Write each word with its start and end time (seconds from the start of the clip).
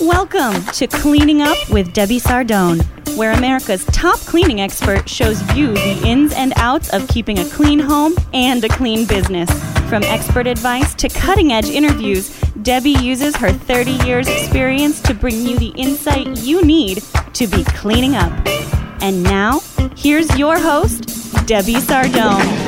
Welcome 0.00 0.64
to 0.74 0.86
Cleaning 0.86 1.42
Up 1.42 1.56
with 1.70 1.92
Debbie 1.92 2.20
Sardone, 2.20 2.84
where 3.16 3.32
America's 3.32 3.84
top 3.86 4.20
cleaning 4.20 4.60
expert 4.60 5.08
shows 5.08 5.40
you 5.56 5.72
the 5.72 6.00
ins 6.06 6.32
and 6.34 6.52
outs 6.54 6.92
of 6.94 7.08
keeping 7.08 7.40
a 7.40 7.44
clean 7.46 7.80
home 7.80 8.14
and 8.32 8.62
a 8.62 8.68
clean 8.68 9.06
business. 9.08 9.50
From 9.88 10.04
expert 10.04 10.46
advice 10.46 10.94
to 10.94 11.08
cutting 11.08 11.52
edge 11.52 11.68
interviews, 11.68 12.28
Debbie 12.62 12.90
uses 12.90 13.34
her 13.36 13.50
30 13.50 13.90
years' 14.06 14.28
experience 14.28 15.00
to 15.02 15.14
bring 15.14 15.44
you 15.44 15.58
the 15.58 15.72
insight 15.76 16.38
you 16.38 16.64
need 16.64 17.02
to 17.32 17.48
be 17.48 17.64
cleaning 17.64 18.14
up. 18.14 18.30
And 19.00 19.24
now, 19.24 19.58
here's 19.96 20.38
your 20.38 20.60
host, 20.60 21.06
Debbie 21.48 21.74
Sardone. 21.74 22.67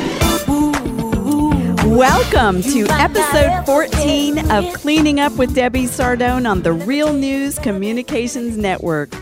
Welcome 1.91 2.63
to 2.63 2.87
episode 2.89 3.67
14 3.67 4.49
of 4.53 4.73
Cleaning 4.75 5.19
Up 5.19 5.33
with 5.33 5.57
Debbie 5.57 5.87
Sardone 5.87 6.49
on 6.49 6.63
the 6.63 6.73
Real 6.73 7.13
News 7.13 7.59
Communications 7.59 8.57
Network. 8.57 9.13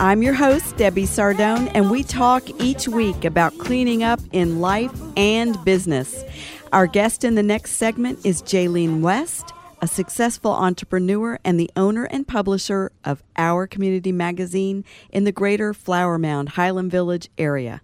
I'm 0.00 0.22
your 0.22 0.32
host, 0.32 0.74
Debbie 0.78 1.04
Sardone, 1.04 1.70
and 1.74 1.90
we 1.90 2.02
talk 2.02 2.48
each 2.62 2.88
week 2.88 3.26
about 3.26 3.58
cleaning 3.58 4.02
up 4.02 4.20
in 4.32 4.62
life 4.62 4.90
and 5.18 5.62
business. 5.66 6.24
Our 6.72 6.86
guest 6.86 7.24
in 7.24 7.34
the 7.34 7.42
next 7.42 7.72
segment 7.72 8.24
is 8.24 8.40
Jaylene 8.40 9.02
West, 9.02 9.52
a 9.82 9.86
successful 9.86 10.52
entrepreneur 10.52 11.38
and 11.44 11.60
the 11.60 11.70
owner 11.76 12.04
and 12.04 12.26
publisher 12.26 12.90
of 13.04 13.22
Our 13.36 13.66
Community 13.66 14.12
magazine 14.12 14.86
in 15.10 15.24
the 15.24 15.32
greater 15.32 15.74
Flower 15.74 16.16
Mound, 16.16 16.48
Highland 16.48 16.90
Village 16.90 17.28
area. 17.36 17.82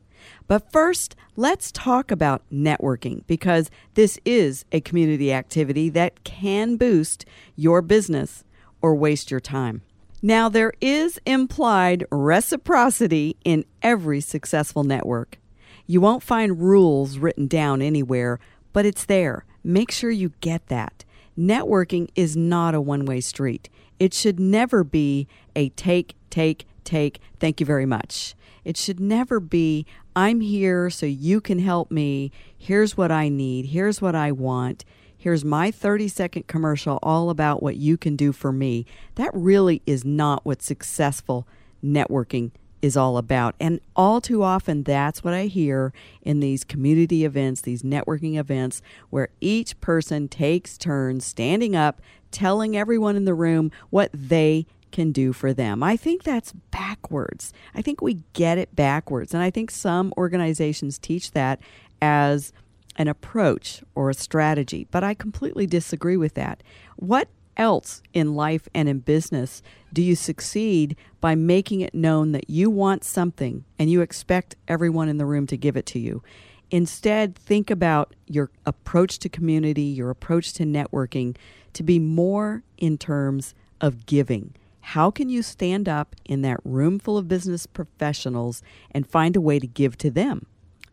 But 0.51 0.73
first, 0.73 1.15
let's 1.37 1.71
talk 1.71 2.11
about 2.11 2.43
networking 2.53 3.25
because 3.29 3.71
this 3.95 4.19
is 4.25 4.65
a 4.73 4.81
community 4.81 5.33
activity 5.33 5.89
that 5.91 6.25
can 6.25 6.75
boost 6.75 7.25
your 7.55 7.81
business 7.81 8.43
or 8.83 8.97
waste 8.97 9.31
your 9.31 9.39
time. 9.39 9.83
Now, 10.21 10.49
there 10.49 10.73
is 10.81 11.21
implied 11.25 12.05
reciprocity 12.11 13.37
in 13.45 13.65
every 13.81 14.21
successful 14.21 14.83
network. 14.83 15.39
You 15.87 16.01
won't 16.01 16.25
find 16.25 16.61
rules 16.61 17.17
written 17.17 17.47
down 17.47 17.81
anywhere, 17.81 18.41
but 18.73 18.85
it's 18.85 19.05
there. 19.05 19.45
Make 19.63 19.93
sure 19.93 20.11
you 20.11 20.33
get 20.41 20.67
that. 20.67 21.05
Networking 21.39 22.09
is 22.17 22.37
not 22.37 22.75
a 22.75 22.81
one 22.81 23.05
way 23.05 23.21
street. 23.21 23.69
It 24.01 24.13
should 24.13 24.41
never 24.41 24.83
be 24.83 25.29
a 25.55 25.69
take, 25.69 26.17
take, 26.29 26.67
take, 26.83 27.21
thank 27.39 27.61
you 27.61 27.67
very 27.67 27.87
much. 27.87 28.35
It 28.65 28.77
should 28.77 29.01
never 29.01 29.41
be, 29.41 29.87
I'm 30.15 30.41
here 30.41 30.91
so 30.91 31.07
you 31.07 31.41
can 31.41 31.59
help 31.59 31.91
me. 31.91 32.31
Here's 32.57 32.97
what 32.97 33.11
I 33.11 33.29
need. 33.29 33.67
Here's 33.67 34.03
what 34.03 34.15
I 34.15 34.33
want. 34.33 34.85
Here's 35.17 35.45
my 35.45 35.71
30 35.71 36.09
second 36.09 36.47
commercial 36.47 36.99
all 37.03 37.29
about 37.31 37.63
what 37.63 37.77
you 37.77 37.97
can 37.97 38.17
do 38.17 38.33
for 38.33 38.53
me. 38.53 38.87
That 39.17 39.31
really 39.35 39.83
is 39.85 40.05
not 40.05 40.47
what 40.47 40.63
successful 40.63 41.47
networking 41.85 42.53
is 42.83 42.97
all 42.97 43.19
about. 43.19 43.55
And 43.61 43.81
all 43.95 44.21
too 44.21 44.43
often, 44.43 44.83
that's 44.83 45.23
what 45.23 45.35
I 45.35 45.47
hear 45.47 45.93
in 46.23 46.41
these 46.41 46.65
community 46.65 47.25
events, 47.25 47.61
these 47.61 47.83
networking 47.83 48.39
events, 48.39 48.81
where 49.11 49.29
each 49.41 49.79
person 49.81 50.29
takes 50.29 50.79
turns 50.79 51.27
standing 51.27 51.77
up, 51.77 52.01
telling 52.31 52.77
everyone 52.77 53.17
in 53.17 53.25
the 53.25 53.35
room 53.35 53.71
what 53.91 54.11
they 54.15 54.67
can 54.91 55.13
do 55.13 55.33
for 55.33 55.53
them. 55.53 55.83
I 55.83 55.97
think 55.97 56.23
that's 56.23 56.53
backwards. 56.71 57.53
I 57.75 57.83
think 57.83 58.01
we 58.01 58.23
get 58.33 58.59
it 58.59 58.75
backwards. 58.75 59.35
And 59.35 59.43
I 59.43 59.51
think 59.51 59.71
some 59.71 60.13
organizations 60.17 60.99
teach 60.99 61.33
that 61.33 61.61
as 62.03 62.53
an 62.97 63.09
approach 63.09 63.83
or 63.95 64.11
a 64.11 64.15
strategy, 64.15 64.87
but 64.91 65.05
I 65.05 65.15
completely 65.15 65.67
disagree 65.67 66.17
with 66.17 66.35
that. 66.35 66.63
What 66.97 67.29
else 67.57 68.03
in 68.13 68.35
life 68.35 68.69
and 68.75 68.89
in 68.89 69.01
business 69.01 69.63
do 69.93 70.03
you 70.03 70.17
succeed 70.17 70.97
by 71.21 71.35
making 71.35 71.81
it 71.81 71.95
known 71.95 72.33
that 72.33 72.49
you 72.49 72.71
want 72.71 73.05
something 73.05 73.65
and 73.79 73.91
you 73.91 74.01
expect 74.01 74.57
everyone 74.69 75.09
in 75.09 75.19
the 75.19 75.27
room 75.27 75.47
to 75.47 75.57
give 75.57 75.77
it 75.77 75.87
to 75.87 75.99
you? 75.99 76.23
Instead, 76.71 77.35
think 77.35 77.71
about 77.71 78.15
your 78.27 78.51
approach 78.65 79.19
to 79.19 79.29
community, 79.29 79.83
your 79.83 80.11
approach 80.11 80.53
to 80.55 80.65
networking 80.65 81.37
to 81.73 81.83
be 81.83 81.99
more 81.99 82.63
in 82.79 82.97
terms 82.97 83.55
of 83.81 84.07
giving. 84.07 84.55
How 84.91 85.13
can 85.13 85.29
you 85.29 85.45
stand 85.45 85.89
up 85.89 86.17
in 86.25 86.43
that 86.43 86.59
room 86.65 86.99
full 86.99 87.17
of 87.17 87.29
business 87.29 87.65
professionals 87.65 88.61
and 88.91 89.07
find 89.07 89.37
a 89.37 89.41
way 89.41 89.61
to 89.61 89.67
give 89.69 89.97
to 89.99 90.11
them, 90.11 90.47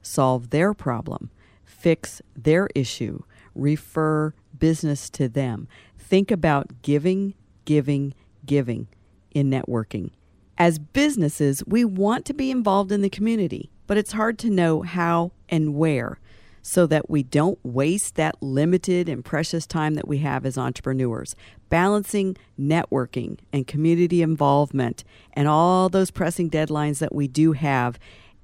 solve 0.04 0.52
their 0.52 0.76
problem, 0.76 1.32
fix 1.66 2.22
their 2.36 2.70
issue, 2.76 3.24
refer 3.56 4.36
business 4.56 5.10
to 5.10 5.28
them? 5.28 5.68
Think 5.98 6.30
about 6.30 6.84
giving, 6.84 7.34
giving, 7.66 8.14
giving 8.46 8.88
in 9.32 9.50
networking. 9.50 10.12
As 10.60 10.78
businesses, 10.78 11.64
we 11.66 11.84
want 11.84 12.24
to 12.26 12.36
be 12.36 12.52
involved 12.52 12.92
in 12.92 13.02
the 13.02 13.10
community, 13.10 13.72
but 13.88 13.98
it's 13.98 14.12
hard 14.12 14.38
to 14.38 14.52
know 14.52 14.84
how 14.84 15.32
and 15.50 15.74
where 15.74 16.20
so 16.68 16.86
that 16.86 17.10
we 17.10 17.24
don't 17.24 17.58
waste 17.64 18.16
that 18.16 18.36
limited 18.44 19.08
and 19.08 19.24
precious 19.24 19.66
time 19.66 19.94
that 19.94 20.06
we 20.06 20.18
have 20.18 20.46
as 20.46 20.58
entrepreneurs. 20.58 21.34
Balancing 21.70 22.36
networking 22.60 23.40
and 23.54 23.66
community 23.66 24.22
involvement 24.22 25.06
and 25.32 25.48
all 25.48 25.88
those 25.88 26.12
pressing 26.12 26.50
deadlines 26.50 27.00
that 27.00 27.16
we 27.16 27.26
do 27.26 27.54
have, 27.54 27.98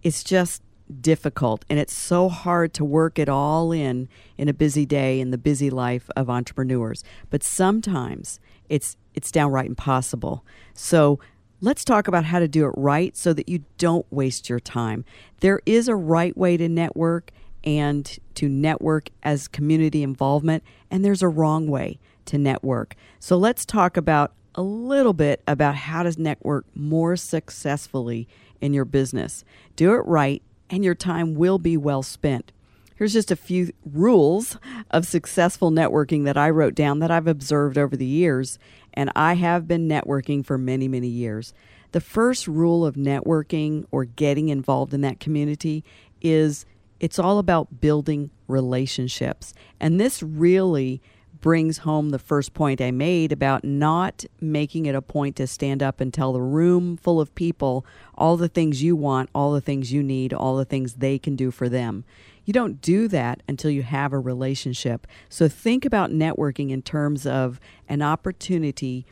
it's 0.03 0.23
just 0.23 0.63
difficult 1.01 1.66
and 1.69 1.78
it's 1.79 1.94
so 1.94 2.29
hard 2.29 2.73
to 2.73 2.85
work 2.85 3.19
it 3.19 3.28
all 3.28 3.73
in 3.73 4.07
in 4.38 4.47
a 4.47 4.53
busy 4.53 4.85
day 4.85 5.19
in 5.19 5.31
the 5.31 5.38
busy 5.38 5.69
life 5.69 6.09
of 6.16 6.29
entrepreneurs. 6.29 7.03
But 7.29 7.44
sometimes 7.44 8.39
it's 8.69 8.95
it's 9.13 9.33
downright 9.33 9.67
impossible. 9.67 10.45
So 10.73 11.19
let's 11.59 11.83
talk 11.83 12.07
about 12.07 12.23
how 12.23 12.39
to 12.39 12.47
do 12.47 12.67
it 12.67 12.73
right 12.78 13.17
so 13.17 13.33
that 13.33 13.50
you 13.50 13.66
don't 13.78 14.06
waste 14.09 14.47
your 14.47 14.62
time. 14.62 15.03
There 15.41 15.59
is 15.66 15.89
a 15.89 15.95
right 15.95 16.38
way 16.38 16.56
to 16.56 16.69
network 16.69 17.29
and 17.63 18.18
to 18.35 18.50
network 18.50 19.09
as 19.24 19.47
community 19.47 20.03
involvement, 20.03 20.63
and 20.91 21.03
there's 21.03 21.22
a 21.22 21.28
wrong 21.28 21.68
way 21.68 22.00
to 22.25 22.38
network. 22.38 22.96
So 23.19 23.38
let's 23.38 23.66
talk 23.66 23.97
about 23.97 24.34
a 24.56 24.62
little 24.62 25.13
bit 25.13 25.41
about 25.47 25.75
how 25.75 26.03
to 26.03 26.22
network 26.22 26.66
more 26.75 27.16
successfully 27.16 28.28
in 28.62 28.74
your 28.74 28.85
business. 28.85 29.44
Do 29.75 29.94
it 29.94 30.06
right, 30.06 30.41
and 30.69 30.84
your 30.84 30.96
time 30.96 31.35
will 31.35 31.59
be 31.59 31.75
well 31.78 32.03
spent. 32.03 32.51
Here's 32.96 33.13
just 33.13 33.31
a 33.31 33.35
few 33.35 33.72
rules 33.84 34.57
of 34.91 35.06
successful 35.06 35.72
networking 35.72 36.25
that 36.25 36.38
I 36.38 36.50
wrote 36.50 36.75
down 36.75 37.00
that 37.00 37.12
I've 37.12 37.28
observed 37.28 37.78
over 37.78 37.97
the 37.97 38.06
years, 38.06 38.59
and 38.94 39.12
I 39.16 39.34
have 39.34 39.68
been 39.68 39.90
networking 39.90 40.45
for 40.45 40.57
many, 40.57 40.88
many 40.88 41.07
years. 41.07 41.53
The 41.91 42.01
first 42.01 42.47
rule 42.47 42.85
of 42.85 42.95
networking 42.95 43.85
or 43.91 44.06
getting 44.06 44.50
involved 44.50 44.94
in 44.94 45.01
that 45.01 45.19
community 45.19 45.84
is 46.22 46.66
it's 47.03 47.19
all 47.19 47.37
about 47.37 47.81
building 47.81 48.29
relationships. 48.47 49.53
And 49.77 49.99
this 49.99 50.23
really 50.23 51.01
brings 51.41 51.79
home 51.79 52.11
the 52.11 52.17
first 52.17 52.53
point 52.53 52.79
I 52.79 52.91
made 52.91 53.33
about 53.33 53.65
not 53.65 54.23
making 54.39 54.85
it 54.85 54.95
a 54.95 55.01
point 55.01 55.35
to 55.35 55.45
stand 55.45 55.83
up 55.83 55.99
and 55.99 56.13
tell 56.13 56.31
the 56.31 56.41
room 56.41 56.95
full 56.95 57.19
of 57.19 57.35
people 57.35 57.85
all 58.15 58.37
the 58.37 58.47
things 58.47 58.81
you 58.81 58.95
want, 58.95 59.29
all 59.35 59.51
the 59.51 59.59
things 59.59 59.91
you 59.91 60.01
need, 60.01 60.33
all 60.33 60.55
the 60.55 60.63
things 60.63 60.93
they 60.93 61.19
can 61.19 61.35
do 61.35 61.51
for 61.51 61.67
them. 61.67 62.05
You 62.45 62.53
don't 62.53 62.79
do 62.79 63.09
that 63.09 63.43
until 63.49 63.69
you 63.69 63.83
have 63.83 64.13
a 64.13 64.19
relationship. 64.19 65.05
So 65.27 65.49
think 65.49 65.83
about 65.83 66.09
networking 66.09 66.69
in 66.69 66.81
terms 66.81 67.25
of 67.25 67.59
an 67.89 68.01
opportunity 68.01 69.05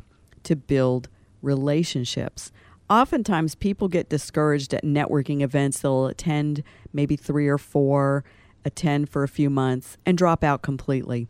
to 0.44 0.56
build 0.56 1.10
relationships 1.42 2.54
oftentimes 2.92 3.56
people 3.56 3.88
get 3.88 4.10
discouraged 4.10 4.74
at 4.74 4.84
networking 4.84 5.42
events. 5.42 5.80
They'll 5.80 6.08
attend 6.08 6.62
maybe 6.92 7.16
three 7.16 7.48
or 7.48 7.58
four, 7.58 8.26
attend 8.66 9.10
for 9.10 9.24
a 9.24 9.30
few 9.30 9.50
months, 9.50 9.98
and 10.06 10.18
drop 10.18 10.44
out 10.44 10.62
completely. 10.62 11.28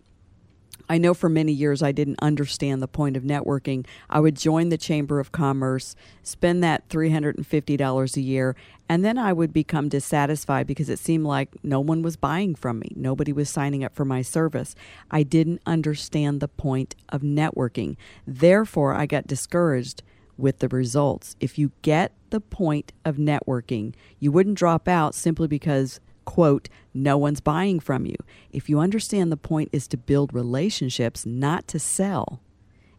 I 0.89 0.97
know 0.97 1.13
for 1.13 1.29
many 1.29 1.53
years 1.53 1.83
I 1.83 1.91
didn't 1.91 2.19
understand 2.21 2.81
the 2.81 2.87
point 2.87 3.15
of 3.15 3.23
networking. 3.23 3.85
I 4.09 4.19
would 4.19 4.35
join 4.35 4.69
the 4.69 4.77
Chamber 4.77 5.19
of 5.19 5.31
Commerce, 5.31 5.95
spend 6.23 6.63
that 6.63 6.89
$350 6.89 8.17
a 8.17 8.21
year, 8.21 8.55
and 8.89 9.05
then 9.05 9.17
I 9.17 9.31
would 9.31 9.53
become 9.53 9.87
dissatisfied 9.87 10.67
because 10.67 10.89
it 10.89 10.99
seemed 10.99 11.25
like 11.25 11.55
no 11.63 11.79
one 11.79 12.01
was 12.01 12.17
buying 12.17 12.55
from 12.55 12.79
me. 12.79 12.91
Nobody 12.95 13.31
was 13.31 13.49
signing 13.49 13.83
up 13.83 13.95
for 13.95 14.03
my 14.03 14.23
service. 14.23 14.75
I 15.11 15.23
didn't 15.23 15.61
understand 15.65 16.41
the 16.41 16.49
point 16.49 16.95
of 17.07 17.21
networking. 17.21 17.95
Therefore, 18.25 18.93
I 18.95 19.05
got 19.05 19.27
discouraged 19.27 20.01
with 20.37 20.59
the 20.59 20.67
results. 20.67 21.35
If 21.39 21.57
you 21.57 21.71
get 21.81 22.13
the 22.29 22.39
point 22.39 22.93
of 23.05 23.17
networking, 23.17 23.93
you 24.19 24.31
wouldn't 24.31 24.57
drop 24.57 24.87
out 24.87 25.15
simply 25.15 25.47
because, 25.47 25.99
quote, 26.25 26.69
no 26.93 27.17
one's 27.17 27.41
buying 27.41 27.79
from 27.79 28.05
you. 28.05 28.15
If 28.51 28.69
you 28.69 28.79
understand 28.79 29.31
the 29.31 29.37
point 29.37 29.69
is 29.71 29.87
to 29.89 29.97
build 29.97 30.33
relationships, 30.33 31.25
not 31.25 31.67
to 31.69 31.79
sell. 31.79 32.41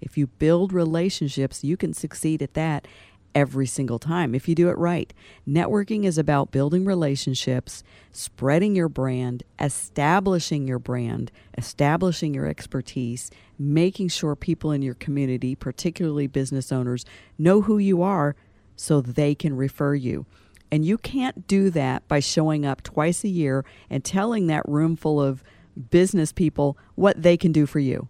If 0.00 0.18
you 0.18 0.26
build 0.26 0.72
relationships, 0.72 1.62
you 1.62 1.76
can 1.76 1.94
succeed 1.94 2.42
at 2.42 2.54
that. 2.54 2.88
Every 3.34 3.66
single 3.66 3.98
time 3.98 4.34
if 4.34 4.48
you 4.48 4.54
do 4.54 4.68
it 4.68 4.78
right. 4.78 5.12
Networking 5.48 6.04
is 6.04 6.18
about 6.18 6.50
building 6.50 6.84
relationships, 6.84 7.82
spreading 8.12 8.76
your 8.76 8.88
brand, 8.88 9.42
establishing 9.60 10.66
your 10.66 10.78
brand, 10.78 11.30
establishing 11.56 12.34
your 12.34 12.46
expertise, 12.46 13.30
making 13.58 14.08
sure 14.08 14.36
people 14.36 14.70
in 14.70 14.82
your 14.82 14.94
community, 14.94 15.54
particularly 15.54 16.26
business 16.26 16.72
owners, 16.72 17.04
know 17.38 17.62
who 17.62 17.78
you 17.78 18.02
are 18.02 18.36
so 18.76 19.00
they 19.00 19.34
can 19.34 19.56
refer 19.56 19.94
you. 19.94 20.26
And 20.70 20.84
you 20.84 20.96
can't 20.96 21.46
do 21.46 21.68
that 21.70 22.08
by 22.08 22.20
showing 22.20 22.64
up 22.64 22.82
twice 22.82 23.24
a 23.24 23.28
year 23.28 23.64
and 23.90 24.02
telling 24.02 24.46
that 24.46 24.66
room 24.66 24.96
full 24.96 25.20
of 25.20 25.44
business 25.90 26.32
people 26.32 26.78
what 26.94 27.22
they 27.22 27.36
can 27.36 27.52
do 27.52 27.66
for 27.66 27.78
you. 27.78 28.08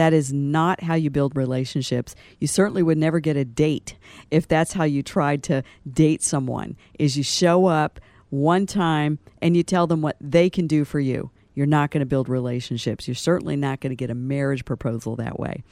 That 0.00 0.14
is 0.14 0.32
not 0.32 0.82
how 0.82 0.94
you 0.94 1.10
build 1.10 1.36
relationships. 1.36 2.16
You 2.38 2.46
certainly 2.46 2.82
would 2.82 2.96
never 2.96 3.20
get 3.20 3.36
a 3.36 3.44
date 3.44 3.98
if 4.30 4.48
that's 4.48 4.72
how 4.72 4.84
you 4.84 5.02
tried 5.02 5.42
to 5.42 5.62
date 5.86 6.22
someone. 6.22 6.78
Is 6.98 7.18
you 7.18 7.22
show 7.22 7.66
up 7.66 8.00
one 8.30 8.64
time 8.64 9.18
and 9.42 9.54
you 9.54 9.62
tell 9.62 9.86
them 9.86 10.00
what 10.00 10.16
they 10.18 10.48
can 10.48 10.66
do 10.66 10.86
for 10.86 11.00
you. 11.00 11.30
You're 11.52 11.66
not 11.66 11.90
going 11.90 12.00
to 12.00 12.06
build 12.06 12.30
relationships. 12.30 13.06
You're 13.06 13.14
certainly 13.14 13.56
not 13.56 13.80
going 13.80 13.90
to 13.90 13.94
get 13.94 14.08
a 14.08 14.14
marriage 14.14 14.64
proposal 14.64 15.16
that 15.16 15.38
way. 15.38 15.64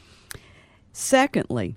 Secondly, 0.92 1.76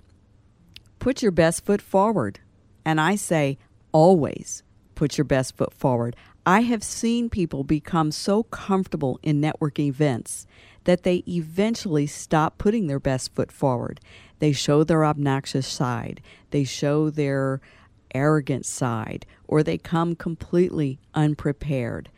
put 0.98 1.22
your 1.22 1.32
best 1.32 1.64
foot 1.64 1.80
forward. 1.80 2.40
And 2.84 3.00
I 3.00 3.14
say 3.14 3.56
always 3.92 4.62
put 4.94 5.16
your 5.16 5.24
best 5.24 5.56
foot 5.56 5.72
forward. 5.72 6.16
I 6.44 6.60
have 6.60 6.84
seen 6.84 7.30
people 7.30 7.64
become 7.64 8.10
so 8.12 8.42
comfortable 8.42 9.18
in 9.22 9.40
networking 9.40 9.86
events 9.86 10.46
that 10.84 11.02
they 11.02 11.22
eventually 11.28 12.06
stop 12.06 12.58
putting 12.58 12.86
their 12.86 13.00
best 13.00 13.34
foot 13.34 13.52
forward. 13.52 14.00
They 14.38 14.52
show 14.52 14.84
their 14.84 15.04
obnoxious 15.04 15.66
side, 15.66 16.20
they 16.50 16.64
show 16.64 17.10
their 17.10 17.60
arrogant 18.14 18.66
side, 18.66 19.24
or 19.48 19.62
they 19.62 19.78
come 19.78 20.14
completely 20.14 20.98
unprepared. 21.14 22.10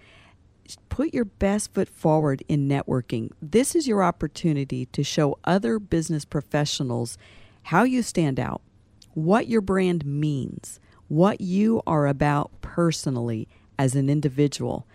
Put 0.88 1.12
your 1.12 1.26
best 1.26 1.74
foot 1.74 1.88
forward 1.88 2.42
in 2.48 2.68
networking. 2.68 3.30
This 3.42 3.74
is 3.74 3.86
your 3.86 4.02
opportunity 4.02 4.86
to 4.86 5.04
show 5.04 5.38
other 5.44 5.78
business 5.78 6.24
professionals 6.24 7.18
how 7.64 7.84
you 7.84 8.02
stand 8.02 8.40
out, 8.40 8.62
what 9.12 9.46
your 9.48 9.60
brand 9.60 10.04
means, 10.04 10.80
what 11.08 11.40
you 11.40 11.82
are 11.86 12.06
about 12.06 12.50
personally 12.60 13.48
as 13.78 13.94
an 13.94 14.08
individual, 14.08 14.86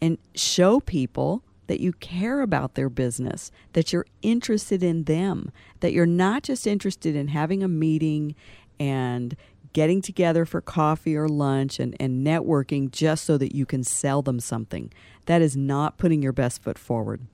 and 0.00 0.18
show 0.34 0.80
people 0.80 1.42
that 1.66 1.80
you 1.80 1.92
care 1.92 2.40
about 2.40 2.74
their 2.74 2.88
business, 2.88 3.50
that 3.72 3.92
you're 3.92 4.06
interested 4.22 4.82
in 4.82 5.04
them, 5.04 5.50
that 5.80 5.92
you're 5.92 6.06
not 6.06 6.42
just 6.42 6.66
interested 6.66 7.16
in 7.16 7.28
having 7.28 7.62
a 7.62 7.68
meeting 7.68 8.34
and 8.78 9.36
getting 9.72 10.00
together 10.00 10.44
for 10.44 10.60
coffee 10.60 11.16
or 11.16 11.28
lunch 11.28 11.80
and, 11.80 11.96
and 11.98 12.24
networking 12.24 12.90
just 12.90 13.24
so 13.24 13.36
that 13.36 13.54
you 13.54 13.66
can 13.66 13.82
sell 13.82 14.22
them 14.22 14.38
something. 14.38 14.92
That 15.26 15.42
is 15.42 15.56
not 15.56 15.98
putting 15.98 16.22
your 16.22 16.32
best 16.32 16.62
foot 16.62 16.78
forward. 16.78 17.26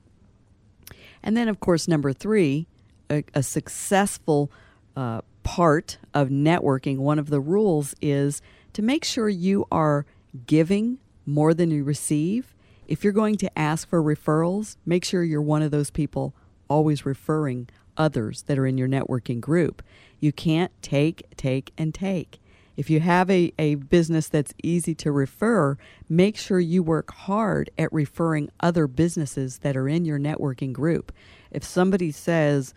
And 1.21 1.37
then, 1.37 1.47
of 1.47 1.59
course, 1.59 1.87
number 1.87 2.13
three, 2.13 2.67
a, 3.09 3.23
a 3.35 3.43
successful 3.43 4.51
uh, 4.95 5.21
part 5.43 5.97
of 6.13 6.29
networking, 6.29 6.97
one 6.97 7.19
of 7.19 7.29
the 7.29 7.39
rules 7.39 7.93
is 8.01 8.41
to 8.73 8.81
make 8.81 9.03
sure 9.03 9.29
you 9.29 9.67
are 9.71 10.05
giving 10.47 10.97
more 11.25 11.53
than 11.53 11.69
you 11.69 11.83
receive 11.83 12.50
if 12.91 13.05
you're 13.05 13.13
going 13.13 13.37
to 13.37 13.57
ask 13.57 13.87
for 13.87 14.03
referrals, 14.03 14.75
make 14.85 15.05
sure 15.05 15.23
you're 15.23 15.41
one 15.41 15.61
of 15.61 15.71
those 15.71 15.89
people 15.89 16.35
always 16.67 17.05
referring 17.05 17.69
others 17.95 18.41
that 18.43 18.59
are 18.59 18.67
in 18.67 18.77
your 18.77 18.89
networking 18.89 19.39
group. 19.39 19.81
You 20.19 20.33
can't 20.33 20.73
take, 20.81 21.23
take, 21.37 21.71
and 21.77 21.93
take. 21.93 22.41
If 22.75 22.89
you 22.89 22.99
have 22.99 23.29
a, 23.29 23.53
a 23.57 23.75
business 23.75 24.27
that's 24.27 24.53
easy 24.61 24.93
to 24.95 25.11
refer, 25.13 25.77
make 26.09 26.35
sure 26.35 26.59
you 26.59 26.83
work 26.83 27.13
hard 27.13 27.69
at 27.77 27.93
referring 27.93 28.49
other 28.59 28.87
businesses 28.87 29.59
that 29.59 29.77
are 29.77 29.87
in 29.87 30.03
your 30.03 30.19
networking 30.19 30.73
group. 30.73 31.13
If 31.49 31.63
somebody 31.63 32.11
says, 32.11 32.73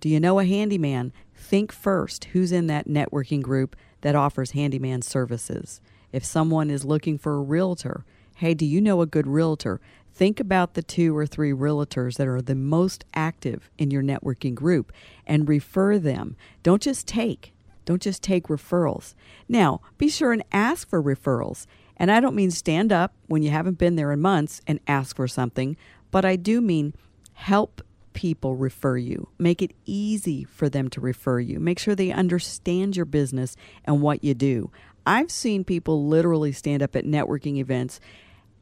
Do 0.00 0.08
you 0.08 0.20
know 0.20 0.38
a 0.38 0.46
handyman? 0.46 1.12
Think 1.34 1.70
first 1.70 2.24
who's 2.32 2.50
in 2.50 2.66
that 2.68 2.88
networking 2.88 3.42
group 3.42 3.76
that 4.00 4.16
offers 4.16 4.52
handyman 4.52 5.02
services. 5.02 5.82
If 6.12 6.24
someone 6.24 6.70
is 6.70 6.86
looking 6.86 7.18
for 7.18 7.34
a 7.34 7.42
realtor, 7.42 8.06
Hey, 8.40 8.54
do 8.54 8.64
you 8.64 8.80
know 8.80 9.02
a 9.02 9.06
good 9.06 9.26
realtor? 9.26 9.82
Think 10.14 10.40
about 10.40 10.72
the 10.72 10.82
two 10.82 11.14
or 11.14 11.26
three 11.26 11.52
realtors 11.52 12.16
that 12.16 12.26
are 12.26 12.40
the 12.40 12.54
most 12.54 13.04
active 13.12 13.68
in 13.76 13.90
your 13.90 14.02
networking 14.02 14.54
group 14.54 14.94
and 15.26 15.46
refer 15.46 15.98
them. 15.98 16.36
Don't 16.62 16.80
just 16.80 17.06
take. 17.06 17.52
Don't 17.84 18.00
just 18.00 18.22
take 18.22 18.44
referrals. 18.44 19.12
Now, 19.46 19.82
be 19.98 20.08
sure 20.08 20.32
and 20.32 20.42
ask 20.52 20.88
for 20.88 21.02
referrals. 21.02 21.66
And 21.98 22.10
I 22.10 22.18
don't 22.20 22.34
mean 22.34 22.50
stand 22.50 22.92
up 22.92 23.12
when 23.26 23.42
you 23.42 23.50
haven't 23.50 23.76
been 23.76 23.96
there 23.96 24.10
in 24.10 24.22
months 24.22 24.62
and 24.66 24.80
ask 24.88 25.16
for 25.16 25.28
something, 25.28 25.76
but 26.10 26.24
I 26.24 26.36
do 26.36 26.62
mean 26.62 26.94
help 27.34 27.82
people 28.14 28.56
refer 28.56 28.96
you. 28.96 29.28
Make 29.38 29.60
it 29.60 29.74
easy 29.84 30.44
for 30.44 30.70
them 30.70 30.88
to 30.90 31.00
refer 31.02 31.40
you. 31.40 31.60
Make 31.60 31.78
sure 31.78 31.94
they 31.94 32.10
understand 32.10 32.96
your 32.96 33.04
business 33.04 33.54
and 33.84 34.00
what 34.00 34.24
you 34.24 34.32
do. 34.32 34.70
I've 35.04 35.30
seen 35.30 35.62
people 35.64 36.06
literally 36.06 36.52
stand 36.52 36.82
up 36.82 36.96
at 36.96 37.04
networking 37.04 37.58
events 37.58 38.00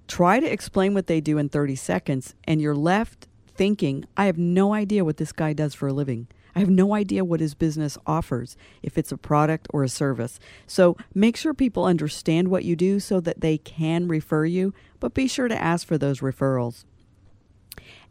Try 0.08 0.40
to 0.40 0.50
explain 0.50 0.94
what 0.94 1.06
they 1.06 1.20
do 1.20 1.38
in 1.38 1.48
30 1.48 1.76
seconds, 1.76 2.34
and 2.44 2.60
you're 2.60 2.74
left 2.74 3.28
thinking, 3.46 4.06
I 4.16 4.24
have 4.26 4.38
no 4.38 4.72
idea 4.72 5.04
what 5.04 5.18
this 5.18 5.32
guy 5.32 5.52
does 5.52 5.74
for 5.74 5.88
a 5.88 5.92
living. 5.92 6.28
I 6.56 6.60
have 6.60 6.70
no 6.70 6.94
idea 6.94 7.24
what 7.24 7.40
his 7.40 7.54
business 7.54 7.98
offers, 8.06 8.56
if 8.82 8.96
it's 8.96 9.12
a 9.12 9.16
product 9.18 9.68
or 9.70 9.84
a 9.84 9.88
service. 9.88 10.40
So 10.66 10.96
make 11.14 11.36
sure 11.36 11.54
people 11.54 11.84
understand 11.84 12.48
what 12.48 12.64
you 12.64 12.74
do 12.74 12.98
so 13.00 13.20
that 13.20 13.42
they 13.42 13.58
can 13.58 14.08
refer 14.08 14.44
you, 14.44 14.72
but 14.98 15.14
be 15.14 15.28
sure 15.28 15.46
to 15.46 15.62
ask 15.62 15.86
for 15.86 15.98
those 15.98 16.20
referrals. 16.20 16.84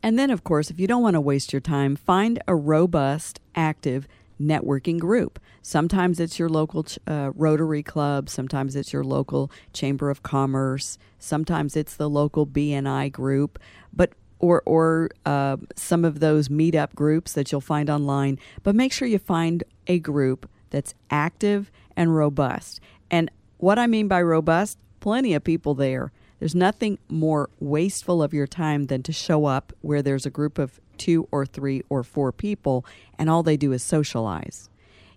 And 0.03 0.19
then, 0.19 0.29
of 0.29 0.43
course, 0.43 0.69
if 0.69 0.79
you 0.79 0.87
don't 0.87 1.01
want 1.01 1.15
to 1.15 1.21
waste 1.21 1.51
your 1.51 1.59
time, 1.59 1.95
find 1.95 2.41
a 2.47 2.55
robust, 2.55 3.39
active, 3.55 4.07
networking 4.41 4.99
group. 4.99 5.39
Sometimes 5.61 6.19
it's 6.19 6.39
your 6.39 6.49
local 6.49 6.85
uh, 7.07 7.31
Rotary 7.35 7.83
Club, 7.83 8.29
sometimes 8.29 8.75
it's 8.75 8.93
your 8.93 9.03
local 9.03 9.51
Chamber 9.73 10.09
of 10.09 10.23
Commerce, 10.23 10.97
sometimes 11.19 11.75
it's 11.75 11.95
the 11.95 12.09
local 12.09 12.45
BNI 12.45 13.11
group, 13.11 13.59
but 13.93 14.13
or 14.39 14.61
or 14.65 15.09
uh, 15.25 15.57
some 15.75 16.05
of 16.05 16.19
those 16.19 16.47
meetup 16.47 16.93
groups 16.93 17.33
that 17.33 17.51
you'll 17.51 17.61
find 17.61 17.89
online. 17.89 18.37
But 18.63 18.75
make 18.75 18.93
sure 18.93 19.07
you 19.07 19.19
find 19.19 19.63
a 19.87 19.99
group 19.99 20.49
that's 20.69 20.93
active 21.09 21.71
and 21.95 22.15
robust. 22.15 22.79
And 23.09 23.31
what 23.57 23.79
I 23.79 23.87
mean 23.87 24.07
by 24.07 24.21
robust, 24.21 24.77
plenty 24.99 25.33
of 25.33 25.43
people 25.43 25.73
there. 25.73 26.11
There's 26.39 26.53
nothing 26.53 26.99
more 27.09 27.49
wasteful 27.59 28.21
of 28.21 28.33
your 28.33 28.45
time 28.45 28.85
than 28.85 29.01
to 29.03 29.11
show 29.11 29.45
up 29.45 29.73
where 29.81 30.03
there's 30.03 30.25
a 30.25 30.29
group 30.29 30.59
of 30.59 30.79
two 30.97 31.27
or 31.31 31.45
three 31.45 31.83
or 31.89 32.03
four 32.03 32.31
people, 32.31 32.85
and 33.17 33.29
all 33.29 33.43
they 33.43 33.57
do 33.57 33.71
is 33.71 33.83
socialize. 33.83 34.69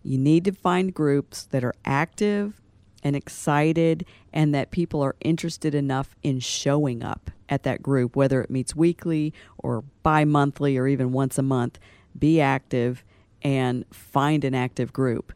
You 0.03 0.19
need 0.19 0.45
to 0.45 0.53
find 0.53 0.95
groups 0.95 1.45
that 1.45 1.65
are 1.65 1.75
active 1.85 2.61
and 3.03 3.17
excited 3.17 4.05
and 4.33 4.55
that 4.55 4.71
people 4.71 5.03
are 5.03 5.17
interested 5.21 5.75
enough 5.75 6.15
in 6.23 6.41
showing 6.41 7.03
up 7.03 7.31
at 7.49 7.63
that 7.65 7.83
group, 7.83 8.15
whether 8.17 8.41
it 8.41 8.51
meets 8.51 8.77
weekly 8.77 9.35
or 9.59 9.83
bi 10.03 10.25
monthly 10.25 10.77
or 10.77 10.87
even 10.87 11.13
once 11.13 11.39
a 11.39 11.43
month. 11.43 11.79
Be 12.19 12.41
active 12.41 13.05
and 13.43 13.85
find 13.91 14.45
an 14.45 14.55
active 14.55 14.93
group. 14.93 15.33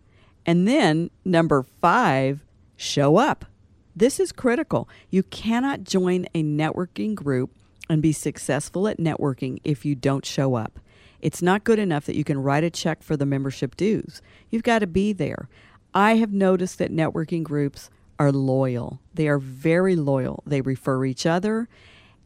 And 0.47 0.69
then, 0.69 1.11
number 1.25 1.63
five, 1.81 2.45
show 2.77 3.17
up. 3.17 3.47
This 3.97 4.21
is 4.21 4.33
critical. 4.33 4.89
You 5.11 5.23
cannot 5.23 5.85
join 5.85 6.27
a 6.35 6.43
networking 6.43 7.15
group 7.15 7.51
and 7.89 8.03
be 8.03 8.13
successful 8.13 8.89
at 8.89 8.99
networking 8.99 9.59
if 9.65 9.85
you 9.85 9.95
don't 9.95 10.25
show 10.25 10.55
up. 10.55 10.79
It's 11.21 11.43
not 11.43 11.65
good 11.65 11.79
enough 11.79 12.05
that 12.07 12.17
you 12.17 12.25
can 12.25 12.43
write 12.43 12.65
a 12.65 12.71
check 12.71 13.03
for 13.03 13.17
the 13.17 13.27
membership 13.27 13.77
dues. 13.77 14.21
You've 14.51 14.63
got 14.63 14.81
to 14.81 14.87
be 14.87 15.13
there. 15.13 15.49
I 15.95 16.17
have 16.17 16.33
noticed 16.33 16.79
that 16.79 16.93
networking 16.93 17.43
groups 17.43 17.89
are 18.19 18.33
loyal. 18.33 19.01
They 19.13 19.29
are 19.29 19.39
very 19.39 19.97
loyal. 19.97 20.43
They 20.47 20.61
refer 20.61 21.05
each 21.05 21.25
other. 21.25 21.69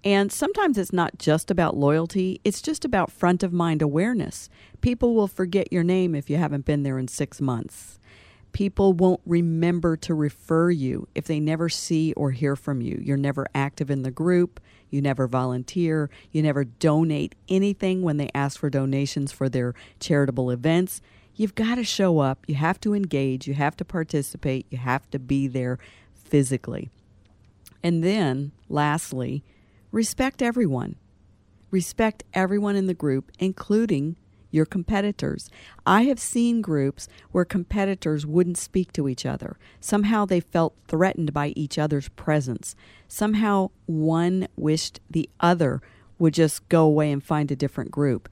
And 0.04 0.30
sometimes 0.32 0.78
it's 0.78 0.92
not 0.92 1.18
just 1.18 1.50
about 1.50 1.76
loyalty, 1.76 2.40
it's 2.44 2.62
just 2.62 2.84
about 2.84 3.10
front 3.10 3.42
of 3.42 3.52
mind 3.52 3.82
awareness. 3.82 4.48
People 4.80 5.14
will 5.14 5.26
forget 5.26 5.72
your 5.72 5.82
name 5.82 6.14
if 6.14 6.30
you 6.30 6.36
haven't 6.36 6.64
been 6.64 6.82
there 6.82 6.98
in 6.98 7.08
six 7.08 7.40
months. 7.40 7.98
People 8.52 8.92
won't 8.92 9.20
remember 9.26 9.96
to 9.98 10.14
refer 10.14 10.70
you 10.70 11.06
if 11.14 11.26
they 11.26 11.38
never 11.38 11.68
see 11.68 12.12
or 12.14 12.30
hear 12.30 12.56
from 12.56 12.80
you. 12.80 13.00
You're 13.02 13.16
never 13.16 13.46
active 13.54 13.90
in 13.90 14.02
the 14.02 14.10
group. 14.10 14.60
You 14.90 15.02
never 15.02 15.26
volunteer. 15.26 16.10
You 16.32 16.42
never 16.42 16.64
donate 16.64 17.34
anything 17.48 18.02
when 18.02 18.16
they 18.16 18.30
ask 18.34 18.58
for 18.58 18.70
donations 18.70 19.32
for 19.32 19.48
their 19.48 19.74
charitable 20.00 20.50
events. 20.50 21.00
You've 21.34 21.54
got 21.54 21.76
to 21.76 21.84
show 21.84 22.18
up. 22.18 22.44
You 22.48 22.56
have 22.56 22.80
to 22.80 22.94
engage. 22.94 23.46
You 23.46 23.54
have 23.54 23.76
to 23.76 23.84
participate. 23.84 24.66
You 24.70 24.78
have 24.78 25.08
to 25.10 25.18
be 25.18 25.46
there 25.46 25.78
physically. 26.12 26.90
And 27.82 28.02
then, 28.02 28.52
lastly, 28.68 29.44
respect 29.92 30.42
everyone. 30.42 30.96
Respect 31.70 32.24
everyone 32.34 32.76
in 32.76 32.86
the 32.86 32.94
group, 32.94 33.30
including 33.38 34.16
your 34.50 34.66
competitors. 34.66 35.50
I 35.86 36.02
have 36.02 36.18
seen 36.18 36.60
groups 36.60 37.08
where 37.32 37.44
competitors 37.44 38.24
wouldn't 38.24 38.58
speak 38.58 38.92
to 38.92 39.08
each 39.08 39.26
other. 39.26 39.58
Somehow 39.80 40.24
they 40.24 40.40
felt 40.40 40.74
threatened 40.86 41.32
by 41.32 41.48
each 41.48 41.78
other's 41.78 42.08
presence. 42.10 42.74
Somehow 43.08 43.70
one 43.86 44.48
wished 44.56 45.00
the 45.10 45.28
other 45.40 45.82
would 46.18 46.34
just 46.34 46.68
go 46.68 46.84
away 46.84 47.12
and 47.12 47.22
find 47.22 47.50
a 47.50 47.56
different 47.56 47.90
group. 47.90 48.28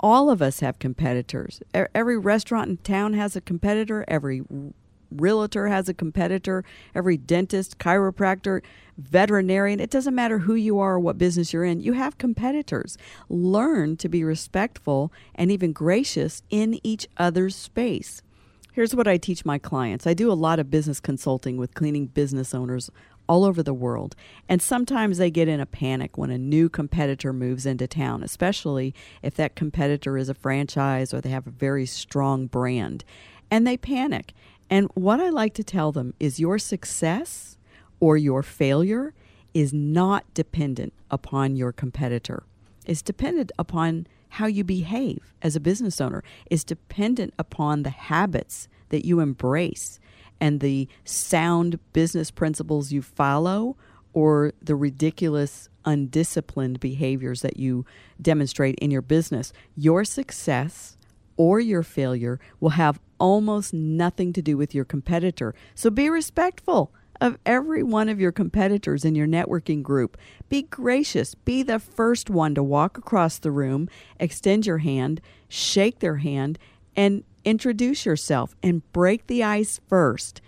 All 0.00 0.30
of 0.30 0.42
us 0.42 0.60
have 0.60 0.78
competitors. 0.78 1.62
Every 1.72 2.18
restaurant 2.18 2.68
in 2.68 2.76
town 2.78 3.14
has 3.14 3.36
a 3.36 3.40
competitor. 3.40 4.04
Every 4.08 4.42
realtor 5.20 5.68
has 5.68 5.88
a 5.88 5.94
competitor, 5.94 6.64
every 6.94 7.16
dentist, 7.16 7.78
chiropractor, 7.78 8.62
veterinarian, 8.98 9.80
it 9.80 9.90
doesn't 9.90 10.14
matter 10.14 10.38
who 10.38 10.54
you 10.54 10.78
are 10.78 10.94
or 10.94 11.00
what 11.00 11.18
business 11.18 11.52
you're 11.52 11.64
in, 11.64 11.80
you 11.80 11.94
have 11.94 12.18
competitors. 12.18 12.98
Learn 13.28 13.96
to 13.96 14.08
be 14.08 14.24
respectful 14.24 15.12
and 15.34 15.50
even 15.50 15.72
gracious 15.72 16.42
in 16.50 16.78
each 16.82 17.06
other's 17.16 17.56
space. 17.56 18.22
Here's 18.72 18.94
what 18.94 19.06
I 19.06 19.18
teach 19.18 19.44
my 19.44 19.58
clients 19.58 20.06
I 20.06 20.14
do 20.14 20.30
a 20.30 20.34
lot 20.34 20.58
of 20.58 20.70
business 20.70 21.00
consulting 21.00 21.56
with 21.58 21.74
cleaning 21.74 22.06
business 22.06 22.54
owners 22.54 22.90
all 23.28 23.44
over 23.44 23.62
the 23.62 23.74
world. 23.74 24.16
And 24.48 24.60
sometimes 24.60 25.18
they 25.18 25.30
get 25.30 25.48
in 25.48 25.60
a 25.60 25.66
panic 25.66 26.18
when 26.18 26.30
a 26.30 26.38
new 26.38 26.68
competitor 26.68 27.32
moves 27.32 27.66
into 27.66 27.86
town, 27.86 28.22
especially 28.22 28.94
if 29.22 29.34
that 29.34 29.54
competitor 29.54 30.18
is 30.18 30.28
a 30.28 30.34
franchise 30.34 31.14
or 31.14 31.20
they 31.20 31.30
have 31.30 31.46
a 31.46 31.50
very 31.50 31.86
strong 31.86 32.46
brand. 32.46 33.04
And 33.50 33.66
they 33.66 33.76
panic. 33.76 34.32
And 34.72 34.88
what 34.94 35.20
I 35.20 35.28
like 35.28 35.52
to 35.54 35.62
tell 35.62 35.92
them 35.92 36.14
is 36.18 36.40
your 36.40 36.58
success 36.58 37.58
or 38.00 38.16
your 38.16 38.42
failure 38.42 39.12
is 39.52 39.74
not 39.74 40.24
dependent 40.32 40.94
upon 41.10 41.56
your 41.56 41.72
competitor. 41.72 42.44
It's 42.86 43.02
dependent 43.02 43.52
upon 43.58 44.06
how 44.30 44.46
you 44.46 44.64
behave 44.64 45.34
as 45.42 45.54
a 45.54 45.60
business 45.60 46.00
owner. 46.00 46.24
It's 46.50 46.64
dependent 46.64 47.34
upon 47.38 47.82
the 47.82 47.90
habits 47.90 48.66
that 48.88 49.04
you 49.04 49.20
embrace 49.20 50.00
and 50.40 50.60
the 50.60 50.88
sound 51.04 51.78
business 51.92 52.30
principles 52.30 52.92
you 52.92 53.02
follow 53.02 53.76
or 54.14 54.54
the 54.62 54.74
ridiculous, 54.74 55.68
undisciplined 55.84 56.80
behaviors 56.80 57.42
that 57.42 57.58
you 57.58 57.84
demonstrate 58.22 58.76
in 58.76 58.90
your 58.90 59.02
business. 59.02 59.52
Your 59.76 60.02
success 60.06 60.96
or 61.36 61.60
your 61.60 61.82
failure 61.82 62.38
will 62.60 62.70
have 62.70 63.00
almost 63.18 63.72
nothing 63.72 64.32
to 64.32 64.42
do 64.42 64.56
with 64.56 64.74
your 64.74 64.84
competitor. 64.84 65.54
So 65.74 65.90
be 65.90 66.08
respectful 66.08 66.92
of 67.20 67.38
every 67.46 67.84
one 67.84 68.08
of 68.08 68.20
your 68.20 68.32
competitors 68.32 69.04
in 69.04 69.14
your 69.14 69.28
networking 69.28 69.82
group. 69.82 70.18
Be 70.48 70.62
gracious. 70.62 71.36
Be 71.36 71.62
the 71.62 71.78
first 71.78 72.28
one 72.28 72.54
to 72.56 72.62
walk 72.62 72.98
across 72.98 73.38
the 73.38 73.52
room, 73.52 73.88
extend 74.18 74.66
your 74.66 74.78
hand, 74.78 75.20
shake 75.48 76.00
their 76.00 76.16
hand, 76.16 76.58
and 76.96 77.22
introduce 77.44 78.04
yourself 78.04 78.56
and 78.62 78.90
break 78.92 79.26
the 79.28 79.44
ice 79.44 79.80
first. 79.88 80.40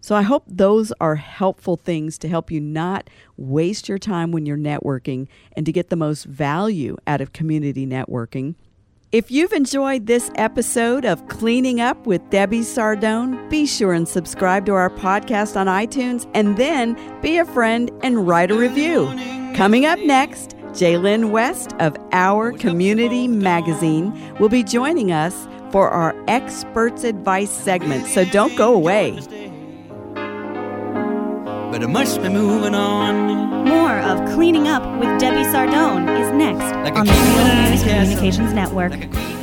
So 0.00 0.16
I 0.16 0.22
hope 0.22 0.44
those 0.48 0.92
are 1.00 1.14
helpful 1.16 1.76
things 1.76 2.18
to 2.18 2.28
help 2.28 2.50
you 2.50 2.60
not 2.60 3.08
waste 3.36 3.88
your 3.88 3.98
time 3.98 4.32
when 4.32 4.46
you're 4.46 4.56
networking 4.56 5.28
and 5.52 5.64
to 5.64 5.72
get 5.72 5.90
the 5.90 5.96
most 5.96 6.24
value 6.24 6.96
out 7.06 7.20
of 7.20 7.32
community 7.32 7.86
networking. 7.86 8.56
If 9.12 9.30
you've 9.30 9.52
enjoyed 9.52 10.06
this 10.06 10.30
episode 10.36 11.04
of 11.04 11.28
Cleaning 11.28 11.82
Up 11.82 12.06
with 12.06 12.30
Debbie 12.30 12.62
Sardone, 12.62 13.50
be 13.50 13.66
sure 13.66 13.92
and 13.92 14.08
subscribe 14.08 14.64
to 14.64 14.72
our 14.72 14.88
podcast 14.88 15.54
on 15.54 15.66
iTunes 15.66 16.26
and 16.32 16.56
then 16.56 16.96
be 17.20 17.36
a 17.36 17.44
friend 17.44 17.90
and 18.02 18.26
write 18.26 18.50
a 18.50 18.54
review. 18.54 19.04
Coming 19.54 19.84
up 19.84 19.98
next, 19.98 20.56
Jalen 20.72 21.30
West 21.30 21.74
of 21.78 21.94
Our 22.12 22.52
Community 22.52 23.28
Magazine 23.28 24.14
will 24.38 24.48
be 24.48 24.64
joining 24.64 25.12
us 25.12 25.46
for 25.72 25.90
our 25.90 26.14
Experts 26.26 27.04
Advice 27.04 27.50
segment, 27.50 28.06
so 28.06 28.24
don't 28.24 28.56
go 28.56 28.72
away 28.72 29.20
but 31.72 31.82
I 31.82 31.86
must 31.86 32.20
be 32.20 32.28
moving 32.28 32.74
on. 32.74 33.61
More 33.72 34.00
of 34.00 34.18
Cleaning 34.34 34.68
Up 34.68 34.82
with 35.00 35.18
Debbie 35.18 35.48
Sardone 35.50 36.06
is 36.20 36.30
next 36.32 36.62
like 36.84 36.94
on 36.94 37.06
the 37.06 37.12
Real 37.12 37.70
News 37.70 37.82
Communications 37.82 38.52
Network. 38.52 38.90
Like 38.92 39.41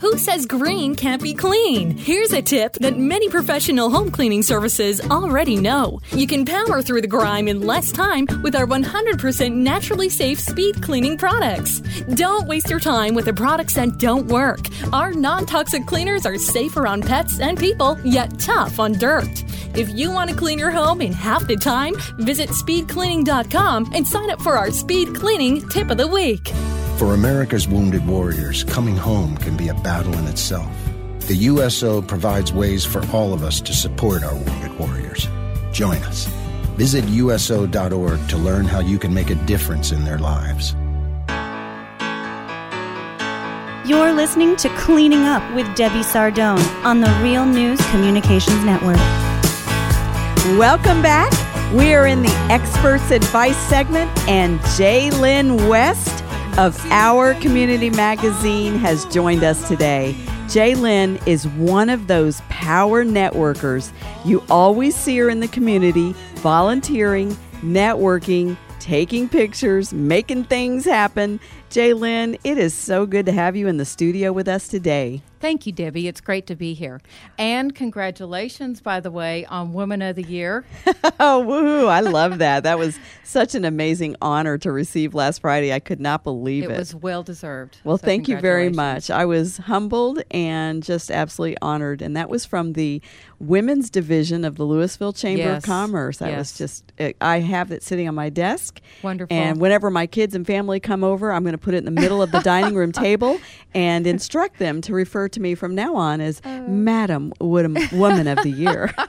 who 0.00 0.16
says 0.18 0.46
green 0.46 0.94
can't 0.94 1.22
be 1.22 1.34
clean? 1.34 1.96
Here's 1.96 2.32
a 2.32 2.42
tip 2.42 2.72
that 2.74 2.98
many 2.98 3.28
professional 3.28 3.90
home 3.90 4.10
cleaning 4.10 4.42
services 4.42 5.00
already 5.10 5.56
know. 5.56 6.00
You 6.12 6.26
can 6.26 6.44
power 6.44 6.82
through 6.82 7.02
the 7.02 7.06
grime 7.06 7.48
in 7.48 7.60
less 7.60 7.92
time 7.92 8.26
with 8.42 8.54
our 8.56 8.66
100% 8.66 9.52
naturally 9.52 10.08
safe 10.08 10.40
speed 10.40 10.82
cleaning 10.82 11.18
products. 11.18 11.80
Don't 12.14 12.46
waste 12.46 12.70
your 12.70 12.80
time 12.80 13.14
with 13.14 13.26
the 13.26 13.34
products 13.34 13.74
that 13.74 13.98
don't 13.98 14.26
work. 14.26 14.60
Our 14.92 15.12
non 15.12 15.46
toxic 15.46 15.86
cleaners 15.86 16.26
are 16.26 16.38
safer 16.38 16.86
on 16.86 17.02
pets 17.02 17.40
and 17.40 17.58
people, 17.58 17.98
yet 18.04 18.38
tough 18.38 18.80
on 18.80 18.92
dirt. 18.92 19.44
If 19.74 19.90
you 19.90 20.10
want 20.10 20.30
to 20.30 20.36
clean 20.36 20.58
your 20.58 20.70
home 20.70 21.00
in 21.00 21.12
half 21.12 21.46
the 21.46 21.56
time, 21.56 21.94
visit 22.18 22.50
speedcleaning.com 22.50 23.92
and 23.94 24.06
sign 24.06 24.30
up 24.30 24.40
for 24.40 24.56
our 24.56 24.70
speed 24.70 25.14
cleaning 25.14 25.68
tip 25.68 25.90
of 25.90 25.98
the 25.98 26.08
week. 26.08 26.50
For 27.00 27.14
America's 27.14 27.66
wounded 27.66 28.06
warriors, 28.06 28.62
coming 28.62 28.94
home 28.94 29.38
can 29.38 29.56
be 29.56 29.68
a 29.68 29.74
battle 29.74 30.12
in 30.18 30.26
itself. 30.26 30.70
The 31.20 31.34
USO 31.34 32.02
provides 32.02 32.52
ways 32.52 32.84
for 32.84 33.02
all 33.10 33.32
of 33.32 33.42
us 33.42 33.58
to 33.62 33.72
support 33.72 34.22
our 34.22 34.34
wounded 34.34 34.78
warriors. 34.78 35.26
Join 35.72 35.96
us. 36.02 36.26
Visit 36.76 37.06
USO.org 37.06 38.28
to 38.28 38.36
learn 38.36 38.66
how 38.66 38.80
you 38.80 38.98
can 38.98 39.14
make 39.14 39.30
a 39.30 39.34
difference 39.46 39.92
in 39.92 40.04
their 40.04 40.18
lives. 40.18 40.74
You're 43.88 44.12
listening 44.12 44.56
to 44.56 44.68
Cleaning 44.76 45.24
Up 45.24 45.54
with 45.54 45.74
Debbie 45.74 46.04
Sardone 46.04 46.62
on 46.84 47.00
the 47.00 47.18
Real 47.22 47.46
News 47.46 47.80
Communications 47.90 48.62
Network. 48.62 49.00
Welcome 50.58 51.00
back. 51.00 51.32
We 51.72 51.94
are 51.94 52.06
in 52.06 52.20
the 52.20 52.46
Experts 52.50 53.10
Advice 53.10 53.56
segment, 53.70 54.10
and 54.28 54.60
Jalen 54.76 55.66
West 55.66 56.09
of 56.58 56.78
Our 56.90 57.34
Community 57.34 57.90
Magazine 57.90 58.74
has 58.76 59.04
joined 59.06 59.44
us 59.44 59.66
today. 59.68 60.14
Jalen 60.46 61.24
is 61.26 61.46
one 61.48 61.88
of 61.88 62.06
those 62.06 62.40
power 62.48 63.04
networkers. 63.04 63.92
You 64.24 64.42
always 64.50 64.96
see 64.96 65.18
her 65.18 65.28
in 65.28 65.40
the 65.40 65.48
community, 65.48 66.12
volunteering, 66.36 67.36
networking, 67.62 68.56
taking 68.78 69.28
pictures, 69.28 69.92
making 69.92 70.44
things 70.44 70.84
happen. 70.84 71.38
Jalen, 71.70 72.38
it 72.42 72.58
is 72.58 72.74
so 72.74 73.06
good 73.06 73.26
to 73.26 73.32
have 73.32 73.54
you 73.56 73.68
in 73.68 73.76
the 73.76 73.84
studio 73.84 74.32
with 74.32 74.48
us 74.48 74.66
today. 74.66 75.22
Thank 75.40 75.66
you, 75.66 75.72
Debbie. 75.72 76.06
It's 76.06 76.20
great 76.20 76.46
to 76.48 76.54
be 76.54 76.74
here. 76.74 77.00
And 77.38 77.74
congratulations, 77.74 78.82
by 78.82 79.00
the 79.00 79.10
way, 79.10 79.46
on 79.46 79.72
Woman 79.72 80.02
of 80.02 80.16
the 80.16 80.22
Year. 80.22 80.66
oh, 81.18 81.42
woohoo. 81.46 81.88
I 81.88 82.00
love 82.00 82.38
that. 82.38 82.64
That 82.64 82.78
was 82.78 82.98
such 83.24 83.54
an 83.54 83.64
amazing 83.64 84.16
honor 84.20 84.58
to 84.58 84.70
receive 84.70 85.14
last 85.14 85.40
Friday. 85.40 85.72
I 85.72 85.80
could 85.80 85.98
not 85.98 86.24
believe 86.24 86.64
it. 86.64 86.72
It 86.72 86.76
was 86.78 86.94
well 86.94 87.22
deserved. 87.22 87.78
Well, 87.84 87.96
so 87.96 88.04
thank 88.04 88.28
you 88.28 88.38
very 88.38 88.68
much. 88.68 89.10
I 89.10 89.24
was 89.24 89.56
humbled 89.56 90.22
and 90.30 90.82
just 90.82 91.10
absolutely 91.10 91.56
honored. 91.62 92.02
And 92.02 92.14
that 92.18 92.28
was 92.28 92.44
from 92.44 92.74
the 92.74 93.00
women's 93.38 93.88
division 93.88 94.44
of 94.44 94.56
the 94.56 94.64
Lewisville 94.64 95.16
Chamber 95.16 95.44
yes. 95.44 95.58
of 95.58 95.64
Commerce. 95.64 96.20
I 96.20 96.28
yes. 96.28 96.38
was 96.38 96.58
just, 96.58 96.92
eh, 96.98 97.12
I 97.22 97.40
have 97.40 97.72
it 97.72 97.82
sitting 97.82 98.06
on 98.06 98.14
my 98.14 98.28
desk. 98.28 98.82
Wonderful. 99.02 99.34
And 99.34 99.58
whenever 99.58 99.90
my 99.90 100.06
kids 100.06 100.34
and 100.34 100.46
family 100.46 100.80
come 100.80 101.02
over, 101.02 101.32
I'm 101.32 101.44
going 101.44 101.52
to 101.52 101.58
put 101.58 101.72
it 101.72 101.78
in 101.78 101.86
the 101.86 101.90
middle 101.90 102.20
of 102.20 102.30
the 102.30 102.40
dining 102.42 102.74
room 102.74 102.92
table 102.92 103.40
and 103.72 104.06
instruct 104.06 104.58
them 104.58 104.82
to 104.82 104.92
refer 104.92 105.29
to 105.32 105.40
me 105.40 105.54
from 105.54 105.74
now 105.74 105.96
on 105.96 106.20
as 106.20 106.40
uh, 106.44 106.60
Madam 106.60 107.32
Woman 107.40 108.26
of 108.26 108.42
the 108.42 108.50
Year. 108.50 108.94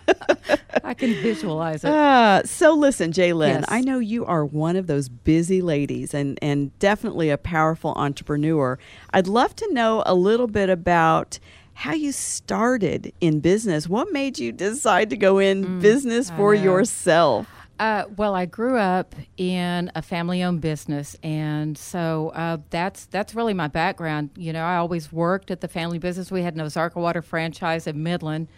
I 0.83 0.93
can 0.93 1.13
visualize 1.15 1.83
it. 1.83 1.91
Uh, 1.91 2.43
so 2.43 2.73
listen, 2.73 3.11
Jalen, 3.11 3.61
yes. 3.61 3.65
I 3.67 3.81
know 3.81 3.99
you 3.99 4.25
are 4.25 4.45
one 4.45 4.75
of 4.75 4.87
those 4.87 5.09
busy 5.09 5.61
ladies 5.61 6.13
and, 6.13 6.37
and 6.41 6.77
definitely 6.79 7.29
a 7.29 7.37
powerful 7.37 7.93
entrepreneur. 7.95 8.77
I'd 9.13 9.27
love 9.27 9.55
to 9.57 9.73
know 9.73 10.03
a 10.05 10.13
little 10.13 10.47
bit 10.47 10.69
about 10.69 11.39
how 11.73 11.93
you 11.93 12.11
started 12.11 13.13
in 13.21 13.39
business. 13.39 13.87
What 13.87 14.11
made 14.11 14.37
you 14.37 14.51
decide 14.51 15.09
to 15.09 15.17
go 15.17 15.39
in 15.39 15.65
mm, 15.65 15.81
business 15.81 16.29
for 16.31 16.53
yourself? 16.53 17.47
Uh, 17.81 18.05
well, 18.15 18.35
I 18.35 18.45
grew 18.45 18.77
up 18.77 19.15
in 19.37 19.91
a 19.95 20.03
family-owned 20.03 20.61
business, 20.61 21.17
and 21.23 21.75
so 21.75 22.29
uh, 22.35 22.59
that's 22.69 23.07
that's 23.07 23.33
really 23.33 23.55
my 23.55 23.69
background. 23.69 24.29
You 24.35 24.53
know, 24.53 24.63
I 24.63 24.75
always 24.75 25.11
worked 25.11 25.49
at 25.49 25.61
the 25.61 25.67
family 25.67 25.97
business. 25.97 26.29
We 26.29 26.43
had 26.43 26.53
an 26.53 26.61
Ozarka 26.61 26.97
Water 26.97 27.23
franchise 27.23 27.87
in 27.87 28.03
Midland, 28.03 28.49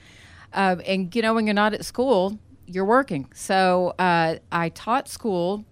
uh, 0.51 0.75
and 0.85 1.15
you 1.15 1.21
know, 1.21 1.33
when 1.33 1.47
you're 1.47 1.53
not 1.53 1.73
at 1.73 1.85
school, 1.85 2.37
you're 2.65 2.83
working. 2.83 3.29
So 3.33 3.93
uh, 3.97 4.39
I 4.51 4.67
taught 4.67 5.07
school 5.07 5.63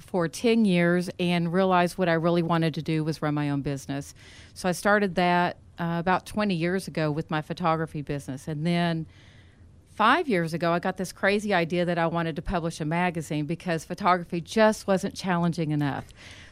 for 0.00 0.26
ten 0.26 0.64
years, 0.64 1.10
and 1.20 1.52
realized 1.52 1.98
what 1.98 2.08
I 2.08 2.14
really 2.14 2.42
wanted 2.42 2.72
to 2.72 2.82
do 2.82 3.04
was 3.04 3.20
run 3.20 3.34
my 3.34 3.50
own 3.50 3.60
business. 3.60 4.14
So 4.54 4.70
I 4.70 4.72
started 4.72 5.16
that 5.16 5.58
uh, 5.78 5.96
about 5.98 6.24
20 6.24 6.54
years 6.54 6.88
ago 6.88 7.10
with 7.10 7.30
my 7.30 7.42
photography 7.42 8.00
business, 8.00 8.48
and 8.48 8.66
then 8.66 9.04
five 9.96 10.28
years 10.28 10.52
ago, 10.52 10.72
I 10.72 10.78
got 10.78 10.98
this 10.98 11.10
crazy 11.10 11.54
idea 11.54 11.86
that 11.86 11.98
I 11.98 12.06
wanted 12.06 12.36
to 12.36 12.42
publish 12.42 12.80
a 12.80 12.84
magazine 12.84 13.46
because 13.46 13.84
photography 13.84 14.42
just 14.42 14.86
wasn't 14.86 15.14
challenging 15.14 15.70
enough. 15.70 16.04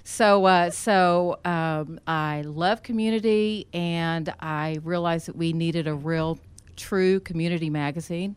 So, 0.03 0.47
uh, 0.47 0.71
so 0.71 1.39
um, 1.45 2.01
I 2.07 2.43
love 2.43 2.83
community, 2.83 3.69
and 3.73 4.33
I 4.41 4.79
realized 4.83 5.29
that 5.29 5.37
we 5.37 5.53
needed 5.53 5.87
a 5.87 5.95
real, 5.95 6.39
true 6.77 7.21
community 7.21 7.71
magazine. 7.71 8.35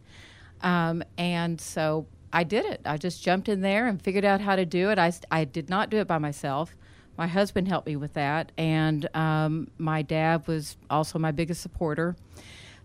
Um, 0.62 1.04
and 1.18 1.60
so 1.60 2.06
I 2.34 2.44
did 2.44 2.66
it. 2.66 2.82
I 2.86 2.98
just 2.98 3.24
jumped 3.24 3.48
in 3.48 3.62
there 3.62 3.88
and 3.88 4.02
figured 4.02 4.26
out 4.26 4.42
how 4.42 4.58
to 4.58 4.66
do 4.66 4.90
it. 4.90 5.00
I, 5.00 5.14
I 5.32 5.46
did 5.46 5.70
not 5.70 5.90
do 5.90 5.98
it 5.98 6.08
by 6.08 6.18
myself. 6.18 6.76
My 7.18 7.28
husband 7.28 7.68
helped 7.68 7.88
me 7.88 7.96
with 7.96 8.14
that, 8.14 8.52
and 8.58 9.08
um, 9.16 9.70
my 9.78 10.02
dad 10.02 10.48
was 10.48 10.78
also 10.90 11.18
my 11.18 11.32
biggest 11.32 11.62
supporter. 11.62 12.16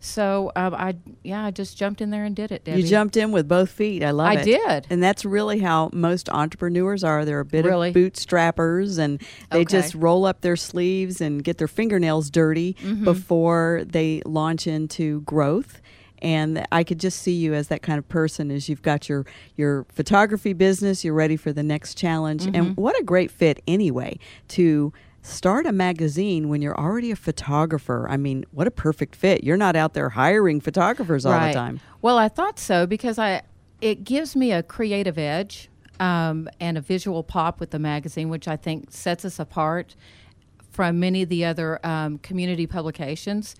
So 0.05 0.51
um, 0.57 0.75
I, 0.75 0.97
yeah, 1.23 1.45
I 1.45 1.53
just 1.53 1.79
jumped 1.79 2.01
in 2.01 2.11
there 2.11 2.25
and 2.25 2.35
did 2.35 2.51
it. 2.51 2.65
Debbie. 2.65 2.83
You 2.83 2.89
jumped 2.89 3.17
in 3.17 3.31
with 3.31 3.47
both 3.47 3.71
feet. 3.71 4.03
I 4.03 4.11
love 4.11 4.27
I 4.27 4.33
it. 4.35 4.39
I 4.41 4.45
did. 4.45 4.87
And 4.91 5.01
that's 5.01 5.25
really 5.25 5.61
how 5.61 5.91
most 5.93 6.29
entrepreneurs 6.29 7.05
are. 7.05 7.25
They're 7.25 7.39
a 7.39 7.45
bit 7.45 7.65
Really? 7.65 7.91
of 7.91 7.95
bootstrappers 7.95 8.99
and 8.99 9.21
they 9.53 9.61
Okay. 9.61 9.65
just 9.79 9.95
roll 9.95 10.25
up 10.27 10.41
their 10.41 10.57
sleeves 10.57 11.21
and 11.21 11.45
get 11.45 11.59
their 11.59 11.69
fingernails 11.69 12.31
dirty 12.31 12.75
Mm-hmm. 12.83 13.05
before 13.05 13.83
they 13.87 14.23
launch 14.27 14.67
into 14.67 15.21
growth. 15.23 15.81
And 16.21 16.67
I 16.73 16.83
could 16.85 16.99
just 17.01 17.21
see 17.23 17.33
you 17.35 17.55
as 17.55 17.69
that 17.69 17.83
kind 17.83 17.99
of 17.99 18.09
person 18.09 18.51
as 18.51 18.69
you've 18.69 18.83
got 18.83 19.09
your, 19.09 19.25
your 19.57 19.85
photography 19.93 20.53
business, 20.53 21.05
you're 21.05 21.15
ready 21.15 21.37
for 21.37 21.53
the 21.53 21.63
next 21.63 21.97
challenge. 21.97 22.43
Mm-hmm. 22.45 22.55
And 22.55 22.77
what 22.77 22.99
a 23.01 23.05
great 23.05 23.31
fit 23.31 23.63
anyway 23.69 24.19
to 24.49 24.93
start 25.23 25.67
a 25.67 25.73
magazine 25.73 26.49
when 26.49 26.61
you're 26.61 26.77
already 26.77 27.11
a 27.11 27.17
photographer. 27.17 28.07
I 28.09 28.17
mean, 28.17 28.45
what 28.51 28.67
a 28.67 28.71
perfect 28.71 29.17
fit. 29.17 29.45
You're 29.45 29.57
not 29.57 29.77
out 29.77 29.95
there 29.95 30.11
hiring 30.11 30.61
photographers 30.61 31.25
all 31.25 31.39
the 31.39 31.53
time. 31.53 31.81
Well, 32.03 32.19
I 32.19 32.29
thought 32.29 32.59
so 32.59 32.87
because 32.87 33.19
I 33.19 33.43
it 33.81 34.05
gives 34.05 34.37
me 34.37 34.53
a 34.53 34.63
creative 34.63 35.19
edge 35.19 35.69
um, 35.99 36.49
and 36.61 36.79
a 36.79 36.81
visual 36.81 37.23
pop 37.23 37.61
with 37.61 37.71
the 37.71 37.79
magazine, 37.79 38.29
which 38.29 38.47
I 38.47 38.57
think 38.57 38.91
sets 38.91 39.25
us 39.25 39.39
apart 39.39 39.97
from 40.71 41.01
many 41.01 41.23
of 41.23 41.29
the 41.29 41.45
other 41.45 41.85
um, 41.85 42.19
community 42.19 42.67
publications. 42.67 43.57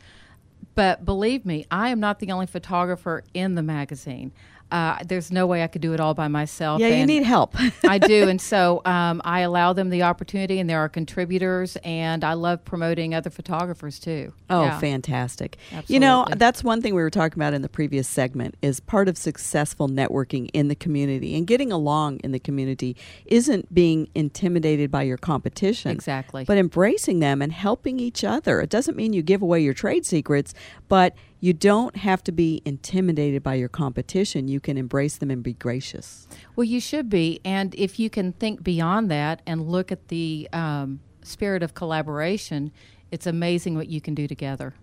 But 0.75 1.05
believe 1.05 1.45
me, 1.45 1.67
I 1.71 1.91
am 1.91 2.01
not 2.01 2.21
the 2.21 2.33
only 2.33 2.47
photographer 2.47 3.25
in 3.35 3.57
the 3.57 3.63
magazine. 3.63 4.33
Uh, 4.73 4.99
there's 5.07 5.31
no 5.31 5.47
way 5.47 5.63
I 5.63 5.67
could 5.67 5.83
do 5.83 5.93
it 5.93 6.01
all 6.01 6.15
by 6.15 6.29
myself. 6.29 6.81
Yeah, 6.81 6.89
you 6.89 7.05
need 7.05 7.25
help. 7.25 7.55
I 7.85 7.99
do, 7.99 8.29
and 8.29 8.41
so 8.53 8.81
um, 8.87 9.21
I 9.25 9.41
allow 9.41 9.75
them 9.75 9.91
the 9.91 10.03
opportunity, 10.03 10.59
and 10.59 10.69
there 10.69 10.81
are 10.81 10.89
contributors, 10.89 11.77
and 11.85 12.25
I 12.25 12.33
love 12.33 12.65
promoting 12.65 13.15
other 13.15 13.29
photographers 13.31 13.99
too. 13.99 14.33
Oh, 14.49 14.63
Yeah. 14.65 14.79
fantastic. 14.79 15.59
You 15.87 16.01
know, 16.01 16.27
that's 16.37 16.65
one 16.65 16.81
thing 16.81 16.95
we 16.95 17.03
were 17.03 17.11
talking 17.11 17.39
about 17.39 17.53
in 17.53 17.61
the 17.63 17.69
previous 17.69 18.09
segment 18.09 18.57
is 18.63 18.81
part 18.81 19.09
of 19.09 19.19
successful 19.19 19.89
networking 19.89 20.49
in 20.55 20.69
the 20.69 20.75
community 20.75 21.37
and 21.37 21.47
getting 21.47 21.71
along 21.71 22.21
in 22.25 22.33
the 22.33 22.39
community 22.41 22.97
isn't 23.27 23.73
being 23.75 24.09
intimidated 24.15 24.91
by 24.91 25.03
your 25.03 25.19
competition. 25.19 25.91
Exactly. 25.91 26.45
But 26.45 26.57
embracing 26.57 27.19
them 27.21 27.43
and 27.43 27.53
helping 27.53 28.01
each 28.01 28.25
other. 28.25 28.61
It 28.63 28.71
doesn't 28.71 28.97
mean 28.97 29.13
you 29.13 29.23
give 29.23 29.43
away 29.43 29.61
your 29.61 29.75
trade 29.75 30.07
secrets, 30.07 30.55
but 30.89 31.15
you 31.43 31.53
don't 31.53 31.97
have 31.97 32.23
to 32.23 32.31
be 32.31 32.63
intimidated 32.65 33.43
by 33.43 33.55
your 33.55 33.69
competition. 33.69 34.47
You 34.47 34.61
can 34.61 34.79
embrace 34.79 35.17
them 35.17 35.29
and 35.29 35.43
be 35.43 35.55
gracious. 35.55 36.29
Well, 36.55 36.63
you 36.63 36.81
should 36.81 37.11
be. 37.11 37.41
And 37.45 37.75
if 37.75 37.99
you 37.99 38.09
can 38.09 38.33
think 38.33 38.63
beyond 38.63 39.11
that 39.11 39.43
and 39.45 39.67
look 39.67 39.91
at 39.91 40.07
the 40.07 40.49
um, 40.53 41.01
spirit 41.25 41.65
of 41.65 41.75
collaboration, 41.75 42.71
it's 43.11 43.27
amazing 43.27 43.75
what 43.75 43.89
you 43.89 44.01
can 44.01 44.15
do 44.15 44.29
together. 44.29 44.75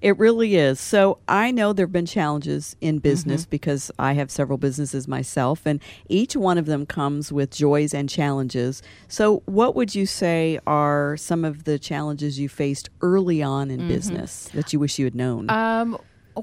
It 0.00 0.18
really 0.18 0.56
is. 0.56 0.78
So 0.80 1.18
I 1.28 1.50
know 1.50 1.72
there 1.72 1.86
have 1.86 1.92
been 1.92 2.06
challenges 2.06 2.76
in 2.80 2.98
business 2.98 3.46
because 3.46 3.90
I 3.98 4.12
have 4.12 4.30
several 4.30 4.58
businesses 4.58 5.08
myself, 5.08 5.66
and 5.66 5.80
each 6.08 6.36
one 6.36 6.58
of 6.58 6.66
them 6.66 6.86
comes 6.86 7.32
with 7.32 7.50
joys 7.50 7.94
and 7.94 8.08
challenges. 8.08 8.82
So, 9.08 9.42
what 9.46 9.74
would 9.74 9.94
you 9.94 10.06
say 10.06 10.58
are 10.66 11.16
some 11.16 11.44
of 11.44 11.64
the 11.64 11.78
challenges 11.78 12.38
you 12.38 12.48
faced 12.48 12.90
early 13.00 13.42
on 13.42 13.70
in 13.70 13.88
business 13.88 14.48
that 14.54 14.72
you 14.72 14.78
wish 14.78 14.98
you 14.98 15.06
had 15.06 15.14
known? 15.14 15.50
Um, 15.50 15.98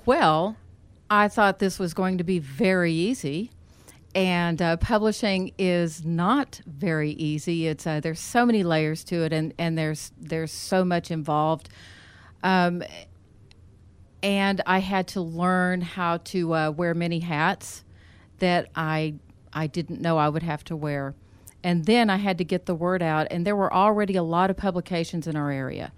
well, 0.05 0.57
I 1.09 1.27
thought 1.27 1.59
this 1.59 1.77
was 1.77 1.93
going 1.93 2.17
to 2.17 2.23
be 2.23 2.39
very 2.39 2.91
easy. 2.91 3.51
And 4.15 4.61
uh, 4.61 4.77
publishing 4.77 5.53
is 5.57 6.05
not 6.05 6.61
very 6.67 7.11
easy. 7.11 7.67
It's 7.67 7.87
uh, 7.87 7.99
there's 7.99 8.19
so 8.19 8.45
many 8.45 8.63
layers 8.63 9.03
to 9.05 9.23
it, 9.23 9.33
and, 9.33 9.53
and 9.57 9.75
there's 9.75 10.11
there's 10.19 10.51
so 10.51 10.85
much 10.85 11.09
involved. 11.09 11.69
Um, 12.43 12.83
and 14.24 14.62
I 14.66 14.79
had 14.79 15.07
to 15.09 15.22
learn 15.22 15.81
how 15.81 16.18
to 16.18 16.55
uh, 16.55 16.72
wear 16.72 16.94
many 16.94 17.20
hats 17.20 17.83
that 18.40 18.70
I 18.75 19.16
I 19.51 19.68
didn't 19.68 20.01
know 20.01 20.18
I 20.18 20.29
would 20.29 20.42
have 20.42 20.64
to 20.66 20.75
wear. 20.75 21.14
And 21.64 21.86
then 21.86 22.09
I 22.09 22.18
had 22.18 22.40
to 22.40 22.44
get 22.44 22.66
the 22.66 22.74
word 22.74 23.03
out, 23.03 23.27
and 23.29 23.46
there 23.46 23.55
were 23.55 23.72
already 23.72 24.16
a 24.16 24.24
lot 24.24 24.50
of 24.50 24.57
publications 24.57 25.27
in 25.27 25.36
our 25.36 25.51
area. 25.51 25.94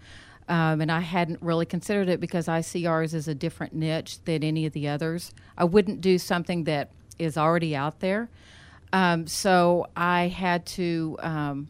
Um, 0.48 0.82
and 0.82 0.92
I 0.92 1.00
hadn't 1.00 1.42
really 1.42 1.66
considered 1.66 2.08
it 2.08 2.20
because 2.20 2.48
I 2.48 2.62
see 2.62 2.86
ours 2.86 3.16
as 3.16 3.28
a 3.28 3.34
different 3.34 3.74
niche 3.74 4.20
than 4.26 4.44
any 4.44 4.66
of 4.68 4.74
the 4.74 4.88
others. 4.88 5.34
I 5.58 5.64
wouldn't 5.64 6.02
do 6.02 6.20
something 6.20 6.66
that 6.66 6.92
is 7.18 7.36
already 7.38 7.76
out 7.76 8.00
there. 8.00 8.30
Um, 8.94 9.26
so 9.26 9.88
I 9.96 10.28
had 10.28 10.68
to 10.68 11.18
um, 11.22 11.70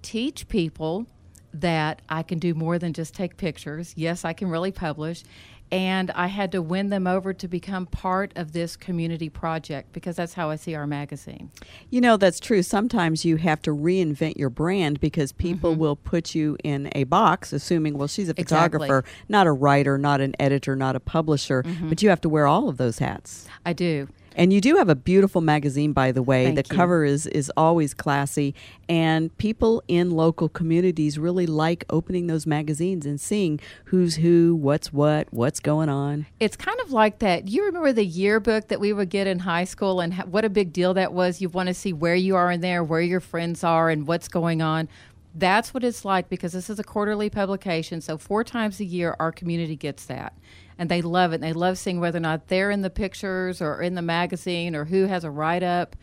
teach 0.00 0.48
people 0.48 1.06
that 1.54 2.02
I 2.08 2.22
can 2.22 2.38
do 2.38 2.54
more 2.54 2.78
than 2.78 2.92
just 2.92 3.14
take 3.14 3.36
pictures. 3.36 3.92
Yes, 3.96 4.24
I 4.24 4.32
can 4.32 4.48
really 4.48 4.72
publish. 4.72 5.24
And 5.70 6.10
I 6.10 6.26
had 6.26 6.52
to 6.52 6.60
win 6.60 6.90
them 6.90 7.06
over 7.06 7.32
to 7.32 7.48
become 7.48 7.86
part 7.86 8.32
of 8.36 8.52
this 8.52 8.76
community 8.76 9.30
project 9.30 9.94
because 9.94 10.16
that's 10.16 10.34
how 10.34 10.50
I 10.50 10.56
see 10.56 10.74
our 10.74 10.86
magazine. 10.86 11.50
You 11.88 12.02
know, 12.02 12.18
that's 12.18 12.38
true. 12.38 12.62
Sometimes 12.62 13.24
you 13.24 13.36
have 13.36 13.62
to 13.62 13.70
reinvent 13.70 14.36
your 14.36 14.50
brand 14.50 15.00
because 15.00 15.32
people 15.32 15.70
mm-hmm. 15.70 15.80
will 15.80 15.96
put 15.96 16.34
you 16.34 16.58
in 16.62 16.90
a 16.94 17.04
box, 17.04 17.54
assuming, 17.54 17.96
well, 17.96 18.06
she's 18.06 18.28
a 18.28 18.34
Exactly. 18.36 18.86
photographer, 18.86 19.08
not 19.30 19.46
a 19.46 19.52
writer, 19.52 19.96
not 19.96 20.20
an 20.20 20.34
editor, 20.38 20.76
not 20.76 20.94
a 20.94 21.00
publisher, 21.00 21.62
mm-hmm. 21.62 21.88
but 21.88 22.02
you 22.02 22.10
have 22.10 22.20
to 22.20 22.28
wear 22.28 22.46
all 22.46 22.68
of 22.68 22.76
those 22.76 22.98
hats. 22.98 23.48
I 23.64 23.72
do. 23.72 24.08
And 24.36 24.52
you 24.52 24.60
do 24.60 24.76
have 24.76 24.88
a 24.88 24.94
beautiful 24.94 25.40
magazine, 25.40 25.92
by 25.92 26.12
the 26.12 26.22
way. 26.22 26.46
Thank 26.46 26.66
the 26.66 26.74
you. 26.74 26.76
cover 26.76 27.04
is 27.04 27.26
is 27.26 27.50
always 27.56 27.94
classy, 27.94 28.54
and 28.88 29.36
people 29.38 29.82
in 29.88 30.10
local 30.10 30.48
communities 30.48 31.18
really 31.18 31.46
like 31.46 31.84
opening 31.90 32.26
those 32.26 32.46
magazines 32.46 33.06
and 33.06 33.20
seeing 33.20 33.60
who's 33.86 34.16
who, 34.16 34.54
what's 34.54 34.92
what, 34.92 35.32
what's 35.32 35.60
going 35.60 35.88
on. 35.88 36.26
It's 36.40 36.56
kind 36.56 36.78
of 36.80 36.92
like 36.92 37.18
that. 37.20 37.48
You 37.48 37.64
remember 37.64 37.92
the 37.92 38.04
yearbook 38.04 38.68
that 38.68 38.80
we 38.80 38.92
would 38.92 39.10
get 39.10 39.26
in 39.26 39.40
high 39.40 39.64
school 39.64 40.00
and 40.00 40.14
ha- 40.14 40.24
what 40.24 40.44
a 40.44 40.50
big 40.50 40.72
deal 40.72 40.94
that 40.94 41.12
was? 41.12 41.40
You 41.40 41.48
want 41.48 41.68
to 41.68 41.74
see 41.74 41.92
where 41.92 42.14
you 42.14 42.36
are 42.36 42.50
in 42.50 42.60
there, 42.60 42.82
where 42.82 43.00
your 43.00 43.20
friends 43.20 43.64
are, 43.64 43.90
and 43.90 44.06
what's 44.06 44.28
going 44.28 44.62
on. 44.62 44.88
That's 45.34 45.72
what 45.72 45.82
it's 45.82 46.04
like 46.04 46.28
because 46.28 46.52
this 46.52 46.68
is 46.68 46.78
a 46.78 46.84
quarterly 46.84 47.30
publication. 47.30 48.00
So, 48.02 48.18
four 48.18 48.44
times 48.44 48.80
a 48.80 48.84
year, 48.84 49.16
our 49.18 49.32
community 49.32 49.76
gets 49.76 50.04
that. 50.06 50.34
And 50.78 50.90
they 50.90 51.02
love 51.02 51.32
it. 51.32 51.36
And 51.36 51.44
they 51.44 51.52
love 51.52 51.78
seeing 51.78 52.00
whether 52.00 52.18
or 52.18 52.20
not 52.20 52.48
they're 52.48 52.70
in 52.70 52.82
the 52.82 52.90
pictures 52.90 53.60
or 53.60 53.82
in 53.82 53.94
the 53.94 54.02
magazine 54.02 54.74
or 54.74 54.84
who 54.84 55.06
has 55.06 55.24
a 55.24 55.30
write 55.30 55.62
up. 55.62 55.96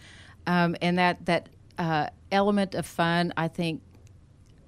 Um, 0.47 0.75
and 0.82 0.97
that, 0.97 1.25
that 1.25 1.49
uh, 1.77 2.08
element 2.32 2.75
of 2.75 2.86
fun, 2.86 3.34
I 3.36 3.47
think, 3.47 3.82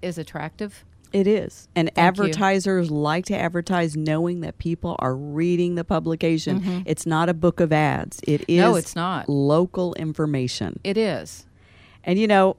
is 0.01 0.17
attractive. 0.17 0.83
It 1.13 1.27
is. 1.27 1.67
And 1.75 1.91
you. 1.95 2.01
advertisers 2.01 2.89
like 2.89 3.25
to 3.25 3.37
advertise 3.37 3.97
knowing 3.97 4.41
that 4.41 4.57
people 4.57 4.95
are 4.99 5.13
reading 5.15 5.75
the 5.75 5.83
publication. 5.83 6.83
It's 6.85 7.05
not 7.05 7.27
a 7.27 7.33
book 7.33 7.59
of 7.59 7.73
ads. 7.73 8.21
It 8.23 8.41
is 8.47 8.61
Mm-hmm. 8.61 8.71
No, 8.71 8.75
it's 8.75 8.95
not. 8.95 9.27
local 9.27 9.93
information. 9.95 10.79
It 10.83 10.97
is. 10.97 11.45
And 12.03 12.17
you 12.17 12.27
know, 12.27 12.55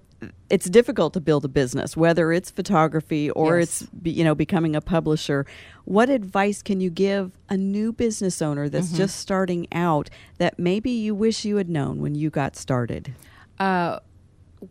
it's 0.50 0.68
difficult 0.68 1.12
to 1.14 1.20
build 1.20 1.44
a 1.44 1.48
business, 1.48 1.96
whether 1.96 2.32
it's 2.32 2.50
photography 2.50 3.30
or 3.30 3.58
Yes. 3.58 3.82
it's 3.82 3.90
you 4.04 4.24
know 4.24 4.34
becoming 4.34 4.76
a 4.76 4.80
publisher. 4.80 5.46
What 5.84 6.08
advice 6.10 6.62
can 6.62 6.80
you 6.80 6.90
give 6.90 7.32
a 7.48 7.56
new 7.56 7.92
business 7.92 8.40
owner 8.42 8.68
that's 8.68 8.88
Mm-hmm. 8.88 8.96
just 8.96 9.16
starting 9.18 9.66
out 9.72 10.10
that 10.38 10.58
maybe 10.58 10.90
you 10.90 11.14
wish 11.14 11.44
you 11.44 11.56
had 11.56 11.68
known 11.68 12.00
when 12.00 12.14
you 12.14 12.30
got 12.30 12.56
started? 12.56 13.14
Uh, 13.58 13.98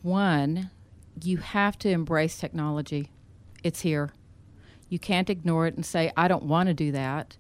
one, 0.02 0.70
you 1.24 1.38
have 1.38 1.78
to 1.80 1.90
embrace 1.90 2.38
technology. 2.38 3.10
It's 3.64 3.82
here. 3.82 4.12
You 4.90 5.00
can't 5.00 5.30
ignore 5.30 5.68
it 5.68 5.76
and 5.76 5.86
say, 5.86 6.12
I 6.18 6.28
don't 6.28 6.44
want 6.44 6.68
to 6.68 6.74
do 6.74 6.92
that. 6.92 7.38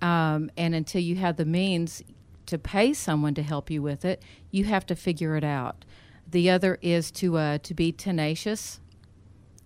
Um, 0.00 0.50
and 0.56 0.74
until 0.74 1.00
you 1.00 1.16
have 1.16 1.36
the 1.36 1.44
means 1.44 2.02
to 2.46 2.58
pay 2.58 2.92
someone 2.92 3.34
to 3.34 3.42
help 3.42 3.70
you 3.70 3.82
with 3.82 4.04
it, 4.04 4.22
you 4.50 4.64
have 4.64 4.86
to 4.86 4.94
figure 4.96 5.36
it 5.36 5.44
out. 5.44 5.84
The 6.30 6.50
other 6.50 6.78
is 6.82 7.10
to 7.12 7.36
uh, 7.38 7.58
to 7.58 7.74
be 7.74 7.92
tenacious. 7.92 8.80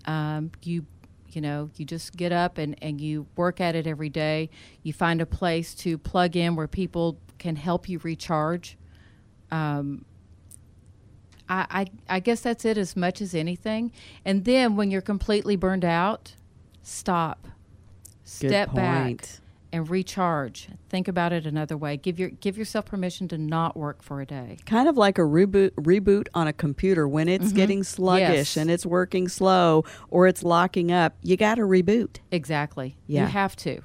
Um, 0.05 0.53
you 0.63 0.87
you 1.29 1.41
know 1.41 1.71
you 1.77 1.85
just 1.85 2.17
get 2.17 2.33
up 2.33 2.59
and, 2.59 2.77
and 2.83 3.01
you 3.01 3.27
work 3.37 3.61
at 3.61 3.75
it 3.75 3.87
every 3.87 4.11
day. 4.11 4.51
You 4.83 4.93
find 4.93 5.21
a 5.21 5.27
place 5.27 5.75
to 5.77 5.99
plug 5.99 6.37
in 6.37 6.57
where 6.57 6.69
people 6.69 7.19
can 7.39 7.57
help 7.57 7.89
you 7.89 7.99
recharge. 8.03 8.77
Um, 9.51 10.05
I, 11.49 11.67
I, 11.71 11.87
I 12.17 12.21
guess 12.21 12.41
that's 12.41 12.65
it 12.65 12.79
as 12.79 12.97
much 12.97 13.21
as 13.21 13.35
anything. 13.35 13.93
And 14.25 14.45
then 14.45 14.77
when 14.77 14.91
you're 14.91 15.03
completely 15.03 15.57
burned 15.57 15.85
out, 15.85 16.35
stop. 16.83 17.49
Good 18.41 18.49
Step 18.49 18.75
back 18.75 19.05
point. 19.05 19.41
And 19.73 19.89
recharge. 19.89 20.69
Think 20.89 21.09
about 21.09 21.33
it 21.33 21.47
another 21.47 21.77
way. 21.77 21.97
Give 21.97 22.19
your 22.19 22.29
give 22.31 22.59
yourself 22.59 22.85
permission 22.87 23.29
to 23.29 23.39
not 23.39 23.77
work 23.77 24.03
for 24.03 24.21
a 24.21 24.27
day. 24.27 24.59
Kind 24.67 24.89
of 24.89 24.97
like 24.97 25.19
a 25.19 25.23
reboot 25.23 25.71
reboot 25.73 26.29
on 26.35 26.47
a 26.47 26.53
computer 26.53 27.09
when 27.09 27.29
it's 27.29 27.53
Mhm. 27.53 27.57
getting 27.57 27.83
sluggish 27.83 28.29
Yes. 28.31 28.57
and 28.57 28.71
it's 28.71 28.85
working 28.85 29.29
slow 29.29 29.85
or 30.11 30.27
it's 30.27 30.43
locking 30.43 30.93
up. 30.93 31.17
You 31.23 31.37
got 31.37 31.57
to 31.57 31.63
reboot. 31.63 32.17
Exactly. 32.31 32.97
Yeah. 33.07 33.23
You 33.23 33.27
have 33.29 33.57
to, 33.57 33.77
or 33.79 33.83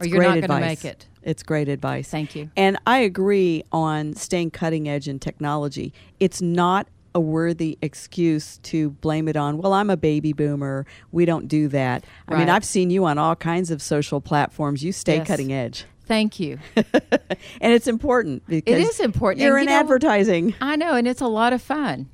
It's 0.00 0.08
you're 0.08 0.22
not 0.22 0.34
going 0.40 0.42
to 0.42 0.60
make 0.60 0.84
it. 0.84 1.06
It's 1.22 1.42
great 1.42 1.68
advice. 1.68 2.08
Thank 2.08 2.34
you. 2.34 2.50
And 2.56 2.78
I 2.86 2.98
agree 2.98 3.62
on 3.72 4.14
staying 4.14 4.52
cutting 4.52 4.88
edge 4.88 5.06
in 5.08 5.18
technology. 5.18 5.92
It's 6.18 6.40
not 6.40 6.88
a 7.14 7.20
worthy 7.20 7.78
excuse 7.82 8.58
to 8.58 8.90
blame 8.90 9.26
it 9.28 9.36
on, 9.36 9.58
well, 9.58 9.72
I'm 9.72 9.90
a 9.90 9.96
baby 9.96 10.32
boomer. 10.32 10.86
We 11.12 11.24
don't 11.24 11.48
do 11.48 11.68
that. 11.68 12.04
I 12.28 12.36
mean, 12.38 12.48
I've 12.48 12.64
seen 12.64 12.90
you 12.90 13.04
on 13.04 13.18
all 13.18 13.36
kinds 13.36 13.70
of 13.70 13.82
social 13.82 14.20
platforms. 14.20 14.82
You 14.84 14.92
stay 14.92 15.16
Yes. 15.16 15.26
cutting 15.26 15.52
edge. 15.52 15.84
Thank 16.06 16.40
you. 16.40 16.58
and 16.76 17.72
it's 17.72 17.86
important 17.86 18.44
because 18.48 18.74
It 18.74 18.80
is 18.80 19.00
important. 19.00 19.42
You're 19.42 19.56
And 19.56 19.68
in 19.68 19.72
you 19.72 19.74
know- 19.76 19.80
advertising. 19.80 20.54
I 20.60 20.76
know, 20.76 20.94
and 20.94 21.06
it's 21.08 21.20
a 21.20 21.26
lot 21.28 21.52
of 21.52 21.62
fun. 21.62 22.08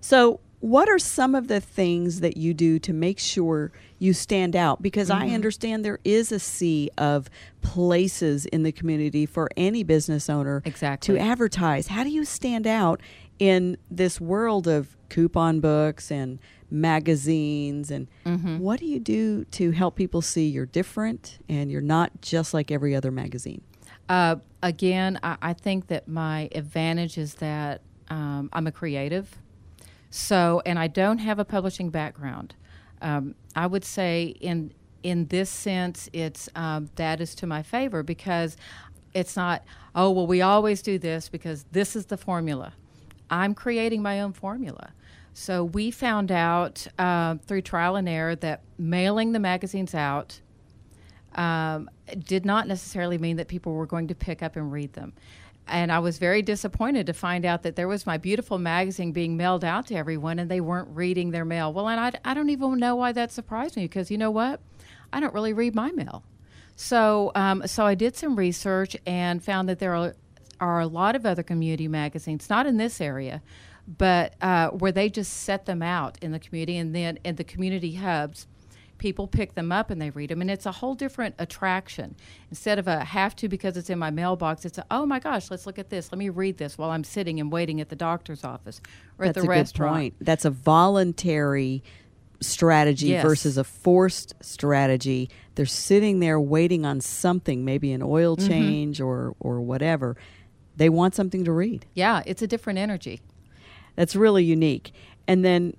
So, 0.00 0.40
what 0.60 0.88
are 0.88 0.98
some 0.98 1.34
of 1.34 1.48
the 1.48 1.60
things 1.60 2.20
that 2.20 2.36
you 2.36 2.54
do 2.54 2.78
to 2.78 2.92
make 2.92 3.18
sure 3.18 3.72
you 3.98 4.12
stand 4.12 4.54
out? 4.54 4.80
Because 4.80 5.10
I 5.10 5.26
Mm-hmm. 5.26 5.34
understand 5.34 5.84
there 5.84 5.98
is 6.04 6.30
a 6.30 6.38
sea 6.38 6.88
of 6.96 7.28
places 7.62 8.46
in 8.46 8.62
the 8.62 8.70
community 8.70 9.26
for 9.26 9.48
any 9.56 9.82
business 9.82 10.30
owner 10.30 10.62
Exactly. 10.64 11.14
to 11.16 11.20
advertise. 11.20 11.88
How 11.88 12.04
do 12.04 12.10
you 12.10 12.24
stand 12.24 12.68
out 12.68 13.00
in 13.38 13.76
this 13.90 14.20
world 14.20 14.66
of 14.68 14.96
coupon 15.08 15.60
books 15.60 16.10
and 16.10 16.38
magazines? 16.70 17.90
And 17.90 18.08
Mm-hmm. 18.24 18.58
what 18.58 18.80
do 18.80 18.86
you 18.86 19.00
do 19.00 19.44
to 19.46 19.70
help 19.72 19.96
people 19.96 20.22
see 20.22 20.48
you're 20.48 20.66
different 20.66 21.38
and 21.48 21.70
you're 21.70 21.80
not 21.80 22.20
just 22.20 22.54
like 22.54 22.70
every 22.70 22.94
other 22.94 23.10
magazine? 23.10 23.62
Uh, 24.08 24.36
again, 24.62 25.18
I, 25.22 25.36
I 25.42 25.52
think 25.52 25.88
that 25.88 26.06
my 26.08 26.48
advantage 26.54 27.18
is 27.18 27.34
that 27.36 27.80
um, 28.08 28.48
I'm 28.52 28.66
a 28.66 28.72
creative. 28.72 29.36
So, 30.10 30.60
and 30.66 30.78
I 30.78 30.86
don't 30.88 31.18
have 31.18 31.38
a 31.38 31.44
publishing 31.44 31.88
background. 31.90 32.54
Um, 33.00 33.34
I 33.56 33.66
would 33.66 33.84
say 33.84 34.36
in 34.40 34.72
in 35.02 35.26
this 35.26 35.50
sense, 35.50 36.08
it's 36.12 36.48
um, 36.54 36.88
that 36.94 37.20
is 37.20 37.34
to 37.36 37.46
my 37.46 37.62
favor 37.62 38.02
because 38.04 38.56
it's 39.14 39.34
not. 39.36 39.64
Oh 39.94 40.10
well, 40.10 40.26
we 40.26 40.40
always 40.42 40.80
do 40.82 40.98
this 40.98 41.28
because 41.28 41.64
this 41.72 41.96
is 41.96 42.06
the 42.06 42.16
formula. 42.16 42.74
I'm 43.32 43.54
creating 43.54 44.02
my 44.02 44.20
own 44.20 44.32
formula. 44.34 44.92
So 45.34 45.64
we 45.64 45.90
found 45.90 46.30
out 46.30 46.86
uh, 46.98 47.36
through 47.46 47.62
trial 47.62 47.96
and 47.96 48.08
error 48.08 48.36
that 48.36 48.60
mailing 48.78 49.32
the 49.32 49.38
magazines 49.38 49.94
out 49.94 50.40
um, 51.34 51.88
did 52.18 52.44
not 52.44 52.68
necessarily 52.68 53.16
mean 53.16 53.38
that 53.38 53.48
people 53.48 53.72
were 53.72 53.86
going 53.86 54.08
to 54.08 54.14
pick 54.14 54.42
up 54.42 54.56
and 54.56 54.70
read 54.70 54.92
them. 54.92 55.14
And 55.66 55.90
I 55.90 56.00
was 56.00 56.18
very 56.18 56.42
disappointed 56.42 57.06
to 57.06 57.14
find 57.14 57.46
out 57.46 57.62
that 57.62 57.76
there 57.76 57.88
was 57.88 58.04
my 58.04 58.18
beautiful 58.18 58.58
magazine 58.58 59.12
being 59.12 59.38
mailed 59.38 59.64
out 59.64 59.86
to 59.86 59.94
everyone 59.94 60.38
and 60.38 60.50
they 60.50 60.60
weren't 60.60 60.88
reading 60.94 61.30
their 61.30 61.46
mail. 61.46 61.72
Well, 61.72 61.88
and 61.88 61.98
I, 61.98 62.30
I 62.30 62.34
don't 62.34 62.50
even 62.50 62.78
know 62.78 62.96
why 62.96 63.12
that 63.12 63.32
surprised 63.32 63.76
me 63.76 63.84
because 63.84 64.10
you 64.10 64.18
know 64.18 64.30
what? 64.30 64.60
I 65.12 65.20
don't 65.20 65.32
really 65.32 65.54
read 65.54 65.74
my 65.74 65.90
mail. 65.92 66.24
So, 66.76 67.32
um, 67.34 67.66
so 67.66 67.86
I 67.86 67.94
did 67.94 68.16
some 68.16 68.36
research 68.36 68.96
and 69.06 69.42
found 69.42 69.68
that 69.68 69.78
there 69.78 69.94
are, 69.94 70.14
are 70.62 70.80
a 70.80 70.86
lot 70.86 71.16
of 71.16 71.26
other 71.26 71.42
community 71.42 71.88
magazines, 71.88 72.48
not 72.48 72.66
in 72.66 72.76
this 72.76 73.00
area, 73.00 73.42
but 73.86 74.34
uh, 74.40 74.68
where 74.68 74.92
they 74.92 75.08
just 75.10 75.32
set 75.32 75.66
them 75.66 75.82
out 75.82 76.16
in 76.22 76.30
the 76.32 76.38
community 76.38 76.76
and 76.78 76.94
then 76.94 77.18
in 77.24 77.36
the 77.36 77.44
community 77.44 77.94
hubs 77.96 78.46
people 78.98 79.26
pick 79.26 79.56
them 79.56 79.72
up 79.72 79.90
and 79.90 80.00
they 80.00 80.10
read 80.10 80.30
them 80.30 80.40
and 80.40 80.48
it's 80.48 80.64
a 80.64 80.70
whole 80.70 80.94
different 80.94 81.34
attraction 81.40 82.14
instead 82.50 82.78
of 82.78 82.86
a 82.86 83.02
have 83.04 83.34
to 83.34 83.48
because 83.48 83.76
it's 83.76 83.90
in 83.90 83.98
my 83.98 84.10
mailbox 84.12 84.64
it's 84.64 84.78
a 84.78 84.84
oh 84.92 85.04
my 85.04 85.18
gosh 85.18 85.50
let's 85.50 85.66
look 85.66 85.76
at 85.76 85.90
this 85.90 86.12
let 86.12 86.18
me 86.20 86.28
read 86.28 86.56
this 86.58 86.78
while 86.78 86.90
i'm 86.90 87.02
sitting 87.02 87.40
and 87.40 87.50
waiting 87.50 87.80
at 87.80 87.88
the 87.88 87.96
doctor's 87.96 88.44
office 88.44 88.80
or 89.18 89.26
That's 89.26 89.38
at 89.38 89.42
the 89.42 89.48
a 89.48 89.50
restaurant 89.50 89.94
good 89.96 90.00
point. 90.00 90.14
That's 90.20 90.44
a 90.44 90.50
voluntary 90.50 91.82
strategy 92.40 93.08
Yes. 93.08 93.22
versus 93.24 93.58
a 93.58 93.64
forced 93.64 94.34
strategy. 94.40 95.28
They're 95.54 95.66
sitting 95.66 96.20
there 96.20 96.40
waiting 96.40 96.84
on 96.84 97.00
something, 97.00 97.64
maybe 97.64 97.92
an 97.92 98.02
oil 98.02 98.36
Mm-hmm. 98.36 98.48
change 98.48 99.00
or 99.00 99.34
or 99.40 99.60
whatever. 99.60 100.16
They 100.76 100.88
want 100.88 101.14
something 101.14 101.44
to 101.44 101.52
read. 101.52 101.86
yeah 101.94 102.22
it's 102.26 102.42
a 102.42 102.46
different 102.46 102.78
energy 102.78 103.20
That's 103.96 104.16
really 104.16 104.44
unique. 104.44 104.92
And 105.28 105.44
then 105.44 105.76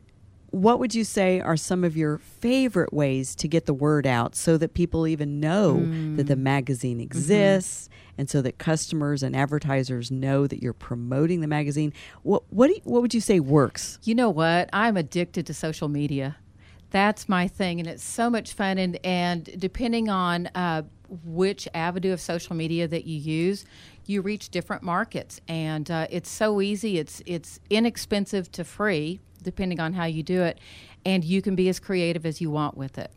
what 0.52 0.78
would 0.80 0.94
you 0.94 1.04
say 1.04 1.40
are 1.42 1.58
some 1.58 1.84
of 1.84 1.98
your 1.98 2.20
favorite 2.20 2.94
ways 2.94 3.34
to 3.36 3.48
get 3.48 3.66
the 3.66 3.74
word 3.74 4.06
out 4.06 4.36
so 4.36 4.56
that 4.58 4.76
people 4.76 5.08
even 5.08 5.40
know 5.40 5.78
that 5.80 6.26
Mm. 6.26 6.28
the 6.28 6.36
magazine 6.36 6.98
Mm-hmm. 6.98 7.06
exists 7.10 7.90
and 8.20 8.30
so 8.30 8.40
that 8.44 8.60
customers 8.60 9.24
and 9.24 9.36
advertisers 9.36 10.12
know 10.12 10.46
that 10.46 10.62
you're 10.62 10.74
promoting 10.90 11.42
the 11.42 11.48
magazine? 11.48 11.92
What 12.22 12.44
what 12.52 12.68
do 12.68 12.74
you, 12.74 12.82
what 12.84 13.02
would 13.02 13.16
you 13.16 13.22
say 13.22 13.40
works? 13.40 13.98
You 14.04 14.14
know 14.14 14.30
what? 14.30 14.70
I'm 14.72 14.96
addicted 14.96 15.48
to 15.48 15.54
social 15.56 15.88
media. 15.90 16.36
That's 16.92 17.28
my 17.28 17.48
thing, 17.48 17.80
and 17.80 17.88
it's 17.90 18.04
so 18.04 18.30
much 18.30 18.54
fun. 18.54 18.78
And, 18.78 19.00
and 19.04 19.50
depending 19.60 20.10
on 20.10 20.46
uh, 20.54 20.84
which 21.10 21.68
avenue 21.74 22.14
of 22.14 22.22
social 22.22 22.56
media 22.56 22.88
that 22.88 23.06
you 23.06 23.18
use, 23.18 23.66
you 24.06 24.22
reach 24.22 24.50
different 24.50 24.84
markets. 24.84 25.40
And 25.48 25.90
uh, 25.90 26.08
it's 26.10 26.30
so 26.30 26.62
easy. 26.62 26.98
It's 26.98 27.22
it's 27.26 27.60
inexpensive 27.70 28.52
to 28.54 28.64
free, 28.64 29.20
depending 29.42 29.80
on 29.80 29.94
how 29.94 30.06
you 30.06 30.24
do 30.24 30.42
it, 30.42 30.60
and 31.06 31.24
you 31.24 31.42
can 31.42 31.56
be 31.56 31.70
as 31.70 31.80
creative 31.80 32.26
as 32.26 32.42
you 32.42 32.50
want 32.50 32.78
with 32.78 32.98
it. 32.98 33.12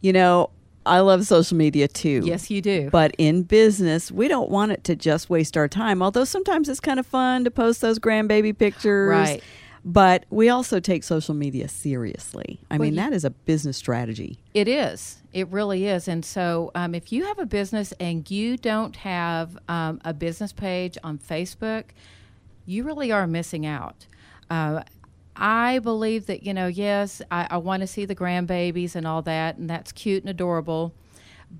You 0.00 0.12
know, 0.12 0.50
I 0.86 1.00
love 1.00 1.26
social 1.26 1.56
media 1.56 1.88
too. 1.88 2.22
Yes, 2.24 2.50
you 2.50 2.62
do. 2.62 2.90
But 2.90 3.14
in 3.18 3.42
business, 3.42 4.12
we 4.12 4.28
don't 4.28 4.50
want 4.50 4.72
it 4.72 4.84
to 4.84 4.96
just 4.96 5.28
waste 5.28 5.56
our 5.56 5.68
time. 5.68 6.02
Although 6.02 6.24
sometimes 6.24 6.68
it's 6.68 6.80
kind 6.80 7.00
of 7.00 7.06
fun 7.06 7.44
to 7.44 7.50
post 7.50 7.80
those 7.80 7.98
grandbaby 7.98 8.56
pictures. 8.56 9.10
Right. 9.10 9.42
But 9.88 10.24
we 10.30 10.48
also 10.48 10.80
take 10.80 11.04
social 11.04 11.32
media 11.32 11.68
seriously. 11.68 12.58
I 12.72 12.76
Well, 12.76 12.86
mean, 12.88 12.96
that 12.96 13.12
is 13.12 13.24
a 13.24 13.30
business 13.30 13.76
strategy. 13.76 14.36
It 14.52 14.66
is. 14.66 15.22
It 15.32 15.46
really 15.48 15.86
is. 15.86 16.08
And 16.08 16.24
so, 16.24 16.72
um, 16.74 16.92
if 16.92 17.12
you 17.12 17.24
have 17.24 17.38
a 17.38 17.46
business 17.46 17.92
and 18.00 18.28
you 18.28 18.56
don't 18.56 18.96
have 18.96 19.56
um, 19.68 20.00
a 20.04 20.12
business 20.12 20.52
page 20.52 20.98
on 21.04 21.18
Facebook, 21.18 21.84
you 22.66 22.82
really 22.82 23.12
are 23.12 23.28
missing 23.28 23.64
out. 23.64 24.06
Uh, 24.50 24.82
I 25.36 25.78
believe 25.78 26.26
that, 26.26 26.42
you 26.42 26.52
know, 26.52 26.66
yes, 26.66 27.22
I, 27.30 27.46
I 27.50 27.56
want 27.58 27.82
to 27.82 27.86
see 27.86 28.06
the 28.06 28.16
grandbabies 28.16 28.96
and 28.96 29.06
all 29.06 29.22
that, 29.22 29.56
and 29.56 29.70
that's 29.70 29.92
cute 29.92 30.24
and 30.24 30.30
adorable. 30.30 30.94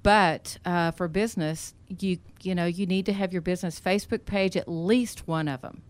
But 0.02 0.58
uh, 0.64 0.90
for 0.90 1.06
business, 1.06 1.74
you 2.00 2.18
you 2.42 2.56
know 2.56 2.66
you 2.66 2.86
need 2.86 3.06
to 3.06 3.12
have 3.12 3.32
your 3.32 3.42
business 3.42 3.78
Facebook 3.80 4.24
page, 4.24 4.56
at 4.56 4.68
least 4.68 5.28
one 5.28 5.46
of 5.46 5.60
them, 5.62 5.82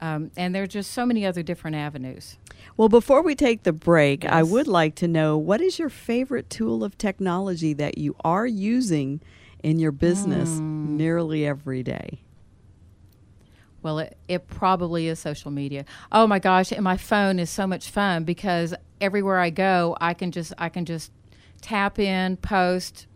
um, 0.00 0.30
and 0.36 0.54
there 0.54 0.62
are 0.62 0.66
just 0.66 0.92
so 0.92 1.06
many 1.06 1.24
other 1.24 1.42
different 1.42 1.76
avenues. 1.76 2.36
Well, 2.76 2.88
before 2.88 3.22
we 3.22 3.34
take 3.34 3.62
the 3.62 3.72
break, 3.72 4.24
I 4.24 4.42
would 4.42 4.66
like 4.66 4.94
to 4.96 5.08
know 5.08 5.36
what 5.38 5.60
is 5.60 5.78
your 5.78 5.88
favorite 5.90 6.50
tool 6.50 6.84
of 6.84 6.96
technology 6.98 7.72
that 7.74 7.98
you 7.98 8.14
are 8.24 8.46
using 8.46 9.20
in 9.62 9.78
your 9.78 9.92
business 9.92 10.60
Hmm. 10.82 10.96
nearly 10.96 11.46
every 11.46 11.82
day? 11.82 12.20
Well, 13.82 13.98
it, 14.00 14.16
it 14.26 14.48
probably 14.48 15.06
is 15.08 15.18
social 15.18 15.50
media. 15.50 15.84
Oh 16.10 16.26
my 16.26 16.38
gosh, 16.38 16.72
and 16.72 16.82
my 16.82 16.96
phone 16.96 17.38
is 17.38 17.50
so 17.50 17.66
much 17.66 17.88
fun 17.90 18.24
because 18.24 18.74
everywhere 19.00 19.38
I 19.38 19.50
go, 19.50 19.96
I 20.00 20.14
can 20.14 20.32
just 20.32 20.52
I 20.58 20.68
can 20.68 20.84
just 20.84 21.12
tap 21.60 21.98
in, 21.98 22.36
post, 22.38 23.06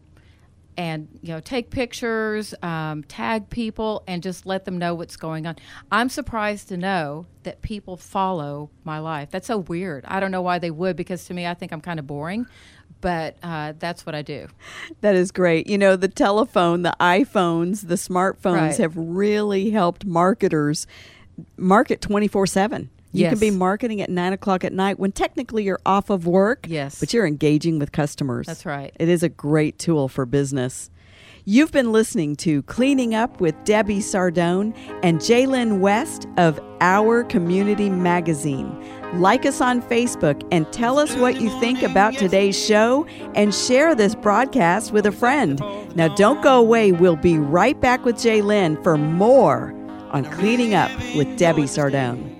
and 0.76 1.08
you 1.22 1.28
know 1.34 1.40
take 1.40 1.70
pictures, 1.70 2.54
um, 2.62 3.02
tag 3.04 3.50
people, 3.50 4.02
and 4.06 4.22
just 4.22 4.46
let 4.46 4.64
them 4.64 4.78
know 4.78 4.94
what's 4.94 5.16
going 5.16 5.46
on. 5.46 5.56
I'm 5.90 6.08
surprised 6.08 6.68
to 6.68 6.76
know 6.76 7.26
that 7.42 7.62
people 7.62 7.96
follow 7.96 8.70
my 8.84 8.98
life. 8.98 9.30
That's 9.30 9.46
so 9.46 9.58
weird. 9.58 10.04
I 10.06 10.20
don't 10.20 10.30
know 10.30 10.42
why 10.42 10.58
they 10.58 10.70
would 10.70 10.96
because 10.96 11.24
to 11.26 11.34
me, 11.34 11.46
I 11.46 11.54
think 11.54 11.72
I'm 11.72 11.80
kind 11.80 11.98
of 11.98 12.06
boring, 12.06 12.46
but 13.00 13.36
uh, 13.42 13.72
that's 13.78 14.04
what 14.06 14.14
I 14.14 14.22
do. 14.22 14.48
That 15.00 15.14
is 15.14 15.30
great. 15.32 15.66
You 15.66 15.78
know, 15.78 15.96
the 15.96 16.08
telephone, 16.08 16.82
the 16.82 16.94
iPhones, 17.00 17.88
the 17.88 17.94
smartphones 17.96 18.54
Right. 18.54 18.76
have 18.78 18.96
really 18.96 19.70
helped 19.70 20.04
marketers 20.04 20.86
market 21.56 22.00
24 22.00 22.46
7. 22.46 22.90
You 23.12 23.28
can 23.28 23.38
be 23.38 23.50
marketing 23.50 24.00
at 24.00 24.10
nine 24.10 24.32
o'clock 24.32 24.64
at 24.64 24.72
night 24.72 24.98
when 24.98 25.12
technically 25.12 25.64
you're 25.64 25.80
off 25.84 26.10
of 26.10 26.26
work. 26.26 26.66
Yes. 26.68 27.00
But 27.00 27.12
you're 27.12 27.26
engaging 27.26 27.78
with 27.78 27.92
customers. 27.92 28.46
That's 28.46 28.66
right. 28.66 28.94
It 28.98 29.08
is 29.08 29.22
a 29.22 29.28
great 29.28 29.78
tool 29.78 30.08
for 30.08 30.26
business. 30.26 30.90
You've 31.46 31.72
been 31.72 31.90
listening 31.90 32.36
to 32.36 32.62
Cleaning 32.64 33.14
Up 33.14 33.40
with 33.40 33.54
Debbie 33.64 34.00
Sardone 34.00 34.76
and 35.02 35.18
Jalen 35.18 35.80
West 35.80 36.28
of 36.36 36.60
Our 36.80 37.24
Community 37.24 37.88
Magazine. 37.88 38.70
Like 39.18 39.46
us 39.46 39.60
on 39.60 39.82
Facebook 39.82 40.46
and 40.52 40.70
tell 40.72 40.98
us 40.98 41.16
what 41.16 41.40
you 41.40 41.48
think 41.58 41.82
about 41.82 42.14
today's 42.14 42.56
show 42.56 43.06
and 43.34 43.54
share 43.54 43.94
this 43.94 44.14
broadcast 44.14 44.92
with 44.92 45.06
a 45.06 45.12
friend. 45.12 45.58
Now, 45.96 46.14
don't 46.14 46.42
go 46.42 46.60
away. 46.60 46.92
We'll 46.92 47.16
be 47.16 47.38
right 47.38 47.80
back 47.80 48.04
with 48.04 48.16
Jalen 48.16 48.80
for 48.84 48.96
more 48.96 49.74
on 50.10 50.26
Cleaning 50.26 50.74
Up 50.74 50.90
with 51.16 51.36
Debbie 51.38 51.62
Sardone. 51.62 52.39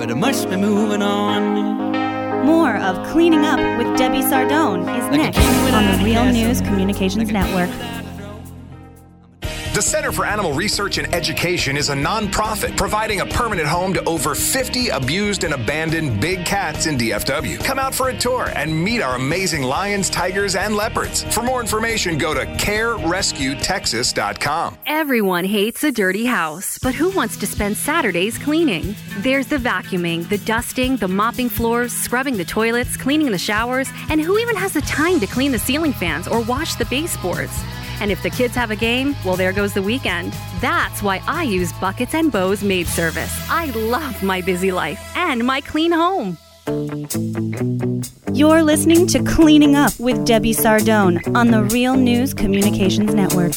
But 0.00 0.10
I 0.10 0.14
must 0.14 0.48
be 0.48 0.56
moving 0.56 1.02
on. 1.02 2.46
More 2.46 2.74
of 2.78 3.06
Cleaning 3.08 3.44
Up 3.44 3.58
with 3.76 3.98
Debbie 3.98 4.22
Sardone 4.22 4.80
is 4.98 5.04
next 5.14 5.38
on 5.74 5.84
the 5.84 6.02
Real 6.02 6.24
News 6.24 6.62
Communications 6.62 7.30
Network. 7.30 7.68
The 9.72 9.80
Center 9.80 10.10
for 10.10 10.26
Animal 10.26 10.52
Research 10.52 10.98
and 10.98 11.14
Education 11.14 11.76
is 11.76 11.90
a 11.90 11.94
nonprofit 11.94 12.76
providing 12.76 13.20
a 13.20 13.26
permanent 13.26 13.68
home 13.68 13.94
to 13.94 14.02
over 14.02 14.34
50 14.34 14.88
abused 14.88 15.44
and 15.44 15.54
abandoned 15.54 16.20
big 16.20 16.44
cats 16.44 16.86
in 16.86 16.98
DFW. 16.98 17.62
Come 17.62 17.78
out 17.78 17.94
for 17.94 18.08
a 18.08 18.18
tour 18.18 18.50
and 18.56 18.76
meet 18.76 19.00
our 19.00 19.14
amazing 19.14 19.62
lions, 19.62 20.10
tigers, 20.10 20.56
and 20.56 20.74
leopards. 20.74 21.22
For 21.32 21.44
more 21.44 21.60
information, 21.60 22.18
go 22.18 22.34
to 22.34 22.46
carerescuetexas.com. 22.56 24.78
Everyone 24.86 25.44
hates 25.44 25.84
a 25.84 25.92
dirty 25.92 26.26
house, 26.26 26.76
but 26.82 26.96
who 26.96 27.10
wants 27.10 27.36
to 27.36 27.46
spend 27.46 27.76
Saturdays 27.76 28.38
cleaning? 28.38 28.96
There's 29.18 29.46
the 29.46 29.58
vacuuming, 29.58 30.28
the 30.28 30.38
dusting, 30.38 30.96
the 30.96 31.06
mopping 31.06 31.48
floors, 31.48 31.92
scrubbing 31.92 32.36
the 32.36 32.44
toilets, 32.44 32.96
cleaning 32.96 33.30
the 33.30 33.38
showers, 33.38 33.88
and 34.08 34.20
who 34.20 34.36
even 34.38 34.56
has 34.56 34.72
the 34.72 34.80
time 34.80 35.20
to 35.20 35.28
clean 35.28 35.52
the 35.52 35.60
ceiling 35.60 35.92
fans 35.92 36.26
or 36.26 36.40
wash 36.40 36.74
the 36.74 36.86
baseboards? 36.86 37.52
And 38.00 38.10
if 38.10 38.22
the 38.22 38.30
kids 38.30 38.54
have 38.54 38.70
a 38.70 38.76
game, 38.76 39.14
well, 39.24 39.36
there 39.36 39.52
goes 39.52 39.74
the 39.74 39.82
weekend. 39.82 40.32
That's 40.60 41.02
why 41.02 41.22
I 41.26 41.42
use 41.44 41.72
Buckets 41.74 42.14
and 42.14 42.32
Bows 42.32 42.62
Maid 42.62 42.86
Service. 42.86 43.34
I 43.48 43.66
love 43.70 44.22
my 44.22 44.40
busy 44.40 44.72
life 44.72 45.00
and 45.16 45.44
my 45.44 45.60
clean 45.60 45.92
home. 45.92 46.38
You're 48.40 48.62
listening 48.62 49.06
to 49.08 49.22
Cleaning 49.22 49.76
Up 49.76 49.92
with 50.00 50.24
Debbie 50.24 50.54
Sardone 50.54 51.36
on 51.36 51.50
the 51.50 51.62
Real 51.62 51.94
News 51.94 52.32
Communications 52.32 53.12
Network. 53.12 53.52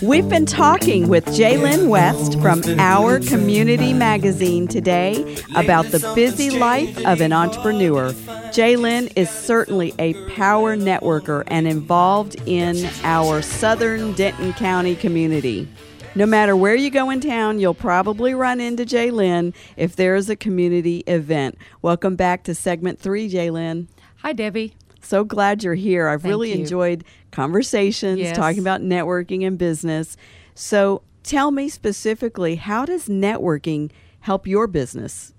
We've 0.00 0.28
been 0.28 0.46
talking 0.46 1.08
with 1.08 1.24
Jalen 1.26 1.88
West 1.88 2.40
from 2.40 2.62
Our 2.78 3.18
Community 3.18 3.92
Magazine 3.92 4.68
today 4.68 5.42
about 5.56 5.86
the 5.86 6.12
busy 6.14 6.50
life 6.50 6.96
of 7.04 7.20
an 7.20 7.32
entrepreneur. 7.32 8.12
Jalen 8.52 9.12
is 9.16 9.28
certainly 9.28 9.92
a 9.98 10.14
power 10.30 10.76
networker 10.76 11.42
and 11.48 11.66
involved 11.66 12.36
in 12.46 12.88
our 13.02 13.42
southern 13.42 14.12
Denton 14.12 14.52
County 14.52 14.94
community. 14.94 15.66
No 16.16 16.26
matter 16.26 16.54
where 16.54 16.76
you 16.76 16.90
go 16.90 17.10
in 17.10 17.20
town, 17.20 17.58
you'll 17.58 17.74
probably 17.74 18.34
run 18.34 18.60
into 18.60 18.84
Jay 18.84 19.10
Lynn 19.10 19.52
if 19.76 19.96
there 19.96 20.14
is 20.14 20.30
a 20.30 20.36
community 20.36 20.98
event. 21.08 21.58
Welcome 21.82 22.14
back 22.14 22.44
to 22.44 22.54
segment 22.54 23.00
three, 23.00 23.28
Jay 23.28 23.50
Lynn. 23.50 23.88
Hi, 24.18 24.32
Debbie. 24.32 24.76
So 25.02 25.24
glad 25.24 25.64
you're 25.64 25.74
here. 25.74 26.06
I've 26.06 26.22
Thank 26.22 26.30
really 26.30 26.52
you. 26.52 26.60
enjoyed 26.60 27.02
conversations, 27.32 28.20
Yes. 28.20 28.36
talking 28.36 28.60
about 28.60 28.80
networking 28.80 29.44
and 29.44 29.58
business. 29.58 30.16
So 30.54 31.02
tell 31.24 31.50
me 31.50 31.68
specifically, 31.68 32.54
how 32.56 32.84
does 32.84 33.08
networking 33.08 33.90
help 34.20 34.46
your 34.46 34.68
business? 34.68 35.32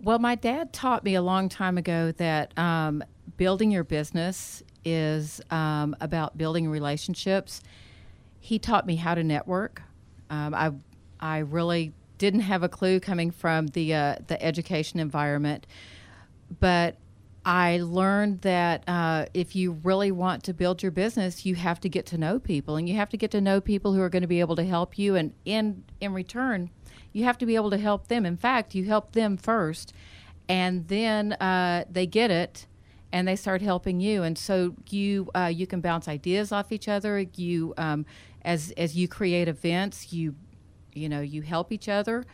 Well, 0.00 0.20
my 0.20 0.36
dad 0.36 0.72
taught 0.72 1.02
me 1.02 1.16
a 1.16 1.22
long 1.22 1.48
time 1.48 1.76
ago 1.76 2.12
that 2.12 2.56
um, 2.56 3.02
building 3.36 3.72
your 3.72 3.84
business 3.84 4.62
is 4.84 5.40
um, 5.50 5.96
about 6.00 6.38
building 6.38 6.68
relationships. 6.70 7.60
He 8.40 8.58
taught 8.58 8.86
me 8.86 8.96
how 8.96 9.14
to 9.14 9.22
network. 9.22 9.82
Um, 10.30 10.54
I 10.54 10.72
I 11.20 11.38
really 11.38 11.92
didn't 12.18 12.40
have 12.40 12.62
a 12.62 12.68
clue 12.68 12.98
coming 13.00 13.30
from 13.30 13.68
the 13.68 13.94
uh, 13.94 14.16
the 14.26 14.42
education 14.42 14.98
environment, 14.98 15.66
but 16.58 16.96
I 17.44 17.78
learned 17.78 18.42
that 18.42 18.84
uh, 18.86 19.26
if 19.32 19.56
you 19.56 19.72
really 19.82 20.12
want 20.12 20.44
to 20.44 20.54
build 20.54 20.82
your 20.82 20.92
business, 20.92 21.46
you 21.46 21.54
have 21.54 21.80
to 21.80 21.88
get 21.88 22.04
to 22.06 22.18
know 22.18 22.38
people, 22.38 22.76
and 22.76 22.88
you 22.88 22.96
have 22.96 23.08
to 23.10 23.16
get 23.16 23.30
to 23.30 23.40
know 23.40 23.60
people 23.60 23.94
who 23.94 24.00
are 24.02 24.10
going 24.10 24.22
to 24.22 24.28
be 24.28 24.40
able 24.40 24.56
to 24.56 24.64
help 24.64 24.98
you, 24.98 25.16
and 25.16 25.32
in 25.44 25.84
in 26.00 26.12
return, 26.12 26.70
you 27.12 27.24
have 27.24 27.38
to 27.38 27.46
be 27.46 27.54
able 27.54 27.70
to 27.70 27.78
help 27.78 28.08
them. 28.08 28.26
In 28.26 28.36
fact, 28.36 28.74
you 28.74 28.84
help 28.84 29.12
them 29.12 29.36
first, 29.36 29.92
and 30.48 30.88
then 30.88 31.32
uh, 31.34 31.84
they 31.90 32.06
get 32.06 32.30
it, 32.30 32.66
and 33.12 33.26
they 33.26 33.36
start 33.36 33.62
helping 33.62 34.00
you, 34.00 34.22
and 34.22 34.36
so 34.36 34.74
you 34.90 35.30
uh, 35.34 35.50
you 35.52 35.66
can 35.66 35.80
bounce 35.80 36.08
ideas 36.08 36.52
off 36.52 36.70
each 36.72 36.88
other. 36.88 37.20
You 37.36 37.72
um, 37.78 38.04
as 38.42 38.72
as 38.76 38.96
you 38.96 39.08
create 39.08 39.48
events, 39.48 40.12
you 40.12 40.34
you 40.92 41.08
know 41.08 41.20
you 41.20 41.42
help 41.42 41.72
each 41.72 41.88
other. 41.88 42.24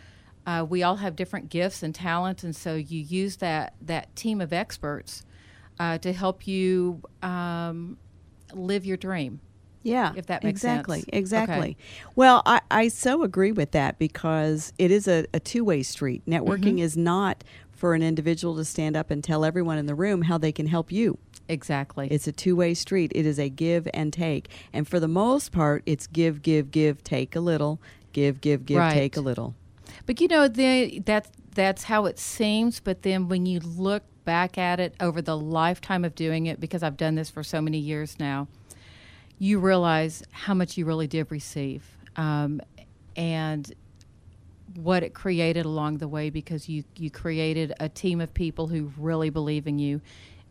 Uh, 0.46 0.64
we 0.68 0.82
all 0.82 0.96
have 0.96 1.16
different 1.16 1.48
gifts 1.48 1.82
and 1.82 1.94
talents, 1.94 2.44
and 2.44 2.54
so 2.54 2.74
you 2.76 3.00
use 3.00 3.36
that 3.38 3.74
that 3.80 4.14
team 4.14 4.40
of 4.40 4.52
experts 4.52 5.24
uh, 5.80 5.98
to 5.98 6.12
help 6.12 6.46
you 6.46 7.02
um, 7.22 7.98
live 8.52 8.86
your 8.86 8.96
dream. 8.96 9.40
Yeah, 9.82 10.14
If 10.16 10.26
that 10.26 10.42
makes 10.42 10.60
exactly, 10.60 10.98
sense. 10.98 11.08
exactly. 11.12 11.76
Okay. 11.76 11.76
Well, 12.16 12.42
I, 12.44 12.60
I 12.72 12.88
so 12.88 13.22
agree 13.22 13.52
with 13.52 13.70
that 13.70 14.00
because 14.00 14.72
it 14.78 14.90
is 14.90 15.06
a, 15.06 15.26
a 15.32 15.38
two 15.38 15.64
way 15.64 15.84
street. 15.84 16.26
Networking 16.26 16.60
Mm-hmm. 16.74 16.78
is 16.78 16.96
not 16.96 17.44
for 17.76 17.94
an 17.94 18.02
individual 18.02 18.56
to 18.56 18.64
stand 18.64 18.96
up 18.96 19.10
and 19.10 19.22
tell 19.22 19.44
everyone 19.44 19.78
in 19.78 19.86
the 19.86 19.94
room 19.94 20.22
how 20.22 20.38
they 20.38 20.52
can 20.52 20.66
help 20.66 20.90
you. 20.90 21.18
Exactly. 21.48 22.08
It's 22.10 22.26
a 22.26 22.32
two 22.32 22.56
way 22.56 22.74
street. 22.74 23.12
It 23.14 23.26
is 23.26 23.38
a 23.38 23.48
give 23.48 23.86
and 23.94 24.12
take. 24.12 24.48
And 24.72 24.88
for 24.88 24.98
the 24.98 25.08
most 25.08 25.52
part, 25.52 25.82
it's 25.86 26.06
give, 26.06 26.42
give, 26.42 26.70
give, 26.70 27.04
take 27.04 27.36
a 27.36 27.40
little, 27.40 27.80
give, 28.12 28.40
give, 28.40 28.66
give, 28.66 28.78
Right. 28.78 28.92
take 28.92 29.16
a 29.16 29.20
little. 29.20 29.54
But 30.06 30.20
you 30.20 30.28
know, 30.28 30.48
the, 30.48 31.00
that's 31.04 31.30
that's 31.54 31.84
how 31.84 32.06
it 32.06 32.18
seems. 32.18 32.80
But 32.80 33.02
then 33.02 33.28
when 33.28 33.46
you 33.46 33.60
look 33.60 34.02
back 34.24 34.58
at 34.58 34.80
it 34.80 34.94
over 35.00 35.22
the 35.22 35.36
lifetime 35.36 36.04
of 36.04 36.14
doing 36.14 36.46
it, 36.46 36.58
because 36.60 36.82
I've 36.82 36.96
done 36.96 37.14
this 37.14 37.30
for 37.30 37.42
so 37.44 37.60
many 37.60 37.78
years 37.78 38.18
now, 38.18 38.48
you 39.38 39.58
realize 39.60 40.22
how 40.32 40.54
much 40.54 40.76
you 40.76 40.84
really 40.84 41.06
did 41.06 41.30
receive, 41.30 41.84
um, 42.16 42.60
and 43.16 43.72
what 44.74 45.02
it 45.02 45.14
created 45.14 45.64
along 45.64 45.98
the 45.98 46.08
way. 46.08 46.30
Because 46.30 46.68
you 46.68 46.84
you 46.96 47.10
created 47.10 47.72
a 47.80 47.88
team 47.88 48.20
of 48.20 48.32
people 48.34 48.66
who 48.66 48.92
really 48.98 49.30
believe 49.30 49.66
in 49.66 49.78
you, 49.78 50.00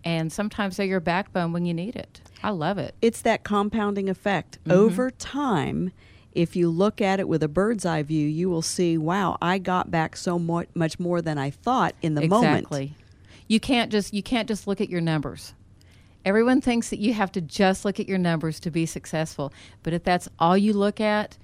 and 0.04 0.32
sometimes 0.32 0.78
they're 0.78 0.86
your 0.86 1.00
backbone 1.00 1.52
when 1.52 1.66
you 1.66 1.74
need 1.74 1.96
it. 1.96 2.22
I 2.44 2.52
love 2.52 2.78
it. 2.78 2.96
It's 3.02 3.22
that 3.22 3.44
compounding 3.44 4.10
effect. 4.10 4.60
Mm-hmm. 4.60 4.72
Over 4.72 5.12
time, 5.12 5.92
if 6.34 6.56
you 6.56 6.70
look 6.70 7.02
at 7.02 7.20
it 7.20 7.28
with 7.28 7.42
a 7.42 7.48
bird's 7.48 7.86
eye 7.86 8.04
view, 8.04 8.28
you 8.28 8.50
will 8.50 8.62
see, 8.62 8.98
wow, 8.98 9.38
I 9.42 9.58
got 9.58 9.90
back 9.90 10.16
so 10.18 10.38
mo- 10.38 10.66
much 10.76 11.00
more 11.00 11.22
than 11.22 11.38
I 11.38 11.50
thought 11.50 11.96
in 12.02 12.14
the 12.14 12.28
moment. 12.28 12.58
exactly. 12.58 12.94
You 13.48 13.60
can't 13.60 13.92
just 13.92 14.14
you 14.14 14.22
can't 14.22 14.48
just 14.48 14.68
look 14.68 14.82
at 14.82 14.90
your 14.90 15.02
numbers. 15.02 15.54
Everyone 16.26 16.60
thinks 16.60 16.90
that 16.90 17.00
you 17.00 17.14
have 17.14 17.32
to 17.34 17.42
just 17.42 17.86
look 17.86 18.00
at 18.00 18.08
your 18.08 18.18
numbers 18.18 18.60
to 18.62 18.72
be 18.72 18.86
successful. 18.86 19.54
But 19.84 19.94
if 19.94 20.04
that's 20.04 20.28
all 20.40 20.58
you 20.58 20.74
look 20.74 21.00
at, 21.00 21.38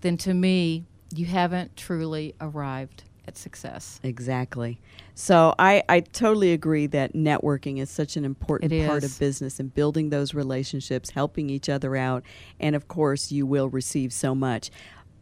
then 0.00 0.16
to 0.18 0.34
me, 0.34 0.84
you 1.14 1.26
haven't 1.26 1.76
truly 1.76 2.34
arrived 2.40 3.04
at 3.28 3.36
success. 3.36 4.00
Exactly. 4.02 4.78
So 5.14 5.54
I, 5.58 5.82
I 5.88 6.00
totally 6.00 6.52
agree 6.52 6.86
that 6.88 7.14
networking 7.14 7.78
is 7.78 7.90
such 7.90 8.16
an 8.16 8.24
important 8.24 8.72
part 8.86 9.02
of 9.02 9.18
business 9.18 9.58
and 9.58 9.74
building 9.74 10.10
those 10.10 10.34
relationships, 10.34 11.10
helping 11.10 11.50
each 11.50 11.68
other 11.68 11.96
out, 11.96 12.22
and 12.60 12.76
of 12.76 12.88
course 12.88 13.32
you 13.32 13.46
will 13.46 13.68
receive 13.68 14.12
so 14.12 14.34
much. 14.34 14.70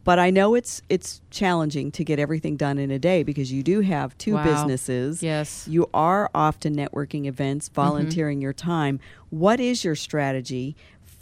But 0.03 0.19
I 0.19 0.29
know 0.29 0.53
it's 0.53 0.83
it's 0.87 1.21
challenging 1.31 1.91
to 1.93 2.03
get 2.03 2.19
everything 2.19 2.57
done 2.57 2.77
in 2.77 2.91
a 2.91 2.99
day 2.99 3.23
because 3.23 3.51
you 3.51 3.63
do 3.63 3.81
have 3.81 4.15
two 4.19 4.35
Wow. 4.35 4.43
businesses. 4.43 5.23
Yes. 5.23 5.67
You 5.67 5.89
are 5.95 6.29
off 6.35 6.59
to 6.59 6.69
networking 6.69 7.25
events, 7.25 7.67
mm-hmm. 7.67 7.81
volunteering 7.81 8.39
your 8.39 8.53
time. 8.53 8.99
What 9.31 9.59
is 9.59 9.83
your 9.83 9.95
strategy 9.95 10.75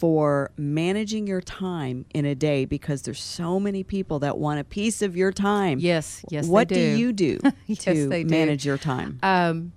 for 0.04 0.52
managing 0.58 1.26
your 1.28 1.39
time 1.39 2.06
in 2.13 2.26
a 2.26 2.36
day 2.36 2.66
because 2.66 3.04
there's 3.04 3.22
so 3.22 3.58
many 3.58 3.86
people 3.86 4.20
that 4.20 4.38
want 4.38 4.60
a 4.60 4.63
piece 4.66 5.02
of 5.02 5.16
your 5.16 5.32
time? 5.32 5.80
Yes, 5.80 6.26
yes, 6.30 6.44
they 6.46 6.52
What 6.52 6.68
do. 6.68 6.76
do. 6.76 6.98
you 6.98 7.13
do 7.13 7.38
to 7.78 8.10
do. 8.10 8.26
manage 8.26 8.66
your 8.66 8.78
time? 8.78 9.18
Um, 9.24 9.72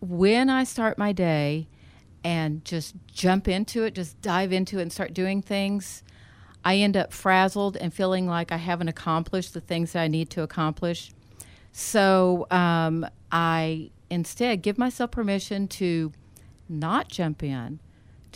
when 0.00 0.50
I 0.50 0.64
start 0.64 0.98
my 0.98 1.12
day 1.12 1.68
and 2.24 2.64
just 2.64 2.96
jump 3.06 3.46
into 3.46 3.84
it, 3.84 3.94
just 3.94 4.20
dive 4.22 4.52
into 4.52 4.80
it 4.80 4.82
and 4.82 4.92
start 4.92 5.14
doing 5.14 5.40
things, 5.40 6.02
I 6.64 6.78
end 6.78 6.96
up 6.96 7.12
frazzled 7.12 7.76
and 7.76 7.94
feeling 7.94 8.26
like 8.26 8.50
I 8.50 8.56
haven't 8.56 8.88
accomplished 8.88 9.54
the 9.54 9.60
things 9.60 9.92
that 9.92 10.02
I 10.02 10.08
need 10.08 10.30
to 10.30 10.42
accomplish. 10.42 11.12
So 11.70 12.48
um, 12.50 13.06
I 13.30 13.92
instead 14.10 14.62
give 14.62 14.78
myself 14.78 15.12
permission 15.12 15.68
to 15.68 16.10
not 16.68 17.06
jump 17.06 17.44
in, 17.44 17.78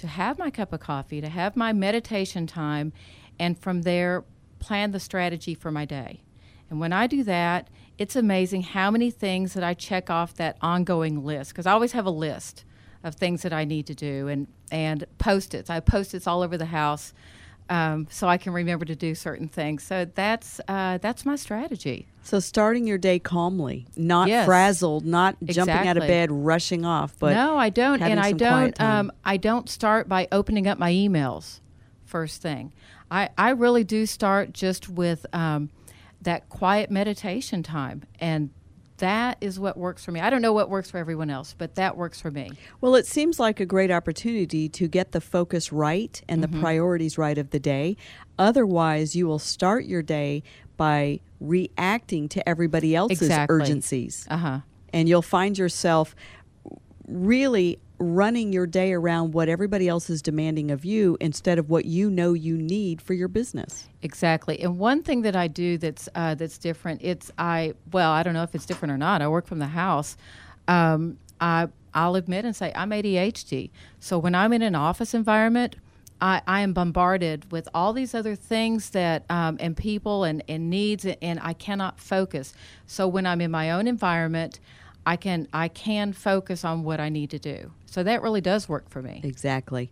to 0.01 0.07
have 0.07 0.39
my 0.39 0.51
cup 0.51 0.73
of 0.73 0.81
coffee, 0.81 1.21
to 1.21 1.29
have 1.29 1.57
my 1.57 1.75
meditation 1.75 2.47
time, 2.47 2.93
and 3.39 3.59
from 3.59 3.83
there 3.83 4.25
plan 4.59 4.93
the 4.93 5.01
strategy 5.01 5.55
for 5.55 5.71
my 5.71 5.85
day. 5.85 6.21
And 6.71 6.81
when 6.81 6.93
I 6.93 7.07
do 7.07 7.23
that, 7.25 7.69
it's 7.99 8.17
amazing 8.17 8.63
how 8.63 8.91
many 8.91 9.11
things 9.11 9.53
that 9.53 9.63
I 9.63 9.75
check 9.75 10.09
off 10.09 10.35
that 10.37 10.57
ongoing 10.63 11.23
list 11.23 11.53
because 11.53 11.67
I 11.67 11.73
always 11.73 11.93
have 11.93 12.07
a 12.07 12.11
list 12.11 12.65
of 13.05 13.15
things 13.15 13.43
that 13.43 13.53
I 13.53 13.65
need 13.65 13.87
to 13.89 13.95
do 13.95 14.29
and 14.29 14.47
and 14.71 15.05
post-its. 15.19 15.69
I 15.69 15.75
have 15.75 15.85
post-its 15.85 16.27
all 16.27 16.43
over 16.43 16.57
the 16.57 16.67
house 16.67 17.13
um, 17.71 18.09
so 18.11 18.29
I 18.29 18.37
can 18.37 18.53
remember 18.53 18.85
to 18.85 18.97
do 18.97 19.15
certain 19.15 19.49
things. 19.49 19.85
So 19.85 20.05
that's 20.05 20.61
uh, 20.69 20.99
that's 20.99 21.25
my 21.25 21.37
strategy. 21.37 22.09
So 22.23 22.41
starting 22.41 22.87
your 22.87 22.99
day 22.99 23.19
calmly, 23.19 23.87
not 23.97 24.29
Yes. 24.29 24.45
frazzled, 24.45 25.07
not 25.07 25.37
jumping 25.47 25.87
out 25.89 25.97
of 25.97 26.07
bed, 26.07 26.31
rushing 26.31 26.85
off. 26.85 27.15
But 27.19 27.33
no, 27.35 27.57
I 27.57 27.71
don't, 27.71 28.03
and 28.03 28.21
I 28.21 28.33
don't. 28.33 28.79
Um, 28.81 29.13
I 29.25 29.37
don't 29.37 29.71
start 29.71 30.09
by 30.09 30.29
opening 30.31 30.67
up 30.67 30.79
my 30.79 30.93
emails 30.93 31.61
first 32.05 32.43
thing. 32.43 32.73
I 33.11 33.31
I 33.39 33.51
really 33.51 33.85
do 33.85 34.05
start 34.05 34.53
just 34.53 34.89
with 34.89 35.25
um, 35.33 35.71
that 36.21 36.49
quiet 36.49 36.91
meditation 36.91 37.63
time, 37.63 38.03
and 38.19 38.51
that 39.01 39.37
is 39.43 39.59
what 39.61 39.77
works 39.77 40.05
for 40.05 40.13
me. 40.13 40.21
I 40.21 40.31
don't 40.31 40.41
know 40.41 40.53
what 40.55 40.71
works 40.71 40.91
for 40.91 40.97
everyone 40.97 41.29
else, 41.29 41.55
but 41.59 41.75
that 41.75 41.97
works 41.97 42.21
for 42.21 42.31
me. 42.31 42.53
Well, 42.81 42.95
it 42.95 43.07
seems 43.07 43.39
like 43.39 43.61
a 43.61 43.67
great 43.67 43.91
opportunity 43.91 44.69
to 44.71 44.89
get 44.89 45.13
the 45.13 45.21
focus 45.21 45.73
right 45.73 46.23
and 46.29 46.43
Mm-hmm. 46.43 46.55
the 46.55 46.61
priorities 46.61 47.19
right 47.19 47.37
of 47.37 47.51
the 47.51 47.59
day. 47.61 47.97
Otherwise, 48.39 49.15
you 49.17 49.27
will 49.27 49.39
start 49.39 49.85
your 49.85 50.03
day 50.03 50.43
by 50.77 51.21
reacting 51.41 52.29
to 52.31 52.49
everybody 52.49 52.95
else's 52.97 53.21
Exactly. 53.23 53.57
urgencies. 53.61 54.27
Uh 54.31 54.37
huh. 54.39 54.59
And 54.93 55.09
you'll 55.09 55.21
find 55.23 55.59
yourself 55.59 56.15
really 57.07 57.79
running 58.01 58.51
your 58.51 58.67
day 58.67 58.93
around 58.95 59.35
what 59.35 59.49
everybody 59.49 59.87
else 59.87 60.09
is 60.09 60.23
demanding 60.23 60.71
of 60.71 60.85
you 60.85 61.19
instead 61.21 61.59
of 61.59 61.69
what 61.69 61.85
you 61.85 62.11
know 62.11 62.33
you 62.33 62.57
need 62.57 63.01
for 63.01 63.13
your 63.13 63.29
business. 63.29 63.89
Exactly. 64.03 64.59
And 64.61 64.79
one 64.79 65.03
thing 65.03 65.23
that 65.23 65.37
I 65.37 65.47
do 65.47 65.77
that's 65.77 66.09
uh, 66.15 66.35
that's 66.35 66.57
different. 66.57 67.03
It's 67.05 67.31
I 67.39 67.75
well, 67.93 68.11
I 68.11 68.23
don't 68.23 68.35
know 68.35 68.43
if 68.43 68.55
it's 68.55 68.67
different 68.67 68.93
or 68.93 68.99
not. 68.99 69.21
I 69.21 69.29
work 69.29 69.47
from 69.47 69.59
the 69.59 69.67
house. 69.67 70.17
Um, 70.67 71.19
I 71.41 71.69
I'll 71.93 72.17
admit 72.17 72.47
and 72.47 72.57
say 72.57 72.73
I'm 72.75 72.91
ADHD. 72.91 73.71
So 74.01 74.19
when 74.19 74.35
I'm 74.35 74.53
in 74.53 74.63
an 74.63 74.75
office 74.75 75.15
environment. 75.15 75.77
I, 76.23 76.43
I 76.47 76.61
am 76.61 76.75
bombarded 76.75 77.51
with 77.51 77.67
all 77.73 77.95
these 77.95 78.15
other 78.15 78.35
things 78.35 78.91
that 78.91 79.25
um, 79.31 79.57
and 79.59 79.75
people 79.75 80.25
and, 80.25 80.45
and 80.49 80.69
needs 80.69 81.07
and 81.07 81.41
I 81.43 81.55
cannot 81.55 81.99
focus. 81.99 82.53
So 82.87 83.09
when 83.09 83.25
I'm 83.25 83.41
in 83.41 83.51
my 83.51 83.71
own 83.71 83.87
environment, 83.87 84.61
I 85.07 85.17
can 85.17 85.49
I 85.53 85.69
can 85.69 86.13
focus 86.13 86.63
on 86.63 86.85
what 86.85 87.01
I 87.01 87.09
need 87.09 87.31
to 87.31 87.39
do. 87.39 87.73
So 87.91 88.03
that 88.05 88.23
really 88.23 88.41
does 88.41 88.69
work 88.69 88.89
for 88.89 89.03
me. 89.03 89.21
Exactly. 89.25 89.91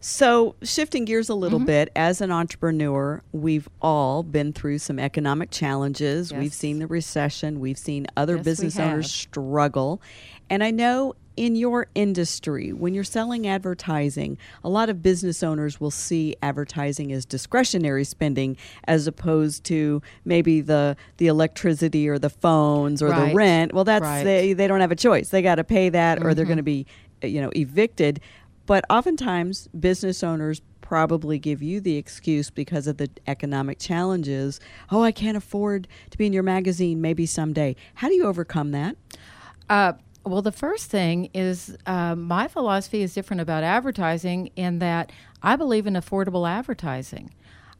So, 0.00 0.54
shifting 0.62 1.04
gears 1.04 1.28
a 1.28 1.32
Mm-hmm. 1.32 1.40
little 1.42 1.58
bit, 1.58 1.90
as 1.96 2.20
an 2.20 2.30
entrepreneur, 2.30 3.22
we've 3.32 3.68
all 3.82 4.22
been 4.22 4.52
through 4.52 4.78
some 4.78 4.98
economic 4.98 5.50
challenges. 5.50 6.32
We've 6.32 6.54
seen 6.54 6.78
the 6.78 6.86
recession, 6.86 7.58
we've 7.60 7.78
seen 7.78 8.06
other 8.16 8.36
Yes, 8.36 8.44
business 8.44 8.78
owners 8.78 9.10
struggle. 9.12 10.00
And 10.48 10.62
I 10.62 10.70
know 10.70 11.14
in 11.36 11.54
your 11.56 11.86
industry, 11.94 12.72
when 12.72 12.94
you're 12.94 13.04
selling 13.04 13.46
advertising, 13.46 14.38
a 14.64 14.68
lot 14.68 14.88
of 14.88 15.02
business 15.02 15.42
owners 15.42 15.80
will 15.80 15.90
see 15.92 16.34
advertising 16.42 17.12
as 17.12 17.24
discretionary 17.24 18.02
spending 18.04 18.56
as 18.84 19.06
opposed 19.06 19.62
to 19.64 20.00
maybe 20.24 20.60
the 20.60 20.96
the 21.18 21.26
electricity 21.28 22.08
or 22.08 22.18
the 22.18 22.30
phones 22.30 23.02
or 23.02 23.08
the 23.12 23.34
rent. 23.34 23.72
Well, 23.72 23.84
that's 23.84 24.02
Right. 24.02 24.24
they 24.24 24.52
they 24.52 24.66
don't 24.68 24.80
have 24.80 24.90
a 24.92 24.96
choice. 24.96 25.28
They 25.28 25.42
got 25.42 25.56
to 25.56 25.64
pay 25.64 25.88
that 25.90 26.22
or 26.24 26.34
they're 26.34 26.44
Mm-hmm. 26.44 26.48
going 26.48 26.56
to 26.56 26.62
be 26.64 26.86
you 27.22 27.40
know 27.40 27.50
evicted. 27.54 28.20
But 28.66 28.84
oftentimes 28.90 29.68
business 29.68 30.22
owners 30.22 30.60
probably 30.82 31.38
give 31.38 31.62
you 31.62 31.80
the 31.80 31.96
excuse 31.96 32.50
because 32.50 32.86
of 32.86 32.96
the 32.96 33.10
economic 33.26 33.78
challenges. 33.78 34.60
Oh, 34.90 35.02
I 35.02 35.12
can't 35.12 35.36
afford 35.36 35.86
to 36.10 36.18
be 36.18 36.26
in 36.26 36.32
your 36.32 36.42
magazine 36.42 37.00
maybe 37.00 37.26
someday. 37.26 37.76
How 37.94 38.08
do 38.08 38.14
you 38.14 38.24
overcome 38.24 38.70
that? 38.72 38.96
Uh, 39.68 39.92
well, 40.24 40.42
the 40.42 40.52
first 40.52 40.90
thing 40.90 41.30
is 41.34 41.76
uh, 41.86 42.14
my 42.14 42.48
philosophy 42.48 43.02
is 43.02 43.14
different 43.14 43.40
about 43.40 43.64
advertising 43.64 44.50
in 44.56 44.78
that 44.78 45.12
I 45.42 45.56
believe 45.56 45.86
in 45.86 45.94
affordable 45.94 46.48
advertising. 46.48 47.34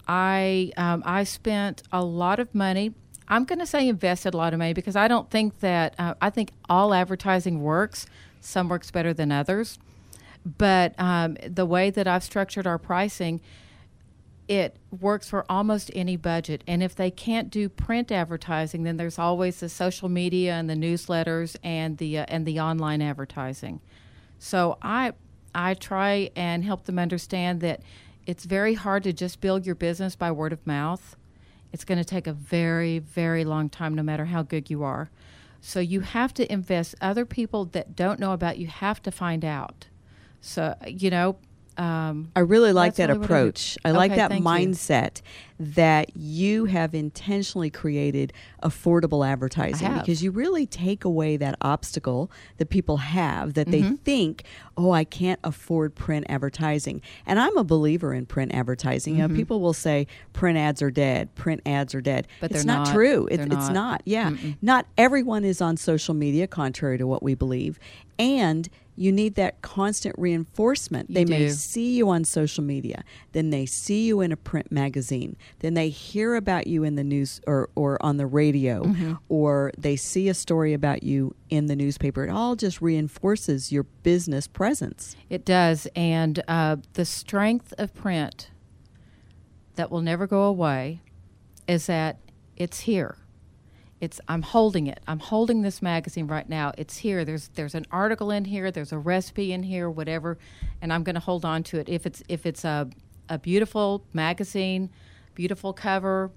I 0.06 0.72
um, 0.76 1.02
I 1.04 1.24
spent 1.24 1.82
a 1.92 2.02
lot 2.02 2.40
of 2.40 2.54
money. 2.54 2.94
I'm 3.28 3.44
going 3.44 3.58
to 3.58 3.66
say 3.66 3.88
invested 3.88 4.32
a 4.32 4.36
lot 4.36 4.54
of 4.54 4.58
money 4.58 4.72
because 4.72 4.96
I 4.96 5.06
don't 5.06 5.30
think 5.30 5.60
that 5.60 5.94
uh, 5.98 6.14
I 6.20 6.30
think 6.30 6.52
all 6.68 6.94
advertising 6.94 7.60
works. 7.60 8.06
Some 8.40 8.68
works 8.68 8.90
better 8.90 9.12
than 9.12 9.32
others, 9.32 9.78
but 10.44 10.94
um, 10.98 11.36
the 11.46 11.66
way 11.66 11.90
that 11.90 12.06
I've 12.06 12.24
structured 12.24 12.66
our 12.66 12.78
pricing, 12.78 13.40
it 14.46 14.76
works 14.98 15.28
for 15.28 15.44
almost 15.50 15.90
any 15.94 16.16
budget. 16.16 16.64
And 16.66 16.82
if 16.82 16.94
they 16.94 17.10
can't 17.10 17.50
do 17.50 17.68
print 17.68 18.10
advertising, 18.10 18.82
then 18.84 18.96
there's 18.96 19.18
always 19.18 19.60
the 19.60 19.68
social 19.68 20.08
media 20.08 20.54
and 20.54 20.70
the 20.70 20.74
newsletters 20.74 21.56
and 21.62 21.98
the 21.98 22.18
uh, 22.18 22.26
and 22.28 22.46
the 22.46 22.58
online 22.58 23.02
advertising. 23.02 23.80
So 24.38 24.78
I 24.80 25.12
I 25.54 25.74
try 25.74 26.30
and 26.34 26.64
help 26.64 26.84
them 26.84 26.98
understand 26.98 27.60
that 27.60 27.82
it's 28.26 28.44
very 28.44 28.74
hard 28.74 29.02
to 29.04 29.12
just 29.12 29.40
build 29.40 29.66
your 29.66 29.74
business 29.74 30.16
by 30.16 30.30
word 30.32 30.52
of 30.52 30.66
mouth. 30.66 31.16
It's 31.72 31.84
going 31.84 31.98
to 31.98 32.04
take 32.04 32.26
a 32.26 32.32
very 32.32 32.98
very 32.98 33.44
long 33.44 33.68
time 33.68 33.94
no 33.94 34.02
matter 34.02 34.26
how 34.26 34.42
good 34.42 34.70
you 34.70 34.82
are. 34.82 35.10
So 35.60 35.80
you 35.80 36.00
have 36.00 36.32
to 36.34 36.50
invest 36.52 36.94
other 37.00 37.24
people 37.24 37.64
that 37.66 37.96
don't 37.96 38.20
know 38.20 38.32
about 38.32 38.58
you 38.58 38.68
have 38.68 39.02
to 39.02 39.10
find 39.10 39.44
out. 39.44 39.86
So 40.40 40.74
you 40.86 41.10
know 41.10 41.36
um, 41.78 42.30
I 42.34 42.40
really 42.40 42.72
like 42.72 42.96
that 42.96 43.08
really 43.08 43.20
I 43.20 43.24
approach. 43.24 43.78
I, 43.84 43.92
like 43.92 44.10
Okay, 44.10 44.20
that 44.20 44.30
thank 44.30 44.40
you. 44.40 44.46
mindset 44.46 45.22
that 45.60 46.16
you 46.16 46.66
have 46.66 46.94
intentionally 46.94 47.68
created 47.70 48.32
affordable 48.62 49.26
advertising 49.26 49.92
because 49.98 50.22
you 50.22 50.30
really 50.30 50.66
take 50.66 51.04
away 51.04 51.36
that 51.36 51.56
obstacle 51.60 52.30
that 52.58 52.68
people 52.70 52.96
have 52.98 53.54
that 53.54 53.66
Mm-hmm. 53.68 53.90
they 53.90 53.96
think, 53.96 54.44
oh, 54.76 54.92
I 54.92 55.04
can't 55.04 55.40
afford 55.44 55.94
print 55.94 56.26
advertising. 56.28 57.02
And 57.26 57.38
I'm 57.40 57.56
a 57.56 57.64
believer 57.64 58.14
in 58.14 58.24
print 58.26 58.54
advertising. 58.54 59.16
You 59.16 59.26
know, 59.26 59.34
people 59.34 59.60
will 59.60 59.72
say 59.72 60.06
print 60.32 60.56
ads 60.58 60.80
are 60.80 60.90
dead, 60.90 61.34
print 61.34 61.60
ads 61.66 61.94
are 61.94 62.00
dead. 62.00 62.26
Mm-hmm. 62.28 62.36
But 62.40 62.50
it's 62.52 62.64
not, 62.64 62.86
not. 62.86 62.94
true. 62.94 63.26
It, 63.30 63.40
it's 63.40 63.48
not. 63.68 63.72
not. 63.72 64.02
Yeah. 64.04 64.32
Not 64.62 64.86
everyone 64.96 65.44
is 65.44 65.60
on 65.60 65.76
social 65.76 66.14
media, 66.14 66.46
contrary 66.46 66.98
to 66.98 67.06
what 67.06 67.22
we 67.22 67.34
believe. 67.34 67.78
And 68.18 68.68
you 68.96 69.12
need 69.12 69.36
that 69.36 69.62
constant 69.62 70.12
reinforcement. 70.18 71.08
You 71.08 71.14
they 71.14 71.24
may 71.24 71.50
see 71.50 71.94
you 71.96 72.08
on 72.10 72.24
social 72.24 72.64
media, 72.64 73.04
then 73.30 73.50
they 73.50 73.64
see 73.64 74.06
you 74.06 74.20
in 74.20 74.32
a 74.32 74.36
print 74.36 74.72
magazine, 74.72 75.36
then 75.60 75.74
they 75.74 75.88
hear 75.88 76.34
about 76.34 76.66
you 76.66 76.82
in 76.82 76.96
the 76.96 77.04
news 77.04 77.40
or, 77.46 77.70
or 77.76 78.04
on 78.04 78.16
the 78.16 78.26
radio, 78.26 78.82
Mm-hmm. 78.82 79.12
or 79.28 79.70
they 79.78 79.94
see 79.94 80.28
a 80.28 80.34
story 80.34 80.72
about 80.74 81.04
you 81.04 81.36
in 81.48 81.66
the 81.66 81.76
newspaper. 81.76 82.24
It 82.24 82.30
all 82.30 82.56
just 82.56 82.80
reinforces 82.82 83.70
your 83.70 83.84
business 83.84 84.48
presence. 84.48 85.14
It 85.30 85.44
does. 85.44 85.86
And 85.94 86.42
uh, 86.48 86.78
the 86.94 87.04
strength 87.04 87.72
of 87.78 87.94
print 87.94 88.50
that 89.76 89.92
will 89.92 90.00
never 90.00 90.26
go 90.26 90.42
away 90.42 91.02
is 91.68 91.86
that 91.86 92.18
it's 92.56 92.80
here. 92.80 93.16
It's 94.00 94.20
I'm 94.28 94.42
holding 94.42 94.86
it. 94.86 95.00
I'm 95.06 95.18
holding 95.18 95.62
this 95.62 95.82
magazine 95.82 96.26
right 96.26 96.48
now. 96.48 96.72
It's 96.78 96.98
here. 96.98 97.24
There's 97.24 97.48
there's 97.48 97.74
an 97.74 97.86
article 97.90 98.30
in 98.30 98.44
here. 98.44 98.70
There's 98.70 98.92
a 98.92 98.98
recipe 98.98 99.52
in 99.52 99.64
here, 99.64 99.90
whatever, 99.90 100.38
and 100.80 100.92
I'm 100.92 101.02
going 101.02 101.14
to 101.14 101.20
hold 101.20 101.44
on 101.44 101.62
to 101.64 101.78
it. 101.78 101.88
If 101.88 102.06
it's 102.06 102.22
if 102.28 102.46
it's 102.46 102.64
a 102.64 102.88
a 103.28 103.38
beautiful 103.38 104.04
magazine, 104.12 104.90
beautiful 105.34 105.72
cover, 105.72 106.30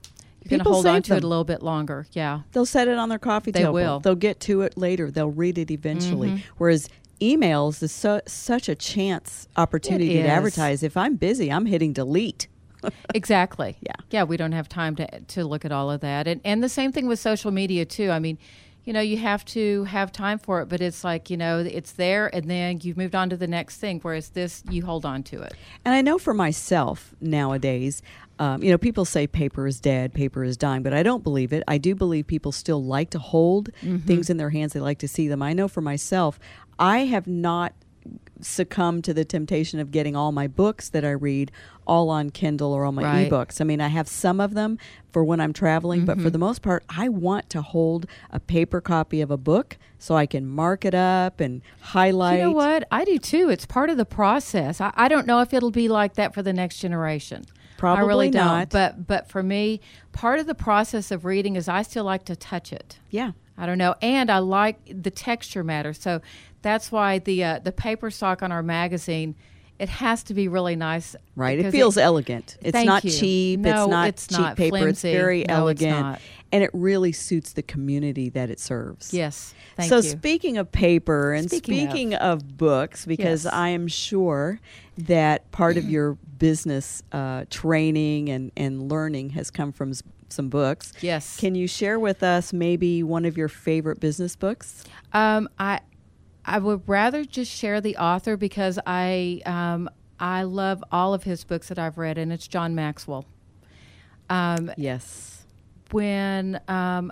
you're 0.43 0.49
going 0.49 0.63
to 0.63 0.69
hold 0.69 0.85
on 0.87 1.01
to 1.03 1.15
it 1.15 1.23
a 1.23 1.27
little 1.27 1.43
bit 1.43 1.61
longer. 1.61 2.07
Yeah. 2.13 2.41
They'll 2.51 2.65
set 2.65 2.87
it 2.87 2.97
on 2.97 3.09
their 3.09 3.19
coffee 3.19 3.51
They 3.51 3.59
table. 3.59 3.73
will. 3.73 3.99
They'll 3.99 4.15
get 4.15 4.39
to 4.41 4.61
it 4.61 4.77
later. 4.77 5.11
They'll 5.11 5.29
read 5.29 5.57
it 5.57 5.69
eventually. 5.69 6.29
Mm-hmm. 6.29 6.53
Whereas 6.57 6.89
emails 7.21 7.83
is 7.83 7.91
so, 7.91 8.21
such 8.25 8.67
a 8.67 8.75
chance 8.75 9.47
opportunity 9.55 10.13
to 10.15 10.27
advertise. 10.27 10.81
If 10.81 10.97
I'm 10.97 11.15
busy, 11.15 11.51
I'm 11.51 11.67
hitting 11.67 11.93
delete. 11.93 12.47
exactly. 13.15 13.77
Yeah. 13.81 13.93
Yeah, 14.09 14.23
we 14.23 14.37
don't 14.37 14.51
have 14.51 14.69
time 14.69 14.95
to 14.97 15.19
to 15.19 15.45
look 15.45 15.65
at 15.65 15.71
all 15.71 15.91
of 15.91 16.01
that. 16.01 16.27
And 16.27 16.41
and 16.43 16.63
the 16.63 16.69
same 16.69 16.91
thing 16.91 17.07
with 17.07 17.19
social 17.19 17.51
media 17.51 17.85
too. 17.85 18.11
I 18.11 18.19
mean, 18.19 18.37
you 18.83 18.93
know, 18.93 19.01
you 19.01 19.17
have 19.17 19.45
to 19.45 19.83
have 19.85 20.11
time 20.11 20.39
for 20.39 20.61
it, 20.61 20.67
but 20.67 20.81
it's 20.81 21.03
like, 21.03 21.29
you 21.29 21.37
know, 21.37 21.59
it's 21.59 21.91
there 21.93 22.33
and 22.35 22.49
then 22.49 22.79
you've 22.81 22.97
moved 22.97 23.15
on 23.15 23.29
to 23.29 23.37
the 23.37 23.47
next 23.47 23.77
thing 23.77 23.99
whereas 24.01 24.29
this 24.29 24.63
you 24.69 24.83
hold 24.83 25.05
on 25.05 25.23
to 25.23 25.41
it. 25.41 25.53
And 25.85 25.93
I 25.93 26.01
know 26.01 26.17
for 26.17 26.33
myself 26.33 27.13
nowadays, 27.21 28.01
um, 28.39 28.63
you 28.63 28.71
know, 28.71 28.79
people 28.79 29.05
say 29.05 29.27
paper 29.27 29.67
is 29.67 29.79
dead, 29.79 30.15
paper 30.15 30.43
is 30.43 30.57
dying, 30.57 30.81
but 30.81 30.93
I 30.93 31.03
don't 31.03 31.23
believe 31.23 31.53
it. 31.53 31.63
I 31.67 31.77
do 31.77 31.93
believe 31.93 32.25
people 32.25 32.51
still 32.51 32.83
like 32.83 33.11
to 33.11 33.19
hold 33.19 33.69
things 34.07 34.31
in 34.31 34.37
their 34.37 34.49
hands. 34.49 34.73
They 34.73 34.79
like 34.79 34.97
to 34.99 35.07
see 35.07 35.27
them. 35.27 35.43
I 35.43 35.53
know 35.53 35.67
for 35.67 35.81
myself, 35.81 36.39
I 36.79 36.99
have 37.05 37.27
not 37.27 37.73
succumbed 38.41 39.03
to 39.05 39.13
the 39.13 39.25
temptation 39.25 39.79
of 39.79 39.91
getting 39.91 40.15
all 40.15 40.31
my 40.31 40.47
books 40.47 40.89
that 40.89 41.05
I 41.05 41.11
read 41.11 41.51
all 41.85 42.09
on 42.09 42.29
Kindle 42.29 42.73
or 42.73 42.85
all 42.85 42.91
my 42.91 43.03
Right. 43.03 43.31
ebooks. 43.31 43.59
I 43.59 43.63
mean, 43.63 43.81
I 43.81 43.87
have 43.87 44.07
some 44.07 44.39
of 44.39 44.53
them 44.53 44.77
for 45.11 45.23
when 45.23 45.39
I'm 45.39 45.53
traveling, 45.53 46.05
but 46.05 46.17
for 46.17 46.23
mm-hmm. 46.23 46.29
the 46.29 46.37
most 46.37 46.61
part, 46.61 46.83
I 46.89 47.09
want 47.09 47.49
to 47.51 47.61
hold 47.61 48.05
a 48.29 48.39
paper 48.39 48.81
copy 48.81 49.21
of 49.21 49.31
a 49.31 49.37
book 49.37 49.77
so 49.97 50.15
I 50.15 50.25
can 50.25 50.47
mark 50.47 50.85
it 50.85 50.95
up 50.95 51.39
and 51.39 51.61
highlight. 51.81 52.39
You 52.39 52.45
know 52.45 52.51
what? 52.51 52.87
I 52.91 53.05
do 53.05 53.17
too. 53.17 53.49
It's 53.49 53.65
part 53.65 53.89
of 53.89 53.97
the 53.97 54.05
process. 54.05 54.79
I, 54.81 54.91
I 54.95 55.07
don't 55.07 55.27
know 55.27 55.41
if 55.41 55.53
it'll 55.53 55.71
be 55.71 55.87
like 55.87 56.15
that 56.15 56.33
for 56.33 56.41
the 56.41 56.53
next 56.53 56.79
generation. 56.79 57.45
Probably 57.77 58.03
I 58.03 58.07
really 58.07 58.29
not. 58.29 58.69
don't. 58.69 58.69
But 58.69 59.07
but 59.07 59.29
for 59.29 59.41
me, 59.41 59.81
part 60.11 60.39
of 60.39 60.45
the 60.45 60.55
process 60.55 61.09
of 61.09 61.25
reading 61.25 61.55
is 61.55 61.67
I 61.67 61.81
still 61.81 62.03
like 62.03 62.25
to 62.25 62.35
touch 62.35 62.71
it. 62.71 62.99
Yeah. 63.09 63.31
I 63.57 63.65
don't 63.65 63.77
know, 63.77 63.95
and 64.01 64.29
I 64.29 64.39
like 64.39 64.79
the 65.03 65.11
texture 65.11 65.63
matter. 65.63 65.93
So 65.93 66.21
that's 66.61 66.91
why 66.91 67.19
the 67.19 67.43
uh, 67.43 67.59
the 67.59 67.71
paper 67.71 68.09
stock 68.09 68.41
on 68.41 68.51
our 68.51 68.63
magazine 68.63 69.35
it 69.81 69.89
has 69.89 70.21
to 70.21 70.35
be 70.35 70.47
really 70.47 70.75
nice. 70.75 71.15
Right. 71.35 71.57
It 71.57 71.71
feels 71.71 71.97
elegant. 71.97 72.55
It's 72.61 72.85
not 72.85 73.03
you. 73.03 73.09
cheap. 73.09 73.59
No, 73.61 73.85
it's 73.85 73.89
not 73.89 74.07
it's 74.09 74.27
cheap 74.27 74.39
not 74.39 74.55
paper. 74.55 74.77
flimsy. 74.77 75.09
It's 75.09 75.17
very 75.17 75.37
No, 75.39 75.67
it's 75.69 75.81
elegant. 75.81 75.99
not. 75.99 76.21
And 76.51 76.63
it 76.63 76.69
really 76.71 77.11
suits 77.11 77.53
the 77.53 77.63
community 77.63 78.29
that 78.29 78.51
it 78.51 78.59
serves. 78.59 79.11
Yes. 79.11 79.55
Thank 79.77 79.89
you. 79.89 80.01
so 80.01 80.05
you. 80.05 80.11
speaking 80.11 80.57
of 80.59 80.71
paper 80.71 81.33
and 81.33 81.49
Speaking 81.49 81.83
of. 81.83 81.89
speaking 81.89 82.13
of, 82.13 82.57
books, 82.57 83.07
because 83.07 83.45
Yes. 83.45 83.53
I 83.53 83.69
am 83.69 83.87
sure 83.87 84.59
that 84.99 85.49
part 85.49 85.77
of 85.77 85.89
your 85.89 86.13
business 86.37 87.01
uh, 87.11 87.45
training 87.49 88.29
and, 88.29 88.51
and 88.55 88.87
learning 88.87 89.31
has 89.31 89.49
come 89.49 89.71
from 89.71 89.93
some 90.31 90.49
books. 90.49 90.93
Yes. 91.01 91.37
Can 91.37 91.55
you 91.55 91.67
share 91.67 91.99
with 91.99 92.23
us 92.23 92.53
maybe 92.53 93.03
one 93.03 93.25
of 93.25 93.37
your 93.37 93.47
favorite 93.47 93.99
business 93.99 94.35
books? 94.35 94.83
Um, 95.13 95.49
I 95.59 95.81
I 96.45 96.59
would 96.59 96.87
rather 96.87 97.23
just 97.23 97.51
share 97.51 97.81
the 97.81 97.97
author 97.97 98.37
because 98.37 98.79
I 98.85 99.41
um, 99.45 99.89
I 100.19 100.43
love 100.43 100.83
all 100.91 101.13
of 101.13 101.23
his 101.23 101.43
books 101.43 101.67
that 101.69 101.79
I've 101.79 101.97
read, 101.97 102.17
and 102.17 102.31
it's 102.31 102.47
John 102.47 102.75
Maxwell. 102.75 103.25
Um, 104.29 104.71
yes. 104.77 105.43
When 105.91 106.59
um, 106.67 107.11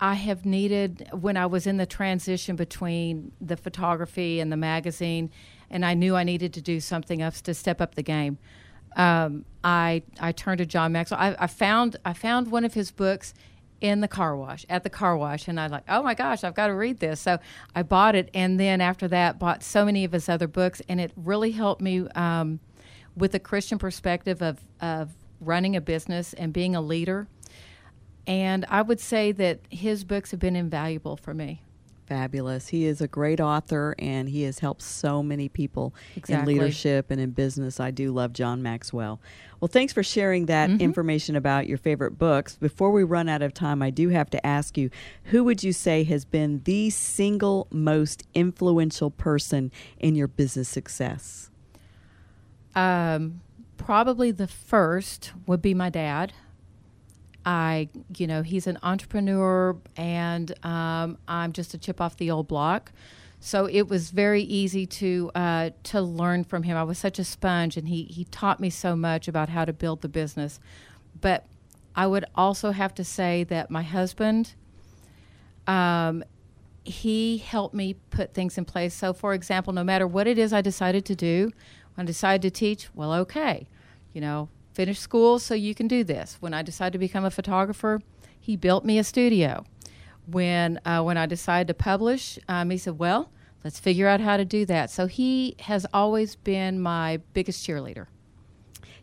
I 0.00 0.14
have 0.14 0.44
needed, 0.44 1.08
when 1.12 1.36
I 1.36 1.46
was 1.46 1.66
in 1.66 1.76
the 1.76 1.86
transition 1.86 2.56
between 2.56 3.32
the 3.40 3.56
photography 3.56 4.40
and 4.40 4.52
the 4.52 4.56
magazine, 4.56 5.30
and 5.70 5.86
I 5.86 5.94
knew 5.94 6.16
I 6.16 6.24
needed 6.24 6.52
to 6.54 6.60
do 6.60 6.80
something 6.80 7.22
else 7.22 7.40
to 7.42 7.54
step 7.54 7.80
up 7.80 7.94
the 7.94 8.02
game. 8.02 8.38
Um, 8.96 9.44
I 9.64 10.02
I 10.20 10.32
turned 10.32 10.58
to 10.58 10.66
John 10.66 10.92
Maxwell. 10.92 11.20
I, 11.20 11.36
I 11.38 11.46
found 11.46 11.96
I 12.04 12.12
found 12.12 12.50
one 12.50 12.64
of 12.64 12.74
his 12.74 12.90
books 12.90 13.34
in 13.80 14.00
the 14.00 14.08
car 14.08 14.36
wash 14.36 14.64
at 14.70 14.84
the 14.84 14.90
car 14.90 15.16
wash 15.16 15.48
and 15.48 15.58
i 15.58 15.66
like 15.66 15.82
oh 15.88 16.04
my 16.04 16.14
gosh 16.14 16.44
i've 16.44 16.54
got 16.54 16.68
to 16.68 16.74
read 16.74 17.00
this. 17.00 17.20
So 17.20 17.38
i 17.74 17.82
bought 17.82 18.14
it 18.14 18.30
and 18.32 18.58
then 18.58 18.80
after 18.80 19.08
that 19.08 19.40
bought 19.40 19.64
so 19.64 19.84
many 19.84 20.04
of 20.04 20.12
his 20.12 20.28
other 20.28 20.46
books 20.46 20.80
and 20.88 21.00
it 21.00 21.10
really 21.16 21.50
helped 21.50 21.82
me 21.82 22.06
um, 22.14 22.60
with 23.16 23.34
a 23.34 23.40
christian 23.40 23.78
perspective 23.78 24.40
of, 24.40 24.60
of 24.80 25.10
running 25.40 25.74
a 25.74 25.80
business 25.80 26.32
and 26.32 26.52
being 26.52 26.76
a 26.76 26.80
leader. 26.80 27.26
And 28.24 28.64
i 28.68 28.82
would 28.82 29.00
say 29.00 29.32
that 29.32 29.58
his 29.68 30.04
books 30.04 30.30
have 30.30 30.38
been 30.38 30.56
invaluable 30.56 31.16
for 31.16 31.34
me 31.34 31.62
Fabulous. 32.12 32.68
He 32.68 32.84
is 32.84 33.00
a 33.00 33.08
great 33.08 33.40
author 33.40 33.94
and 33.98 34.28
he 34.28 34.42
has 34.42 34.58
helped 34.58 34.82
so 34.82 35.22
many 35.22 35.48
people 35.48 35.94
exactly. 36.14 36.52
in 36.52 36.58
leadership 36.58 37.10
and 37.10 37.18
in 37.18 37.30
business. 37.30 37.80
I 37.80 37.90
do 37.90 38.12
love 38.12 38.34
John 38.34 38.62
Maxwell. 38.62 39.18
Well, 39.60 39.68
thanks 39.68 39.94
for 39.94 40.02
sharing 40.02 40.44
that 40.46 40.68
mm-hmm. 40.68 40.82
information 40.82 41.36
about 41.36 41.66
your 41.66 41.78
favorite 41.78 42.18
books. 42.18 42.56
Before 42.56 42.90
we 42.90 43.02
run 43.02 43.30
out 43.30 43.40
of 43.40 43.54
time, 43.54 43.80
I 43.80 43.88
do 43.88 44.10
have 44.10 44.28
to 44.28 44.46
ask 44.46 44.76
you 44.76 44.90
who 45.24 45.42
would 45.44 45.64
you 45.64 45.72
say 45.72 46.04
has 46.04 46.26
been 46.26 46.60
the 46.64 46.90
single 46.90 47.66
most 47.70 48.24
influential 48.34 49.10
person 49.10 49.72
in 49.98 50.14
your 50.14 50.28
business 50.28 50.68
success? 50.68 51.48
Um, 52.74 53.40
probably 53.78 54.32
the 54.32 54.46
first 54.48 55.32
would 55.46 55.62
be 55.62 55.72
my 55.72 55.88
dad. 55.88 56.34
I, 57.44 57.88
you 58.16 58.26
know, 58.26 58.42
he's 58.42 58.66
an 58.66 58.78
entrepreneur, 58.82 59.76
and 59.96 60.52
um, 60.64 61.18
I'm 61.26 61.52
just 61.52 61.74
a 61.74 61.78
chip 61.78 62.00
off 62.00 62.16
the 62.16 62.30
old 62.30 62.48
block. 62.48 62.92
So 63.40 63.66
it 63.66 63.88
was 63.88 64.10
very 64.10 64.42
easy 64.42 64.86
to 64.86 65.30
uh, 65.34 65.70
to 65.84 66.00
learn 66.00 66.44
from 66.44 66.62
him. 66.62 66.76
I 66.76 66.84
was 66.84 66.98
such 66.98 67.18
a 67.18 67.24
sponge, 67.24 67.76
and 67.76 67.88
he 67.88 68.04
he 68.04 68.24
taught 68.24 68.60
me 68.60 68.70
so 68.70 68.94
much 68.94 69.26
about 69.26 69.48
how 69.48 69.64
to 69.64 69.72
build 69.72 70.02
the 70.02 70.08
business. 70.08 70.60
But 71.20 71.46
I 71.96 72.06
would 72.06 72.24
also 72.34 72.70
have 72.70 72.94
to 72.94 73.04
say 73.04 73.44
that 73.44 73.70
my 73.70 73.82
husband, 73.82 74.54
um, 75.66 76.22
he 76.84 77.38
helped 77.38 77.74
me 77.74 77.94
put 78.10 78.32
things 78.32 78.56
in 78.56 78.64
place. 78.64 78.94
So, 78.94 79.12
for 79.12 79.34
example, 79.34 79.72
no 79.72 79.84
matter 79.84 80.06
what 80.06 80.26
it 80.26 80.38
is 80.38 80.52
I 80.52 80.60
decided 80.60 81.04
to 81.06 81.16
do, 81.16 81.50
when 81.94 82.04
I 82.04 82.06
decided 82.06 82.42
to 82.42 82.50
teach, 82.50 82.88
well, 82.94 83.12
okay, 83.14 83.66
you 84.12 84.20
know, 84.20 84.48
finish 84.72 84.98
school 84.98 85.38
so 85.38 85.54
you 85.54 85.74
can 85.74 85.88
do 85.88 86.04
this. 86.04 86.36
When 86.40 86.54
I 86.54 86.62
decided 86.62 86.92
to 86.92 86.98
become 86.98 87.24
a 87.24 87.30
photographer, 87.30 88.00
he 88.40 88.56
built 88.56 88.84
me 88.84 88.98
a 88.98 89.04
studio. 89.04 89.64
When 90.26 90.80
uh, 90.84 91.02
when 91.02 91.16
I 91.16 91.26
decided 91.26 91.68
to 91.68 91.74
publish, 91.74 92.38
um, 92.48 92.70
he 92.70 92.78
said, 92.78 92.98
"Well, 92.98 93.30
let's 93.64 93.80
figure 93.80 94.08
out 94.08 94.20
how 94.20 94.36
to 94.36 94.44
do 94.44 94.64
that." 94.66 94.90
So 94.90 95.06
he 95.06 95.56
has 95.60 95.86
always 95.92 96.36
been 96.36 96.80
my 96.80 97.20
biggest 97.32 97.66
cheerleader. 97.66 98.06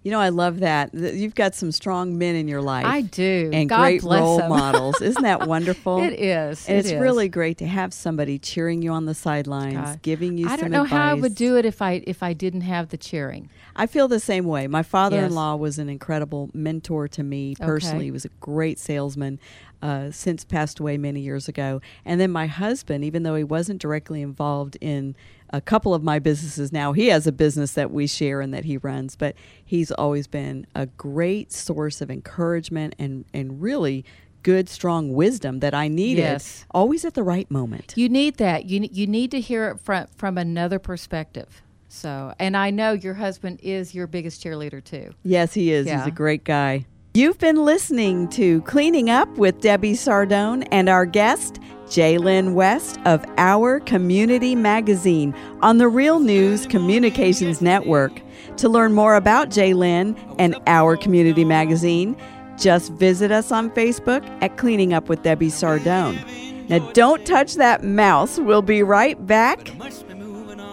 You 0.03 0.11
know, 0.11 0.19
I 0.19 0.29
love 0.29 0.61
that. 0.61 0.93
You've 0.93 1.35
got 1.35 1.55
some 1.55 1.71
strong 1.71 2.17
men 2.17 2.35
in 2.35 2.47
your 2.47 2.61
life. 2.61 2.85
I 2.85 3.01
do. 3.01 3.49
And 3.53 3.67
God 3.67 3.81
great 3.81 4.03
role 4.03 4.39
models. 4.47 5.01
Isn't 5.01 5.23
that 5.23 5.47
wonderful? 5.47 6.01
it 6.01 6.13
is. 6.13 6.67
And 6.67 6.77
it 6.77 6.79
it's 6.79 6.91
is. 6.91 7.01
really 7.01 7.27
great 7.27 7.57
to 7.57 7.67
have 7.67 7.93
somebody 7.93 8.39
cheering 8.39 8.81
you 8.81 8.91
on 8.91 9.05
the 9.05 9.13
sidelines, 9.13 9.75
God. 9.75 10.01
giving 10.01 10.37
you 10.37 10.47
I 10.47 10.51
some 10.51 10.59
don't 10.59 10.71
know 10.71 10.83
advice. 10.83 10.97
how 10.97 11.09
I 11.09 11.13
would 11.15 11.35
do 11.35 11.57
it 11.57 11.65
if 11.65 11.81
I 11.81 12.01
if 12.07 12.23
I 12.23 12.33
didn't 12.33 12.61
have 12.61 12.89
the 12.89 12.97
cheering. 12.97 13.49
I 13.75 13.87
feel 13.87 14.07
the 14.07 14.19
same 14.19 14.45
way. 14.45 14.67
My 14.67 14.83
father-in-law 14.83 15.53
yes. 15.55 15.59
was 15.59 15.79
an 15.79 15.89
incredible 15.89 16.49
mentor 16.53 17.07
to 17.09 17.23
me 17.23 17.55
personally. 17.55 17.97
Okay. 17.97 18.05
He 18.05 18.11
was 18.11 18.25
a 18.25 18.29
great 18.39 18.79
salesman. 18.79 19.39
Uh, 19.81 20.11
since 20.11 20.43
passed 20.43 20.81
away 20.81 20.97
many 20.97 21.21
years 21.21 21.47
ago. 21.47 21.79
And 22.03 22.19
then 22.19 22.31
my 22.31 22.47
husband, 22.47 23.05
even 23.05 23.23
though 23.23 23.35
he 23.35 23.45
wasn't 23.45 23.79
directly 23.79 24.21
involved 24.21 24.77
in 24.81 25.15
a 25.51 25.61
couple 25.61 25.93
of 25.93 26.03
my 26.03 26.19
businesses 26.19 26.73
now, 26.73 26.91
he 26.91 27.07
has 27.07 27.25
a 27.25 27.31
business 27.31 27.71
that 27.75 27.89
we 27.89 28.05
share 28.05 28.41
and 28.41 28.53
that 28.53 28.65
he 28.65 28.75
runs, 28.75 29.15
but 29.15 29.35
he's 29.63 29.89
always 29.89 30.27
been 30.27 30.67
a 30.75 30.85
great 30.85 31.53
source 31.53 32.01
of 32.01 32.11
encouragement 32.11 32.93
and, 32.99 33.23
and 33.33 33.61
really 33.61 34.03
good, 34.43 34.67
strong 34.67 35.13
wisdom 35.13 35.59
that 35.59 35.73
I 35.73 35.87
needed 35.87 36.23
yes. 36.23 36.65
always 36.71 37.05
at 37.05 37.13
the 37.13 37.23
right 37.23 37.49
moment. 37.49 37.93
You 37.95 38.09
need 38.09 38.35
that. 38.35 38.65
You, 38.65 38.85
you 38.91 39.07
need 39.07 39.31
to 39.31 39.39
hear 39.39 39.69
it 39.69 39.79
from, 39.79 40.07
from 40.17 40.37
another 40.37 40.79
perspective. 40.79 41.61
So, 41.87 42.33
and 42.37 42.57
I 42.57 42.69
know 42.69 42.91
your 42.91 43.13
husband 43.13 43.61
is 43.63 43.95
your 43.95 44.07
biggest 44.07 44.43
cheerleader 44.43 44.83
too. 44.83 45.13
Yes, 45.23 45.53
he 45.53 45.71
is. 45.71 45.87
Yeah. 45.87 45.99
He's 45.99 46.07
a 46.07 46.11
great 46.11 46.43
guy. 46.43 46.85
You've 47.15 47.39
been 47.39 47.65
listening 47.65 48.27
to 48.29 48.61
Cleaning 48.61 49.09
Up 49.09 49.27
with 49.35 49.61
Debbie 49.61 49.93
Sardone 49.93 50.67
and 50.71 50.87
our 50.87 51.07
guest, 51.07 51.59
Jalen 51.87 52.53
West 52.53 52.99
of 53.05 53.25
Our 53.39 53.79
Community 53.79 54.53
Magazine 54.53 55.33
on 55.63 55.79
the 55.79 55.87
Real 55.87 56.19
News 56.19 56.67
Communications 56.67 57.63
Network. 57.63 58.21
To 58.57 58.69
learn 58.69 58.93
more 58.93 59.15
about 59.15 59.49
Jalen 59.49 60.15
and 60.37 60.55
Our 60.67 60.95
Community 60.95 61.43
Magazine, 61.43 62.15
just 62.59 62.91
visit 62.93 63.31
us 63.31 63.51
on 63.51 63.71
Facebook 63.71 64.23
at 64.43 64.57
Cleaning 64.57 64.93
Up 64.93 65.09
with 65.09 65.23
Debbie 65.23 65.47
Sardone. 65.47 66.69
Now, 66.69 66.77
don't 66.91 67.25
touch 67.25 67.55
that 67.55 67.83
mouse. 67.83 68.37
We'll 68.37 68.61
be 68.61 68.83
right 68.83 69.25
back 69.25 69.71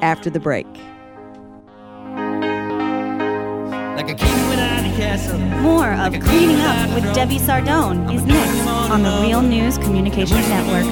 after 0.03 0.29
the 0.29 0.41
break. 0.41 0.67
Like 3.97 4.26
More 5.17 5.93
of 5.93 6.13
Cleaning 6.21 6.61
Up 6.61 6.95
with 6.95 7.15
Debbie 7.15 7.39
Sardone 7.39 8.15
is 8.15 8.23
next 8.25 8.67
on 8.91 9.03
the 9.03 9.19
Real 9.23 9.41
News 9.41 9.79
Communications 9.79 10.47
Network. 10.47 10.85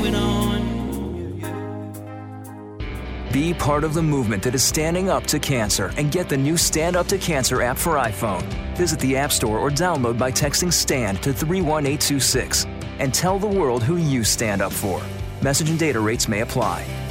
Be 3.30 3.52
part 3.52 3.84
of 3.84 3.92
the 3.92 4.02
movement 4.02 4.42
that 4.44 4.54
is 4.54 4.62
standing 4.62 5.10
up 5.10 5.26
to 5.26 5.38
cancer 5.38 5.92
and 5.98 6.10
get 6.10 6.30
the 6.30 6.38
new 6.38 6.56
Stand 6.56 6.96
Up 6.96 7.06
to 7.08 7.18
Cancer 7.18 7.60
app 7.60 7.76
for 7.76 7.96
iPhone. 7.96 8.44
Visit 8.76 8.98
the 9.00 9.14
App 9.14 9.30
Store 9.30 9.58
or 9.58 9.68
download 9.68 10.18
by 10.18 10.32
texting 10.32 10.72
STAND 10.72 11.22
to 11.22 11.30
31826 11.30 12.64
and 13.00 13.12
tell 13.12 13.38
the 13.38 13.46
world 13.46 13.82
who 13.82 13.96
you 13.96 14.24
stand 14.24 14.62
up 14.62 14.72
for. 14.72 15.02
Message 15.42 15.68
and 15.68 15.78
data 15.78 16.00
rates 16.00 16.28
may 16.28 16.40
apply. 16.40 17.03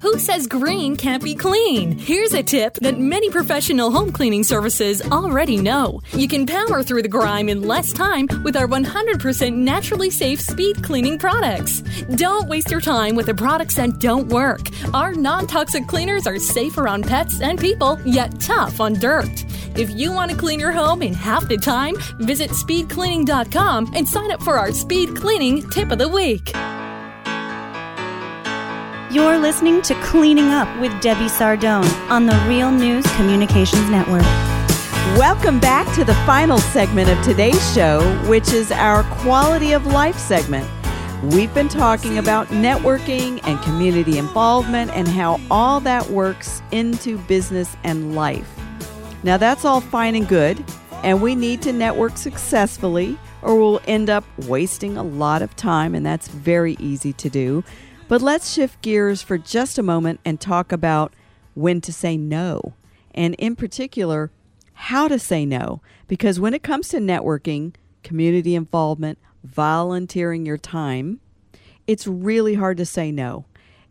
Who 0.00 0.18
says 0.18 0.46
green 0.46 0.96
can't 0.96 1.22
be 1.22 1.34
clean? 1.34 1.98
Here's 1.98 2.32
a 2.32 2.42
tip 2.42 2.74
that 2.76 2.98
many 2.98 3.28
professional 3.28 3.90
home 3.90 4.12
cleaning 4.12 4.42
services 4.44 5.02
already 5.12 5.58
know. 5.58 6.00
You 6.12 6.26
can 6.26 6.46
power 6.46 6.82
through 6.82 7.02
the 7.02 7.08
grime 7.08 7.50
in 7.50 7.62
less 7.62 7.92
time 7.92 8.26
with 8.42 8.56
our 8.56 8.66
100% 8.66 9.52
naturally 9.52 10.10
safe 10.10 10.40
speed 10.40 10.82
cleaning 10.82 11.18
products. 11.18 11.82
Don't 12.14 12.48
waste 12.48 12.70
your 12.70 12.80
time 12.80 13.14
with 13.14 13.26
the 13.26 13.34
products 13.34 13.76
that 13.76 13.98
don't 13.98 14.28
work. 14.28 14.68
Our 14.94 15.12
non 15.12 15.46
toxic 15.46 15.86
cleaners 15.86 16.26
are 16.26 16.38
safe 16.38 16.78
around 16.78 17.06
pets 17.06 17.42
and 17.42 17.60
people, 17.60 18.00
yet 18.06 18.40
tough 18.40 18.80
on 18.80 18.94
dirt. 18.94 19.44
If 19.76 19.90
you 19.90 20.12
want 20.12 20.30
to 20.30 20.36
clean 20.36 20.60
your 20.60 20.72
home 20.72 21.02
in 21.02 21.12
half 21.12 21.46
the 21.46 21.58
time, 21.58 21.94
visit 22.20 22.50
speedcleaning.com 22.52 23.92
and 23.94 24.08
sign 24.08 24.32
up 24.32 24.42
for 24.42 24.56
our 24.58 24.72
speed 24.72 25.14
cleaning 25.14 25.68
tip 25.68 25.90
of 25.90 25.98
the 25.98 26.08
week. 26.08 26.52
You're 29.10 29.38
listening 29.38 29.82
to 29.82 30.00
Cleaning 30.02 30.50
Up 30.50 30.68
with 30.80 30.92
Debbie 31.00 31.26
Sardone 31.26 31.90
on 32.10 32.26
the 32.26 32.44
Real 32.46 32.70
News 32.70 33.04
Communications 33.16 33.90
Network. 33.90 34.22
Welcome 35.18 35.58
back 35.58 35.92
to 35.96 36.04
the 36.04 36.14
final 36.24 36.58
segment 36.58 37.08
of 37.10 37.20
today's 37.24 37.74
show, 37.74 38.02
which 38.28 38.52
is 38.52 38.70
our 38.70 39.02
quality 39.02 39.72
of 39.72 39.84
life 39.84 40.16
segment. 40.16 40.64
We've 41.24 41.52
been 41.52 41.66
talking 41.66 42.18
about 42.18 42.46
networking 42.50 43.40
and 43.42 43.60
community 43.62 44.16
involvement 44.16 44.92
and 44.92 45.08
how 45.08 45.40
all 45.50 45.80
that 45.80 46.08
works 46.10 46.62
into 46.70 47.18
business 47.18 47.76
and 47.82 48.14
life. 48.14 48.48
Now, 49.24 49.38
that's 49.38 49.64
all 49.64 49.80
fine 49.80 50.14
and 50.14 50.28
good, 50.28 50.64
and 51.02 51.20
we 51.20 51.34
need 51.34 51.62
to 51.62 51.72
network 51.72 52.16
successfully, 52.16 53.18
or 53.42 53.58
we'll 53.58 53.80
end 53.88 54.08
up 54.08 54.22
wasting 54.46 54.96
a 54.96 55.02
lot 55.02 55.42
of 55.42 55.56
time, 55.56 55.96
and 55.96 56.06
that's 56.06 56.28
very 56.28 56.76
easy 56.78 57.12
to 57.14 57.28
do. 57.28 57.64
But 58.10 58.22
let's 58.22 58.52
shift 58.52 58.82
gears 58.82 59.22
for 59.22 59.38
just 59.38 59.78
a 59.78 59.84
moment 59.84 60.18
and 60.24 60.40
talk 60.40 60.72
about 60.72 61.14
when 61.54 61.80
to 61.82 61.92
say 61.92 62.16
no, 62.16 62.74
and 63.14 63.36
in 63.36 63.54
particular, 63.54 64.32
how 64.72 65.06
to 65.06 65.16
say 65.16 65.46
no. 65.46 65.80
Because 66.08 66.40
when 66.40 66.52
it 66.52 66.64
comes 66.64 66.88
to 66.88 66.98
networking, 66.98 67.72
community 68.02 68.56
involvement, 68.56 69.20
volunteering 69.44 70.44
your 70.44 70.58
time, 70.58 71.20
it's 71.86 72.04
really 72.08 72.54
hard 72.54 72.78
to 72.78 72.84
say 72.84 73.12
no. 73.12 73.44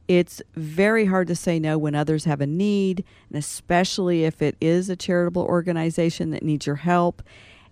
It's 0.10 0.42
very 0.54 1.06
hard 1.06 1.30
to 1.30 1.36
say 1.36 1.58
no 1.58 1.78
when 1.78 1.96
others 1.96 2.26
have 2.26 2.42
a 2.42 2.46
need, 2.46 3.06
and 3.30 3.40
especially 3.40 4.26
if 4.26 4.42
it 4.42 4.58
is 4.60 4.90
a 4.90 4.98
charitable 4.98 5.44
organization 5.44 6.32
that 6.32 6.44
needs 6.44 6.68
your 6.68 6.76
help. 6.76 7.24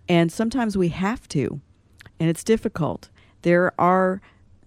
And 0.07 0.31
sometimes 0.31 0.77
we 0.77 0.87
have 0.89 1.27
to, 1.27 1.59
and 2.21 2.29
it's 2.29 2.45
difficult. 2.45 3.09
There 3.41 3.73
are 3.77 4.21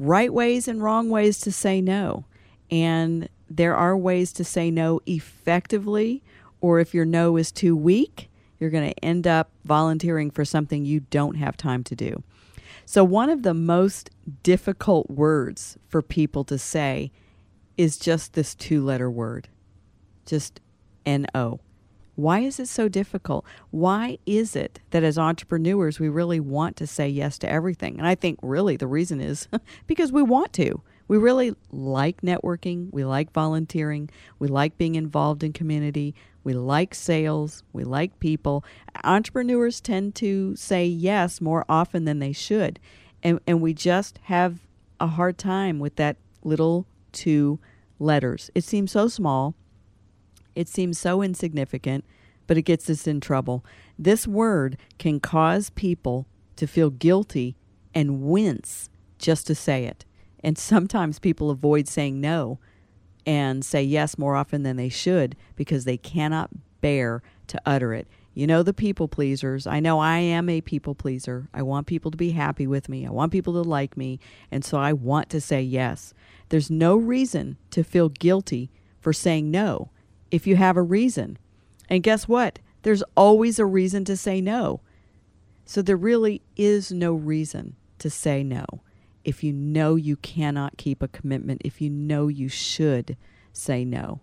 right 0.06 0.32
ways 0.32 0.68
and 0.68 0.82
wrong 0.82 1.10
ways 1.10 1.40
to 1.40 1.52
say 1.52 1.80
no. 1.80 2.24
And 2.70 3.28
there 3.48 3.74
are 3.74 3.96
ways 3.96 4.32
to 4.34 4.44
say 4.44 4.70
no 4.70 5.00
effectively, 5.06 6.22
or 6.60 6.78
if 6.78 6.94
your 6.94 7.04
no 7.04 7.36
is 7.36 7.50
too 7.50 7.74
weak, 7.74 8.30
you're 8.58 8.70
going 8.70 8.90
to 8.92 9.04
end 9.04 9.26
up 9.26 9.50
volunteering 9.64 10.30
for 10.30 10.44
something 10.44 10.84
you 10.84 11.00
don't 11.00 11.36
have 11.36 11.56
time 11.56 11.82
to 11.84 11.96
do. 11.96 12.22
So, 12.84 13.04
one 13.04 13.30
of 13.30 13.42
the 13.42 13.54
most 13.54 14.10
difficult 14.42 15.10
words 15.10 15.78
for 15.88 16.02
people 16.02 16.44
to 16.44 16.58
say 16.58 17.10
is 17.76 17.96
just 17.96 18.34
this 18.34 18.54
two 18.54 18.84
letter 18.84 19.10
word, 19.10 19.48
just 20.26 20.60
N 21.06 21.26
O. 21.34 21.60
Why 22.20 22.40
is 22.40 22.60
it 22.60 22.68
so 22.68 22.88
difficult? 22.88 23.44
Why 23.70 24.18
is 24.26 24.54
it 24.54 24.80
that 24.90 25.02
as 25.02 25.18
entrepreneurs 25.18 25.98
we 25.98 26.08
really 26.08 26.40
want 26.40 26.76
to 26.76 26.86
say 26.86 27.08
yes 27.08 27.38
to 27.38 27.50
everything? 27.50 27.98
And 27.98 28.06
I 28.06 28.14
think 28.14 28.38
really 28.42 28.76
the 28.76 28.86
reason 28.86 29.20
is 29.20 29.48
because 29.86 30.12
we 30.12 30.22
want 30.22 30.52
to. 30.54 30.82
We 31.08 31.18
really 31.18 31.56
like 31.72 32.20
networking, 32.20 32.88
we 32.92 33.04
like 33.04 33.32
volunteering, 33.32 34.10
we 34.38 34.46
like 34.46 34.78
being 34.78 34.94
involved 34.94 35.42
in 35.42 35.52
community, 35.52 36.14
we 36.44 36.52
like 36.52 36.94
sales, 36.94 37.64
we 37.72 37.82
like 37.82 38.20
people. 38.20 38.64
Entrepreneurs 39.02 39.80
tend 39.80 40.14
to 40.16 40.54
say 40.54 40.86
yes 40.86 41.40
more 41.40 41.64
often 41.68 42.04
than 42.04 42.20
they 42.20 42.32
should. 42.32 42.78
And 43.22 43.40
and 43.46 43.60
we 43.60 43.74
just 43.74 44.18
have 44.24 44.60
a 45.00 45.08
hard 45.08 45.36
time 45.36 45.78
with 45.78 45.96
that 45.96 46.16
little 46.44 46.86
two 47.12 47.58
letters. 47.98 48.50
It 48.54 48.64
seems 48.64 48.92
so 48.92 49.08
small, 49.08 49.54
it 50.54 50.68
seems 50.68 50.98
so 50.98 51.22
insignificant, 51.22 52.04
but 52.46 52.56
it 52.56 52.62
gets 52.62 52.88
us 52.90 53.06
in 53.06 53.20
trouble. 53.20 53.64
This 53.98 54.26
word 54.26 54.76
can 54.98 55.20
cause 55.20 55.70
people 55.70 56.26
to 56.56 56.66
feel 56.66 56.90
guilty 56.90 57.56
and 57.94 58.22
wince 58.22 58.88
just 59.18 59.46
to 59.46 59.54
say 59.54 59.84
it. 59.84 60.04
And 60.42 60.56
sometimes 60.56 61.18
people 61.18 61.50
avoid 61.50 61.86
saying 61.86 62.20
no 62.20 62.58
and 63.26 63.64
say 63.64 63.82
yes 63.82 64.18
more 64.18 64.36
often 64.36 64.62
than 64.62 64.76
they 64.76 64.88
should 64.88 65.36
because 65.56 65.84
they 65.84 65.96
cannot 65.96 66.50
bear 66.80 67.22
to 67.48 67.60
utter 67.66 67.92
it. 67.92 68.08
You 68.32 68.46
know, 68.46 68.62
the 68.62 68.72
people 68.72 69.08
pleasers. 69.08 69.66
I 69.66 69.80
know 69.80 69.98
I 69.98 70.18
am 70.18 70.48
a 70.48 70.60
people 70.60 70.94
pleaser. 70.94 71.48
I 71.52 71.62
want 71.62 71.86
people 71.86 72.10
to 72.10 72.16
be 72.16 72.30
happy 72.30 72.66
with 72.66 72.88
me. 72.88 73.06
I 73.06 73.10
want 73.10 73.32
people 73.32 73.52
to 73.54 73.68
like 73.68 73.96
me. 73.96 74.18
And 74.50 74.64
so 74.64 74.78
I 74.78 74.92
want 74.92 75.28
to 75.30 75.40
say 75.40 75.60
yes. 75.60 76.14
There's 76.48 76.70
no 76.70 76.96
reason 76.96 77.58
to 77.70 77.82
feel 77.82 78.08
guilty 78.08 78.70
for 79.00 79.12
saying 79.12 79.50
no 79.50 79.90
if 80.30 80.46
you 80.46 80.56
have 80.56 80.76
a 80.76 80.82
reason. 80.82 81.38
And 81.88 82.02
guess 82.02 82.28
what? 82.28 82.58
There's 82.82 83.02
always 83.16 83.58
a 83.58 83.66
reason 83.66 84.04
to 84.06 84.16
say 84.16 84.40
no. 84.40 84.80
So 85.64 85.82
there 85.82 85.96
really 85.96 86.42
is 86.56 86.90
no 86.90 87.12
reason 87.12 87.76
to 87.98 88.10
say 88.10 88.42
no 88.42 88.64
if 89.24 89.44
you 89.44 89.52
know 89.52 89.96
you 89.96 90.16
cannot 90.16 90.76
keep 90.76 91.02
a 91.02 91.08
commitment, 91.08 91.60
if 91.64 91.80
you 91.80 91.90
know 91.90 92.28
you 92.28 92.48
should 92.48 93.16
say 93.52 93.84
no. 93.84 94.20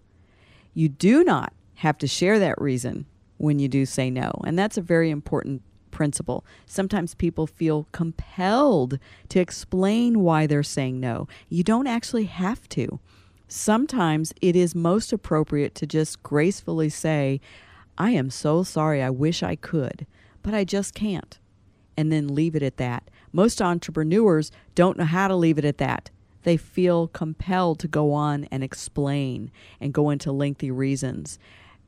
You 0.73 0.89
do 0.89 1.23
not 1.23 1.53
have 1.75 1.97
to 1.99 2.07
share 2.07 2.39
that 2.39 2.59
reason 2.59 3.05
when 3.37 3.59
you 3.59 3.67
do 3.67 3.85
say 3.85 4.09
no. 4.09 4.31
And 4.45 4.57
that's 4.57 4.77
a 4.77 4.81
very 4.81 5.09
important 5.09 5.61
principle. 5.91 6.45
Sometimes 6.65 7.13
people 7.13 7.47
feel 7.47 7.87
compelled 7.91 8.99
to 9.29 9.39
explain 9.39 10.21
why 10.21 10.47
they're 10.47 10.63
saying 10.63 10.99
no. 10.99 11.27
You 11.49 11.63
don't 11.63 11.87
actually 11.87 12.25
have 12.25 12.67
to. 12.69 12.99
Sometimes 13.47 14.33
it 14.41 14.55
is 14.55 14.75
most 14.75 15.13
appropriate 15.13 15.73
to 15.75 15.87
just 15.87 16.21
gracefully 16.21 16.89
say, 16.89 17.39
I 17.97 18.11
am 18.11 18.29
so 18.29 18.63
sorry, 18.63 19.01
I 19.01 19.09
wish 19.09 19.41
I 19.41 19.55
could, 19.55 20.05
but 20.43 20.53
I 20.53 20.63
just 20.63 20.93
can't. 20.93 21.39
And 21.95 22.11
then 22.11 22.35
leave 22.35 22.55
it 22.55 22.63
at 22.63 22.77
that. 22.77 23.09
Most 23.31 23.61
entrepreneurs 23.61 24.51
don't 24.75 24.97
know 24.97 25.05
how 25.05 25.27
to 25.27 25.35
leave 25.35 25.57
it 25.57 25.65
at 25.65 25.77
that. 25.77 26.09
They 26.43 26.57
feel 26.57 27.07
compelled 27.07 27.79
to 27.79 27.87
go 27.87 28.13
on 28.13 28.45
and 28.51 28.63
explain 28.63 29.51
and 29.79 29.93
go 29.93 30.09
into 30.09 30.31
lengthy 30.31 30.69
reasons. 30.69 31.39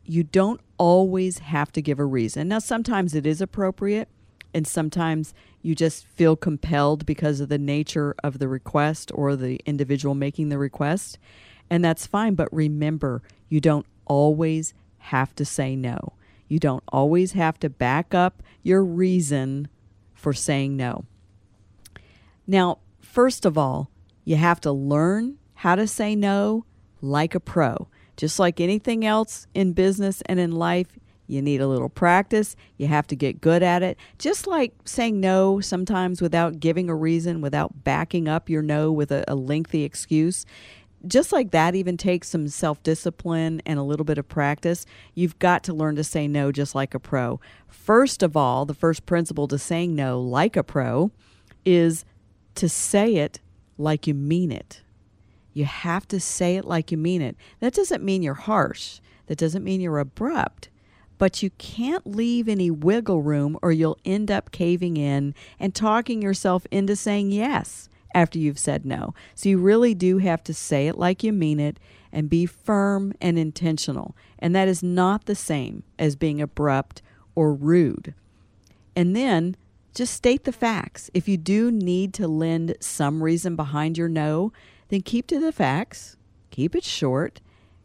You 0.05 0.23
don't 0.23 0.61
always 0.77 1.39
have 1.39 1.71
to 1.73 1.81
give 1.81 1.99
a 1.99 2.05
reason. 2.05 2.47
Now, 2.47 2.59
sometimes 2.59 3.13
it 3.13 3.27
is 3.27 3.41
appropriate, 3.41 4.07
and 4.53 4.65
sometimes 4.65 5.33
you 5.61 5.75
just 5.75 6.05
feel 6.07 6.35
compelled 6.35 7.05
because 7.05 7.39
of 7.39 7.49
the 7.49 7.59
nature 7.59 8.15
of 8.23 8.39
the 8.39 8.47
request 8.47 9.11
or 9.13 9.35
the 9.35 9.59
individual 9.65 10.15
making 10.15 10.49
the 10.49 10.57
request 10.57 11.19
and 11.69 11.83
that's 11.83 12.07
fine. 12.07 12.35
But 12.35 12.49
remember, 12.51 13.21
you 13.47 13.59
don't 13.59 13.85
always 14.05 14.73
have 14.97 15.35
to 15.35 15.45
say 15.45 15.75
no. 15.75 16.13
You 16.47 16.59
don't 16.59 16.83
always 16.89 17.33
have 17.33 17.59
to 17.59 17.69
back 17.69 18.13
up 18.13 18.41
your 18.63 18.83
reason 18.83 19.67
for 20.13 20.33
saying 20.33 20.75
no. 20.75 21.05
Now, 22.47 22.79
first 22.99 23.45
of 23.45 23.57
all, 23.57 23.89
you 24.25 24.35
have 24.35 24.59
to 24.61 24.71
learn 24.71 25.37
how 25.55 25.75
to 25.75 25.87
say 25.87 26.15
no 26.15 26.65
like 27.01 27.35
a 27.35 27.39
pro. 27.39 27.87
Just 28.17 28.39
like 28.39 28.59
anything 28.59 29.05
else 29.05 29.47
in 29.53 29.73
business 29.73 30.21
and 30.25 30.39
in 30.39 30.51
life, 30.51 30.97
you 31.27 31.41
need 31.43 31.61
a 31.61 31.67
little 31.67 31.89
practice. 31.89 32.55
You 32.77 32.87
have 32.87 33.05
to 33.07 33.15
get 33.15 33.39
good 33.39 33.61
at 33.61 33.83
it. 33.83 33.97
Just 34.17 34.47
like 34.47 34.73
saying 34.83 35.19
no 35.19 35.59
sometimes 35.59 36.21
without 36.21 36.59
giving 36.59 36.89
a 36.89 36.95
reason, 36.95 37.39
without 37.39 37.83
backing 37.83 38.27
up 38.27 38.49
your 38.49 38.63
no 38.63 38.91
with 38.91 39.11
a, 39.11 39.23
a 39.27 39.35
lengthy 39.35 39.83
excuse 39.83 40.45
just 41.07 41.31
like 41.31 41.51
that 41.51 41.75
even 41.75 41.97
takes 41.97 42.29
some 42.29 42.47
self 42.47 42.81
discipline 42.83 43.61
and 43.65 43.79
a 43.79 43.83
little 43.83 44.03
bit 44.03 44.17
of 44.17 44.27
practice. 44.27 44.85
You've 45.13 45.39
got 45.39 45.63
to 45.63 45.73
learn 45.73 45.95
to 45.95 46.03
say 46.03 46.27
no 46.27 46.51
just 46.51 46.75
like 46.75 46.93
a 46.93 46.99
pro. 46.99 47.39
First 47.67 48.21
of 48.23 48.35
all, 48.35 48.65
the 48.65 48.73
first 48.73 49.05
principle 49.05 49.47
to 49.47 49.57
saying 49.57 49.95
no 49.95 50.19
like 50.19 50.55
a 50.55 50.63
pro 50.63 51.11
is 51.65 52.05
to 52.55 52.67
say 52.67 53.15
it 53.15 53.39
like 53.77 54.07
you 54.07 54.13
mean 54.13 54.51
it. 54.51 54.81
You 55.53 55.65
have 55.65 56.07
to 56.09 56.19
say 56.19 56.57
it 56.57 56.65
like 56.65 56.91
you 56.91 56.97
mean 56.97 57.21
it. 57.21 57.35
That 57.59 57.73
doesn't 57.73 58.03
mean 58.03 58.21
you're 58.21 58.33
harsh, 58.33 58.99
that 59.27 59.37
doesn't 59.37 59.63
mean 59.63 59.81
you're 59.81 59.99
abrupt. 59.99 60.69
But 61.17 61.43
you 61.43 61.49
can't 61.57 62.07
leave 62.07 62.47
any 62.47 62.71
wiggle 62.71 63.21
room 63.21 63.57
or 63.61 63.73
you'll 63.73 63.97
end 64.05 64.31
up 64.31 64.51
caving 64.51 64.95
in 64.95 65.35
and 65.59 65.75
talking 65.75 66.21
yourself 66.21 66.65
into 66.71 66.95
saying 66.95 67.31
yes 67.31 67.89
after 68.13 68.39
you've 68.39 68.59
said 68.59 68.85
no. 68.85 69.13
So 69.35 69.49
you 69.49 69.57
really 69.57 69.93
do 69.93 70.17
have 70.17 70.43
to 70.43 70.53
say 70.53 70.87
it 70.87 70.97
like 70.97 71.23
you 71.23 71.31
mean 71.31 71.59
it 71.59 71.79
and 72.11 72.29
be 72.29 72.45
firm 72.45 73.13
and 73.21 73.37
intentional. 73.37 74.15
And 74.39 74.55
that 74.55 74.67
is 74.67 74.81
not 74.81 75.25
the 75.25 75.35
same 75.35 75.83
as 75.97 76.15
being 76.15 76.41
abrupt 76.41 77.01
or 77.35 77.53
rude. 77.53 78.13
And 78.95 79.15
then 79.15 79.55
just 79.93 80.13
state 80.13 80.43
the 80.43 80.51
facts. 80.51 81.09
If 81.13 81.27
you 81.27 81.37
do 81.37 81.71
need 81.71 82.13
to 82.15 82.27
lend 82.27 82.75
some 82.79 83.23
reason 83.23 83.55
behind 83.55 83.97
your 83.97 84.09
no, 84.09 84.51
then 84.89 85.01
keep 85.01 85.27
to 85.27 85.39
the 85.39 85.51
facts, 85.51 86.17
keep 86.49 86.75
it 86.75 86.83
short, 86.83 87.41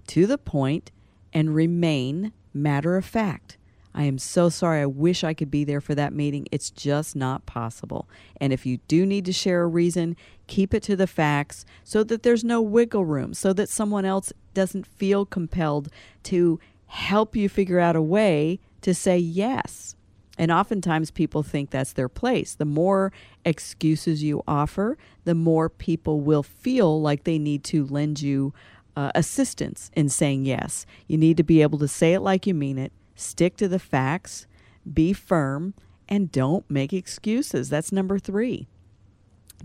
to 0.09 0.27
the 0.27 0.39
point, 0.39 0.91
and 1.33 1.55
remain 1.55 2.33
matter 2.53 2.97
of 2.97 3.05
fact. 3.05 3.59
I 3.95 4.05
am 4.05 4.19
so 4.19 4.49
sorry. 4.49 4.81
I 4.83 4.87
wish 4.87 5.23
I 5.23 5.35
could 5.35 5.51
be 5.51 5.63
there 5.65 5.81
for 5.81 5.95
that 5.95 6.13
meeting. 6.13 6.49
It's 6.51 6.71
just 6.71 7.15
not 7.15 7.47
possible. 7.47 8.09
And 8.41 8.53
if 8.53 8.67
you 8.67 8.79
do 8.89 9.07
need 9.07 9.25
to 9.27 9.33
share 9.33 9.63
a 9.63 9.69
reason, 9.69 10.17
keep 10.49 10.75
it 10.75 10.83
to 10.85 10.97
the 10.97 11.07
facts 11.07 11.65
so 11.85 12.03
that 12.05 12.25
there's 12.25 12.43
no 12.43 12.61
wiggle 12.61 13.05
room, 13.05 13.35
so 13.35 13.53
that 13.53 13.69
someone 13.69 14.05
else 14.05 14.33
doesn't 14.53 14.87
feel 14.87 15.25
compelled 15.25 15.91
to 16.25 16.59
help 16.87 17.37
you 17.37 17.49
figure 17.49 17.79
out 17.79 17.95
a 17.95 18.03
way 18.03 18.59
to 18.81 18.95
say 18.95 19.17
yes. 19.17 19.95
And 20.37 20.51
oftentimes 20.51 21.13
people 21.13 21.45
think 21.45 21.71
that's 21.71 21.93
their 21.93 22.09
place. 22.09 22.55
The 22.55 22.65
more 22.65 23.13
excuses 23.45 24.25
you 24.25 24.43
offer, 24.49 24.99
the 25.25 25.35
more 25.37 25.69
people 25.69 26.21
will 26.21 26.43
feel 26.43 27.01
like 27.01 27.23
they 27.23 27.39
need 27.39 27.63
to 27.65 27.87
lend 27.87 28.21
you 28.21 28.53
uh, 28.97 29.13
assistance 29.15 29.93
in 29.95 30.09
saying 30.09 30.45
yes. 30.45 30.87
You 31.07 31.17
need 31.17 31.37
to 31.37 31.45
be 31.45 31.63
able 31.63 31.79
to 31.79 31.89
say 31.89 32.15
it 32.15 32.21
like 32.21 32.47
you 32.47 32.55
mean 32.55 32.79
it 32.79 32.93
Stick 33.15 33.57
to 33.57 33.69
the 33.69 33.79
facts, 33.79 34.47
be 34.93 35.13
firm, 35.13 35.75
and 36.09 36.31
don't 36.31 36.69
make 36.71 36.93
excuses. 36.93 37.71
That's 37.71 37.93
number 37.93 38.19
three. 38.19 38.69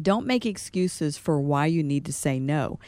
Don't 0.02 0.26
make 0.26 0.46
excuses 0.46 1.18
for 1.18 1.42
why 1.42 1.66
you 1.66 1.84
need 1.84 2.06
to 2.06 2.14
say 2.14 2.40
no. 2.40 2.80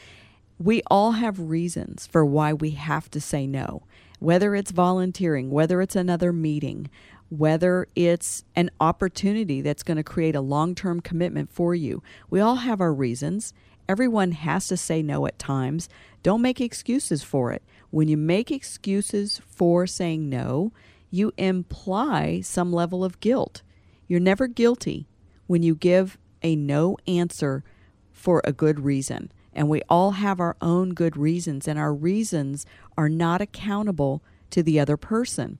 We 0.58 0.82
all 0.90 1.12
have 1.12 1.50
reasons 1.50 2.06
for 2.06 2.24
why 2.24 2.52
we 2.52 2.70
have 2.70 3.10
to 3.10 3.20
say 3.20 3.46
no, 3.46 3.82
whether 4.20 4.54
it's 4.54 4.70
volunteering, 4.70 5.50
whether 5.50 5.82
it's 5.82 5.96
another 5.96 6.32
meeting, 6.32 6.88
whether 7.28 7.88
it's 7.96 8.44
an 8.54 8.70
opportunity 8.80 9.60
that's 9.60 9.82
going 9.82 9.96
to 9.96 10.04
create 10.04 10.36
a 10.36 10.40
long 10.40 10.74
term 10.74 11.00
commitment 11.00 11.50
for 11.50 11.74
you. 11.74 12.02
We 12.30 12.40
all 12.40 12.56
have 12.56 12.80
our 12.80 12.94
reasons. 12.94 13.52
Everyone 13.88 14.32
has 14.32 14.68
to 14.68 14.76
say 14.76 15.02
no 15.02 15.26
at 15.26 15.38
times. 15.38 15.88
Don't 16.22 16.42
make 16.42 16.60
excuses 16.60 17.22
for 17.22 17.52
it. 17.52 17.62
When 17.92 18.08
you 18.08 18.16
make 18.16 18.50
excuses 18.50 19.40
for 19.46 19.86
saying 19.86 20.28
no, 20.28 20.72
you 21.10 21.32
imply 21.36 22.40
some 22.40 22.72
level 22.72 23.04
of 23.04 23.20
guilt. 23.20 23.62
You're 24.08 24.18
never 24.18 24.46
guilty 24.48 25.06
when 25.46 25.62
you 25.62 25.74
give 25.74 26.16
a 26.42 26.56
no 26.56 26.96
answer 27.06 27.62
for 28.10 28.40
a 28.44 28.52
good 28.52 28.80
reason. 28.80 29.30
And 29.52 29.68
we 29.68 29.82
all 29.90 30.12
have 30.12 30.40
our 30.40 30.56
own 30.62 30.94
good 30.94 31.18
reasons, 31.18 31.68
and 31.68 31.78
our 31.78 31.92
reasons 31.92 32.64
are 32.96 33.10
not 33.10 33.42
accountable 33.42 34.22
to 34.50 34.62
the 34.62 34.80
other 34.80 34.96
person. 34.96 35.58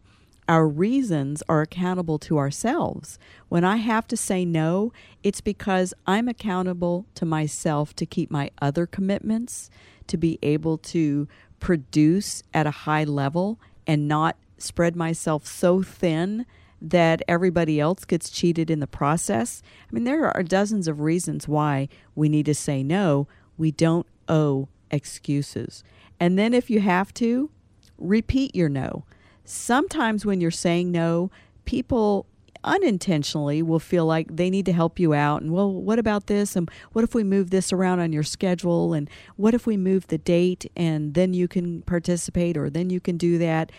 our 0.48 0.66
reasons 0.66 1.42
are 1.48 1.62
accountable 1.62 2.18
to 2.18 2.38
ourselves. 2.38 3.18
When 3.48 3.64
I 3.64 3.76
have 3.76 4.06
to 4.08 4.16
say 4.16 4.44
no, 4.44 4.92
it's 5.22 5.40
because 5.40 5.94
I'm 6.06 6.28
accountable 6.28 7.06
to 7.14 7.24
myself 7.24 7.94
to 7.96 8.06
keep 8.06 8.30
my 8.30 8.50
other 8.60 8.86
commitments, 8.86 9.70
to 10.08 10.16
be 10.16 10.38
able 10.42 10.78
to 10.78 11.28
produce 11.62 12.42
at 12.52 12.66
a 12.66 12.72
high 12.72 13.04
level 13.04 13.58
and 13.86 14.08
not 14.08 14.36
spread 14.58 14.96
myself 14.96 15.46
so 15.46 15.80
thin 15.80 16.44
that 16.80 17.22
everybody 17.28 17.78
else 17.78 18.04
gets 18.04 18.30
cheated 18.30 18.68
in 18.68 18.80
the 18.80 18.86
process. 18.88 19.62
I 19.88 19.94
mean, 19.94 20.02
there 20.02 20.26
are 20.26 20.42
dozens 20.42 20.88
of 20.88 20.98
reasons 20.98 21.46
why 21.46 21.88
we 22.16 22.28
need 22.28 22.46
to 22.46 22.54
say 22.54 22.82
no. 22.82 23.28
We 23.56 23.70
don't 23.70 24.08
owe 24.28 24.68
excuses. 24.90 25.84
And 26.18 26.36
then 26.36 26.52
if 26.52 26.68
you 26.68 26.80
have 26.80 27.14
to, 27.14 27.48
repeat 27.96 28.56
your 28.56 28.68
no. 28.68 29.04
Sometimes 29.44 30.26
when 30.26 30.40
you're 30.40 30.50
saying 30.50 30.90
no, 30.90 31.30
people 31.64 32.26
unintentionally 32.64 33.62
will 33.62 33.78
feel 33.78 34.06
like 34.06 34.36
they 34.36 34.50
need 34.50 34.66
to 34.66 34.72
help 34.72 34.98
you 34.98 35.14
out. 35.14 35.42
And 35.42 35.52
well 35.52 35.72
what 35.72 35.98
about 35.98 36.26
this? 36.26 36.56
And 36.56 36.70
what 36.92 37.04
if 37.04 37.14
we 37.14 37.24
move 37.24 37.50
this 37.50 37.72
around 37.72 38.00
on 38.00 38.12
your 38.12 38.22
schedule? 38.22 38.92
And 38.92 39.08
what 39.36 39.54
if 39.54 39.66
we 39.66 39.76
move 39.76 40.06
the 40.06 40.18
date 40.18 40.70
and 40.76 41.14
then 41.14 41.34
you 41.34 41.48
can 41.48 41.82
participate 41.82 42.56
or 42.56 42.70
then 42.70 42.90
you 42.90 43.00
can 43.00 43.16
do 43.16 43.38
that? 43.38 43.72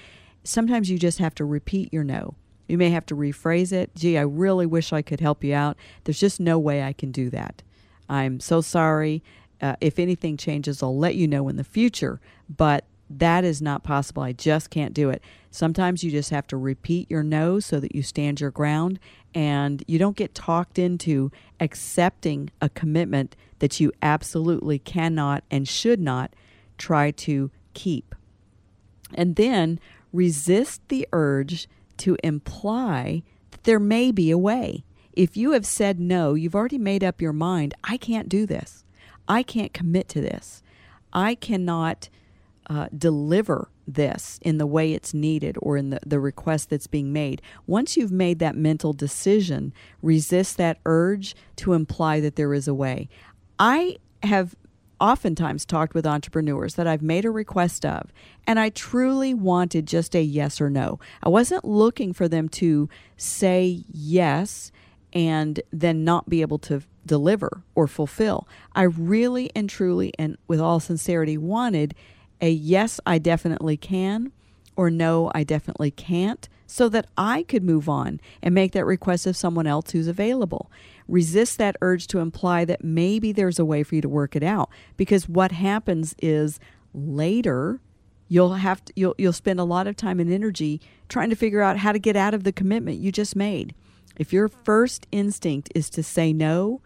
Sometimes 0.43 0.89
you 0.89 0.97
just 0.97 1.19
have 1.19 1.35
to 1.35 1.45
repeat 1.45 1.93
your 1.93 2.03
no. 2.03 2.35
You 2.67 2.77
may 2.77 2.89
have 2.89 3.05
to 3.07 3.15
rephrase 3.15 3.71
it. 3.71 3.95
Gee 3.95 4.17
i 4.17 4.21
really 4.21 4.65
wish 4.65 4.93
i 4.93 5.01
could 5.01 5.19
help 5.19 5.43
you 5.43 5.53
out. 5.53 5.77
There's 6.03 6.19
just 6.19 6.39
no 6.39 6.59
way 6.59 6.83
i 6.83 6.93
can 6.93 7.11
do 7.11 7.29
that. 7.29 7.63
I'm 8.09 8.39
so 8.39 8.61
sorry. 8.61 9.23
Uh, 9.61 9.75
if 9.79 9.97
anything 9.97 10.35
changes 10.35 10.83
i'll 10.83 10.97
let 10.97 11.15
you 11.15 11.27
know 11.27 11.47
in 11.47 11.55
the 11.55 11.63
future. 11.63 12.19
But 12.49 12.85
that 13.19 13.43
is 13.43 13.61
not 13.61 13.83
possible. 13.83 14.23
I 14.23 14.33
just 14.33 14.69
can't 14.69 14.93
do 14.93 15.09
it. 15.09 15.23
Sometimes 15.51 16.03
you 16.03 16.11
just 16.11 16.29
have 16.29 16.47
to 16.47 16.57
repeat 16.57 17.09
your 17.09 17.23
no 17.23 17.59
so 17.59 17.79
that 17.79 17.95
you 17.95 18.01
stand 18.01 18.41
your 18.41 18.51
ground 18.51 18.99
and 19.35 19.83
you 19.87 19.99
don't 19.99 20.17
get 20.17 20.33
talked 20.33 20.79
into 20.79 21.31
accepting 21.59 22.49
a 22.61 22.69
commitment 22.69 23.35
that 23.59 23.79
you 23.79 23.91
absolutely 24.01 24.79
cannot 24.79 25.43
and 25.49 25.67
should 25.67 25.99
not 25.99 26.35
try 26.77 27.11
to 27.11 27.51
keep. 27.73 28.15
And 29.13 29.35
then 29.35 29.79
resist 30.11 30.81
the 30.87 31.07
urge 31.11 31.67
to 31.97 32.17
imply 32.23 33.23
that 33.51 33.63
there 33.63 33.79
may 33.79 34.11
be 34.11 34.31
a 34.31 34.37
way. 34.37 34.83
If 35.13 35.37
you 35.37 35.51
have 35.51 35.65
said 35.65 35.99
no, 35.99 36.33
you've 36.33 36.55
already 36.55 36.79
made 36.79 37.03
up 37.03 37.21
your 37.21 37.33
mind, 37.33 37.73
I 37.83 37.97
can't 37.97 38.29
do 38.29 38.45
this. 38.45 38.83
I 39.27 39.43
can't 39.43 39.73
commit 39.73 40.09
to 40.09 40.21
this. 40.21 40.63
I 41.13 41.35
cannot 41.35 42.09
uh, 42.67 42.87
deliver 42.97 43.69
this 43.87 44.39
in 44.41 44.57
the 44.57 44.65
way 44.65 44.93
it's 44.93 45.13
needed 45.13 45.57
or 45.61 45.77
in 45.77 45.89
the, 45.89 45.99
the 46.05 46.19
request 46.19 46.69
that's 46.69 46.87
being 46.87 47.11
made. 47.11 47.41
Once 47.67 47.97
you've 47.97 48.11
made 48.11 48.39
that 48.39 48.55
mental 48.55 48.93
decision, 48.93 49.73
resist 50.01 50.57
that 50.57 50.79
urge 50.85 51.35
to 51.57 51.73
imply 51.73 52.19
that 52.19 52.35
there 52.35 52.53
is 52.53 52.67
a 52.67 52.73
way. 52.73 53.09
I 53.59 53.97
have 54.23 54.55
oftentimes 55.01 55.65
talked 55.65 55.93
with 55.93 56.07
entrepreneurs 56.07 56.75
that 56.75 56.87
I've 56.87 57.01
made 57.01 57.25
a 57.25 57.31
request 57.31 57.85
of, 57.85 58.13
and 58.47 58.57
I 58.59 58.69
truly 58.69 59.33
wanted 59.33 59.85
just 59.85 60.15
a 60.15 60.21
yes 60.21 60.61
or 60.61 60.69
no. 60.69 60.99
I 61.21 61.29
wasn't 61.29 61.65
looking 61.65 62.13
for 62.13 62.29
them 62.29 62.47
to 62.49 62.87
say 63.17 63.83
yes 63.91 64.71
and 65.11 65.61
then 65.71 66.03
not 66.03 66.29
be 66.29 66.41
able 66.41 66.59
to 66.59 66.81
deliver 67.05 67.63
or 67.75 67.87
fulfill. 67.87 68.47
I 68.73 68.83
really 68.83 69.51
and 69.55 69.69
truly 69.69 70.13
and 70.17 70.37
with 70.47 70.61
all 70.61 70.79
sincerity 70.79 71.37
wanted 71.37 71.95
a 72.43 72.51
yes, 72.51 72.99
I 73.05 73.19
definitely 73.19 73.77
can, 73.77 74.33
or 74.75 74.91
no, 74.91 75.31
I 75.33 75.45
definitely 75.45 75.91
can't, 75.91 76.49
so 76.67 76.89
that 76.89 77.07
I 77.17 77.43
could 77.43 77.63
move 77.63 77.87
on 77.87 78.19
and 78.41 78.53
make 78.53 78.73
that 78.73 78.85
request 78.85 79.25
of 79.25 79.37
someone 79.37 79.65
else 79.65 79.91
who's 79.91 80.09
available. 80.09 80.69
Resist 81.07 81.57
that 81.59 81.77
urge 81.81 82.05
to 82.07 82.19
imply 82.19 82.65
that 82.65 82.83
maybe 82.83 83.31
there's 83.31 83.59
a 83.59 83.65
way 83.65 83.81
for 83.81 83.95
you 83.95 84.01
to 84.01 84.09
work 84.09 84.35
it 84.35 84.43
out 84.43 84.69
because 84.97 85.29
what 85.29 85.53
happens 85.53 86.15
is 86.21 86.59
later 86.93 87.79
you'll 88.27 88.55
have 88.55 88.83
to, 88.85 88.93
you'll 88.95 89.15
you'll 89.17 89.31
spend 89.31 89.59
a 89.59 89.65
lot 89.65 89.87
of 89.87 89.95
time 89.95 90.19
and 90.19 90.31
energy 90.31 90.81
trying 91.07 91.29
to 91.29 91.35
figure 91.35 91.61
out 91.61 91.77
how 91.77 91.93
to 91.93 91.99
get 91.99 92.15
out 92.15 92.33
of 92.33 92.43
the 92.43 92.51
commitment 92.51 92.97
you 92.97 93.11
just 93.11 93.37
made. 93.37 93.73
If 94.17 94.33
your 94.33 94.49
first 94.49 95.07
instinct 95.11 95.71
is 95.75 95.89
to 95.91 96.03
say 96.03 96.33
no, 96.33 96.81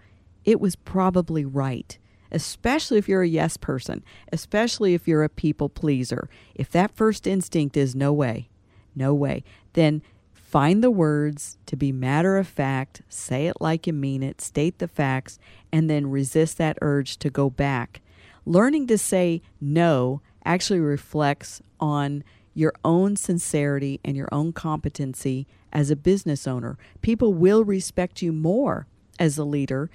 it 0.46 0.60
was 0.60 0.76
probably 0.76 1.46
right 1.46 1.98
especially 2.32 2.98
if 2.98 3.08
you're 3.08 3.22
a 3.22 3.28
yes 3.28 3.58
person, 3.58 4.04
especially 4.32 4.94
if 4.94 5.08
you're 5.08 5.24
a 5.24 5.30
people 5.30 5.70
pleaser. 5.70 6.30
If 6.56 6.70
that 6.72 6.96
first 6.96 7.28
instinct 7.28 7.78
is 7.78 7.96
no 7.96 8.12
way, 8.14 8.50
no 8.96 9.14
way, 9.14 9.44
then 9.74 10.02
find 10.34 10.84
the 10.84 10.92
words 10.92 11.58
to 11.66 11.76
be 11.76 11.92
matter 11.92 12.38
of 12.38 12.48
fact, 12.48 13.02
say 13.10 13.48
it 13.48 13.58
like 13.60 13.86
you 13.86 13.94
mean 13.94 14.24
it, 14.24 14.42
state 14.42 14.80
the 14.80 14.88
facts, 14.88 15.40
and 15.72 15.90
then 15.90 16.10
resist 16.10 16.58
that 16.58 16.78
urge 16.82 17.18
to 17.18 17.30
go 17.30 17.50
back. 17.50 18.02
Learning 18.46 18.88
to 18.88 18.98
say 18.98 19.42
no 19.60 20.22
actually 20.46 20.80
reflects 20.80 21.62
on 21.80 22.24
your 22.54 22.74
own 22.84 23.16
sincerity 23.16 24.00
and 24.04 24.16
your 24.16 24.30
own 24.32 24.52
competency 24.54 25.46
as 25.72 25.92
a 25.92 25.96
business 25.96 26.48
owner. 26.48 26.78
People 27.02 27.34
will 27.34 27.64
respect 27.64 28.22
you 28.22 28.32
more 28.32 28.88
as 29.20 29.38
a 29.38 29.44
leader 29.44 29.90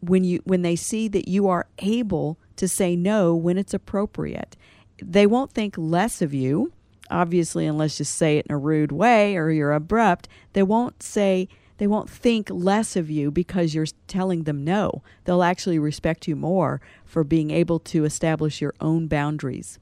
when 0.00 0.24
you 0.24 0.40
when 0.44 0.62
they 0.62 0.76
see 0.76 1.08
that 1.08 1.28
you 1.28 1.48
are 1.48 1.66
able 1.78 2.38
to 2.56 2.68
say 2.68 2.96
no 2.96 3.34
when 3.34 3.58
it's 3.58 3.74
appropriate. 3.74 4.56
They 5.02 5.26
won't 5.26 5.52
think 5.52 5.76
less 5.78 6.20
of 6.20 6.34
you, 6.34 6.72
obviously 7.10 7.66
unless 7.66 7.98
you 7.98 8.04
say 8.04 8.38
it 8.38 8.46
in 8.46 8.54
a 8.54 8.58
rude 8.58 8.92
way 8.92 9.36
or 9.36 9.50
you're 9.50 9.72
abrupt. 9.72 10.28
They 10.52 10.62
won't 10.62 11.02
say 11.02 11.48
they 11.78 11.86
won't 11.86 12.10
think 12.10 12.50
less 12.50 12.96
of 12.96 13.08
you 13.08 13.30
because 13.30 13.74
you're 13.74 13.86
telling 14.06 14.42
them 14.42 14.64
no. 14.64 15.02
They'll 15.24 15.42
actually 15.42 15.78
respect 15.78 16.28
you 16.28 16.36
more 16.36 16.82
for 17.06 17.24
being 17.24 17.50
able 17.50 17.78
to 17.78 18.04
establish 18.04 18.60
your 18.60 18.74
own 18.80 19.06
boundaries. 19.06 19.78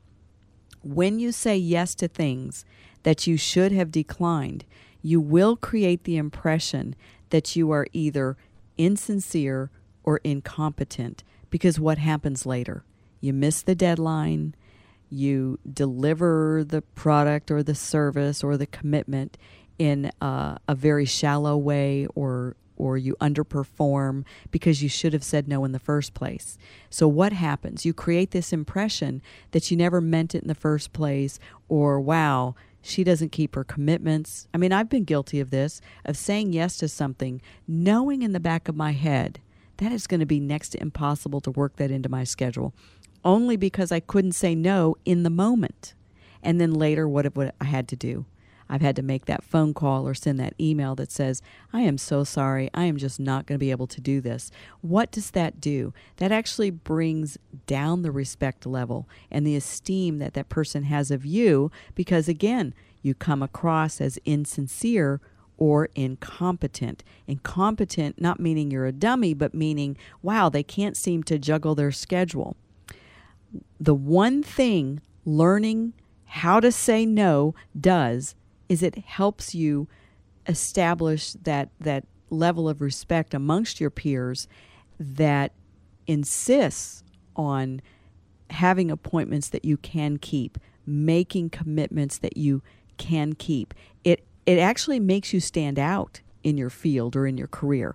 When 0.85 1.19
you 1.19 1.33
say 1.33 1.57
yes 1.57 1.97
to 1.97 2.07
things 2.07 2.65
that 3.03 3.27
you 3.27 3.37
should 3.37 3.73
have 3.73 3.91
declined, 3.91 4.65
you 5.03 5.21
will 5.21 5.57
create 5.57 6.05
the 6.05 6.17
impression 6.17 6.95
that 7.31 7.57
you 7.57 7.73
are 7.73 7.89
either 7.93 8.37
insincere 8.77 9.71
or 10.09 10.23
incompetent 10.25 11.23
because 11.51 11.79
what 11.79 11.99
happens 11.99 12.47
later? 12.47 12.83
You 13.21 13.35
miss 13.35 13.61
the 13.61 13.75
deadline, 13.75 14.55
you 15.11 15.59
deliver 15.71 16.65
the 16.67 16.81
product 16.81 17.51
or 17.51 17.63
the 17.63 17.75
service 17.75 18.43
or 18.43 18.57
the 18.57 18.67
commitment 18.67 19.37
in 19.79 20.11
uh, 20.23 20.57
a 20.67 20.75
very 20.75 21.05
shallow 21.05 21.59
way 21.59 22.07
or 22.15 22.57
or 22.75 22.97
you 22.97 23.17
underperform 23.21 24.25
because 24.51 24.83
you 24.83 24.89
should 24.89 25.13
have 25.13 25.25
said 25.25 25.47
no 25.47 25.65
in 25.65 25.73
the 25.73 25.79
first 25.79 26.15
place. 26.15 26.57
So 26.89 27.07
what 27.07 27.35
happens? 27.35 27.85
You 27.85 27.93
create 27.93 28.31
this 28.31 28.51
impression 28.51 29.21
that 29.51 29.71
you 29.71 29.77
never 29.77 30.01
meant 30.01 30.35
it 30.35 30.41
in 30.43 30.49
the 30.49 30.55
first 30.55 30.95
place 30.95 31.39
or 31.69 32.01
wow, 32.01 32.55
she 32.81 33.05
doesn't 33.05 33.33
keep 33.33 33.57
her 33.57 33.65
commitments. 33.65 34.49
I 34.55 34.59
mean, 34.59 34.73
I've 34.73 34.89
been 34.89 35.05
guilty 35.05 35.39
of 35.41 35.51
this, 35.51 35.83
of 36.07 36.17
saying 36.17 36.55
yes 36.55 36.79
to 36.79 36.89
something 36.89 37.43
knowing 37.67 38.23
in 38.23 38.33
the 38.33 38.41
back 38.41 38.69
of 38.69 38.77
my 38.77 38.93
head 38.93 39.41
that 39.79 39.93
is 39.93 40.07
going 40.07 40.21
to 40.21 40.27
be 40.27 40.41
next 40.41 40.71
to 40.71 40.81
impossible 40.81 41.41
to 41.41 41.51
work 41.51 41.77
that 41.77 41.91
into 41.91 42.09
my 42.09 42.25
schedule 42.25 42.75
only 43.25 43.57
because 43.57 43.93
I 43.93 44.01
couldn't 44.01 44.33
say 44.33 44.55
no 44.55 44.97
in 45.05 45.23
the 45.23 45.31
moment. 45.31 45.95
And 46.43 46.61
then 46.61 46.73
later, 46.73 47.09
what, 47.09 47.27
I 47.61 47.65
had 47.65 47.89
to 47.89 47.97
do? 47.97 48.27
I've 48.71 48.83
had 48.83 48.97
to 48.97 49.03
make 49.03 49.25
that 49.25 49.43
phone 49.43 49.73
call 49.73 50.07
or 50.07 50.13
send 50.13 50.39
that 50.41 50.55
email 50.61 50.95
that 50.97 51.11
says, 51.11 51.41
I 51.73 51.81
am 51.81 51.97
so 51.97 52.23
sorry. 52.23 52.69
I 52.75 52.85
am 52.85 52.99
just 52.99 53.19
not 53.19 53.47
going 53.47 53.57
to 53.57 53.65
be 53.65 53.71
able 53.71 53.87
to 53.87 54.01
do 54.01 54.21
this. 54.21 54.51
What 54.83 55.11
does 55.11 55.31
that 55.31 55.61
do? 55.61 55.95
That 56.19 56.33
actually 56.33 56.71
brings 56.71 57.39
down 57.67 58.03
the 58.03 58.11
respect 58.11 58.67
level 58.67 59.09
and 59.31 59.47
the 59.47 59.57
esteem 59.57 60.19
that 60.19 60.35
that 60.35 60.51
person 60.51 60.85
has 60.85 61.11
of 61.11 61.25
you 61.25 61.71
because, 61.95 62.29
again, 62.29 62.75
you 63.01 63.15
come 63.15 63.43
across 63.43 64.03
as 64.03 64.19
insincere 64.27 65.21
or 65.59 65.89
incompetent. 65.95 67.05
Incompetent, 67.27 68.21
not 68.21 68.41
meaning 68.41 68.71
you're 68.71 68.87
a 68.87 68.93
dummy, 68.93 69.35
but 69.35 69.53
meaning, 69.55 69.97
wow, 70.23 70.49
they 70.49 70.63
can't 70.63 70.97
seem 70.97 71.23
to 71.25 71.39
juggle 71.39 71.75
their 71.75 71.93
schedule. 71.93 72.57
The 73.79 73.95
one 73.95 74.43
thing 74.43 75.01
learning 75.25 75.93
how 76.25 76.61
to 76.61 76.71
say 76.73 77.05
no 77.05 77.55
does 77.79 78.35
is 78.69 78.83
it 78.83 78.99
helps 78.99 79.55
you 79.55 79.89
establish 80.47 81.33
that, 81.33 81.71
that 81.81 82.05
level 82.31 82.69
of 82.69 82.81
respect 82.81 83.35
amongst 83.35 83.81
your 83.81 83.91
peers 83.91 84.47
that 84.99 85.53
insists 86.07 87.03
on 87.37 87.81
having 88.51 88.91
appointments 88.91 89.49
that 89.49 89.65
you 89.65 89.77
can 89.77 90.19
keep, 90.19 90.59
making 90.87 91.51
commitments 91.51 92.19
that 92.19 92.37
you 92.37 92.63
can 92.97 93.35
keep. 93.35 93.75
It 94.05 94.25
it 94.49 94.59
actually 94.59 94.99
makes 94.99 95.35
you 95.35 95.41
stand 95.41 95.79
out 95.79 96.23
in 96.43 96.57
your 96.57 96.71
field 96.71 97.15
or 97.15 97.27
in 97.27 97.37
your 97.37 97.49
career. 97.49 97.95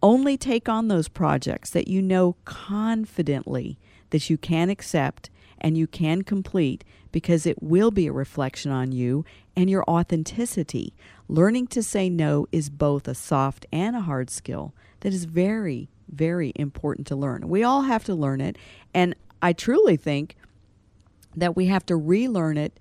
Only 0.00 0.36
take 0.36 0.68
on 0.68 0.86
those 0.86 1.08
projects 1.08 1.70
that 1.70 1.88
you 1.88 2.00
know 2.00 2.36
confidently 2.44 3.76
that 4.10 4.30
you 4.30 4.38
can 4.38 4.70
accept 4.70 5.30
and 5.60 5.76
you 5.76 5.88
can 5.88 6.22
complete 6.22 6.84
because 7.10 7.44
it 7.44 7.60
will 7.60 7.90
be 7.90 8.06
a 8.06 8.12
reflection 8.12 8.70
on 8.70 8.92
you 8.92 9.24
and 9.56 9.68
your 9.68 9.82
authenticity. 9.90 10.94
Learning 11.26 11.66
to 11.66 11.82
say 11.82 12.08
no 12.08 12.46
is 12.52 12.70
both 12.70 13.08
a 13.08 13.14
soft 13.14 13.66
and 13.72 13.96
a 13.96 14.02
hard 14.02 14.30
skill 14.30 14.74
that 15.00 15.12
is 15.12 15.24
very, 15.24 15.88
very 16.08 16.52
important 16.54 17.08
to 17.08 17.16
learn. 17.16 17.48
We 17.48 17.64
all 17.64 17.82
have 17.82 18.04
to 18.04 18.14
learn 18.14 18.40
it. 18.40 18.56
And 18.94 19.16
I 19.42 19.52
truly 19.52 19.96
think 19.96 20.36
that 21.34 21.56
we 21.56 21.66
have 21.66 21.84
to 21.86 21.96
relearn 21.96 22.58
it 22.58 22.78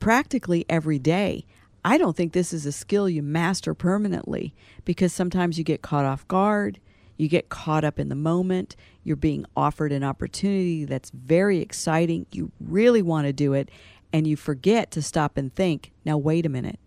practically 0.00 0.66
every 0.68 0.98
day. 0.98 1.46
I 1.86 1.98
don't 1.98 2.16
think 2.16 2.32
this 2.32 2.52
is 2.52 2.66
a 2.66 2.72
skill 2.72 3.08
you 3.08 3.22
master 3.22 3.72
permanently 3.72 4.52
because 4.84 5.12
sometimes 5.12 5.56
you 5.56 5.62
get 5.62 5.82
caught 5.82 6.04
off 6.04 6.26
guard, 6.26 6.80
you 7.16 7.28
get 7.28 7.48
caught 7.48 7.84
up 7.84 8.00
in 8.00 8.08
the 8.08 8.16
moment, 8.16 8.74
you're 9.04 9.14
being 9.14 9.46
offered 9.56 9.92
an 9.92 10.02
opportunity 10.02 10.84
that's 10.84 11.10
very 11.10 11.60
exciting, 11.60 12.26
you 12.32 12.50
really 12.58 13.02
want 13.02 13.28
to 13.28 13.32
do 13.32 13.52
it, 13.52 13.70
and 14.12 14.26
you 14.26 14.34
forget 14.34 14.90
to 14.90 15.00
stop 15.00 15.36
and 15.36 15.54
think, 15.54 15.92
now, 16.04 16.18
wait 16.18 16.44
a 16.44 16.48
minute. 16.48 16.80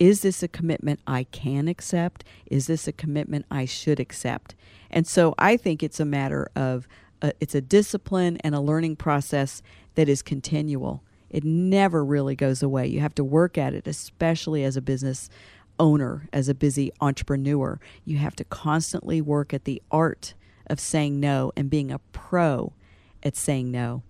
Is 0.00 0.22
this 0.22 0.42
a 0.42 0.48
commitment 0.48 0.98
I 1.06 1.22
can 1.30 1.68
accept? 1.68 2.24
Is 2.46 2.66
this 2.66 2.88
a 2.88 2.92
commitment 2.92 3.46
I 3.52 3.66
should 3.66 4.00
accept? 4.00 4.56
And 4.90 5.06
so 5.06 5.36
I 5.38 5.56
think 5.56 5.80
it's 5.80 6.00
a 6.00 6.04
matter 6.04 6.50
of 6.56 6.88
uh, 7.22 7.30
it's 7.38 7.54
a 7.54 7.60
discipline 7.60 8.38
and 8.38 8.52
a 8.52 8.60
learning 8.60 8.96
process 8.96 9.62
that 9.94 10.08
is 10.08 10.22
continual. 10.22 11.04
It 11.34 11.42
never 11.42 12.04
really 12.04 12.36
goes 12.36 12.62
away. 12.62 12.86
You 12.86 13.00
have 13.00 13.16
to 13.16 13.24
work 13.24 13.58
at 13.58 13.74
it, 13.74 13.88
especially 13.88 14.62
as 14.62 14.76
a 14.76 14.80
business 14.80 15.28
owner, 15.80 16.28
as 16.32 16.48
a 16.48 16.54
busy 16.54 16.92
entrepreneur. 17.00 17.80
You 18.04 18.18
have 18.18 18.36
to 18.36 18.44
constantly 18.44 19.20
work 19.20 19.52
at 19.52 19.64
the 19.64 19.82
art 19.90 20.34
of 20.68 20.78
saying 20.78 21.18
no 21.18 21.50
and 21.56 21.68
being 21.68 21.90
a 21.90 21.98
pro 22.12 22.72
at 23.24 23.34
saying 23.34 23.72
no. 23.72 24.04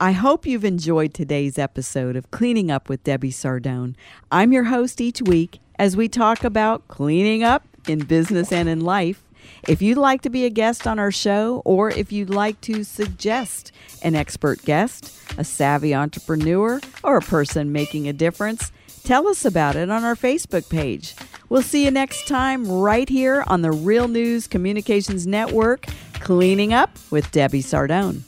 I 0.00 0.10
hope 0.10 0.46
you've 0.46 0.64
enjoyed 0.64 1.14
today's 1.14 1.58
episode 1.58 2.16
of 2.16 2.32
Cleaning 2.32 2.72
Up 2.72 2.88
with 2.88 3.04
Debbie 3.04 3.30
Sardone. 3.30 3.94
I'm 4.32 4.52
your 4.52 4.64
host 4.64 5.00
each 5.00 5.22
week 5.22 5.60
as 5.78 5.96
we 5.96 6.08
talk 6.08 6.42
about 6.42 6.88
cleaning 6.88 7.44
up 7.44 7.68
in 7.86 8.00
business 8.00 8.50
and 8.50 8.68
in 8.68 8.80
life. 8.80 9.22
If 9.66 9.82
you'd 9.82 9.98
like 9.98 10.22
to 10.22 10.30
be 10.30 10.44
a 10.44 10.50
guest 10.50 10.86
on 10.86 10.98
our 10.98 11.10
show, 11.10 11.62
or 11.64 11.90
if 11.90 12.12
you'd 12.12 12.30
like 12.30 12.60
to 12.62 12.84
suggest 12.84 13.72
an 14.02 14.14
expert 14.14 14.64
guest, 14.64 15.12
a 15.36 15.44
savvy 15.44 15.94
entrepreneur, 15.94 16.80
or 17.02 17.16
a 17.16 17.22
person 17.22 17.72
making 17.72 18.08
a 18.08 18.12
difference, 18.12 18.72
tell 19.04 19.28
us 19.28 19.44
about 19.44 19.76
it 19.76 19.90
on 19.90 20.04
our 20.04 20.14
Facebook 20.14 20.68
page. 20.68 21.14
We'll 21.48 21.62
see 21.62 21.84
you 21.84 21.90
next 21.90 22.28
time 22.28 22.68
right 22.68 23.08
here 23.08 23.44
on 23.46 23.62
the 23.62 23.72
Real 23.72 24.08
News 24.08 24.46
Communications 24.46 25.26
Network, 25.26 25.86
Cleaning 26.14 26.74
Up 26.74 26.90
with 27.10 27.30
Debbie 27.30 27.62
Sardone. 27.62 28.22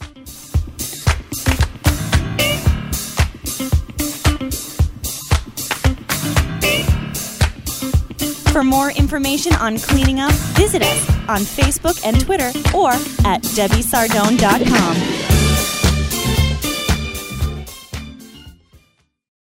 For 8.53 8.65
more 8.65 8.91
information 8.91 9.55
on 9.55 9.79
cleaning 9.79 10.19
up, 10.19 10.33
visit 10.59 10.83
us 10.83 11.09
on 11.29 11.41
Facebook 11.43 12.05
and 12.05 12.21
Twitter 12.21 12.51
or 12.77 12.91
at 13.25 13.43
debbiesardone.com. 13.43 15.30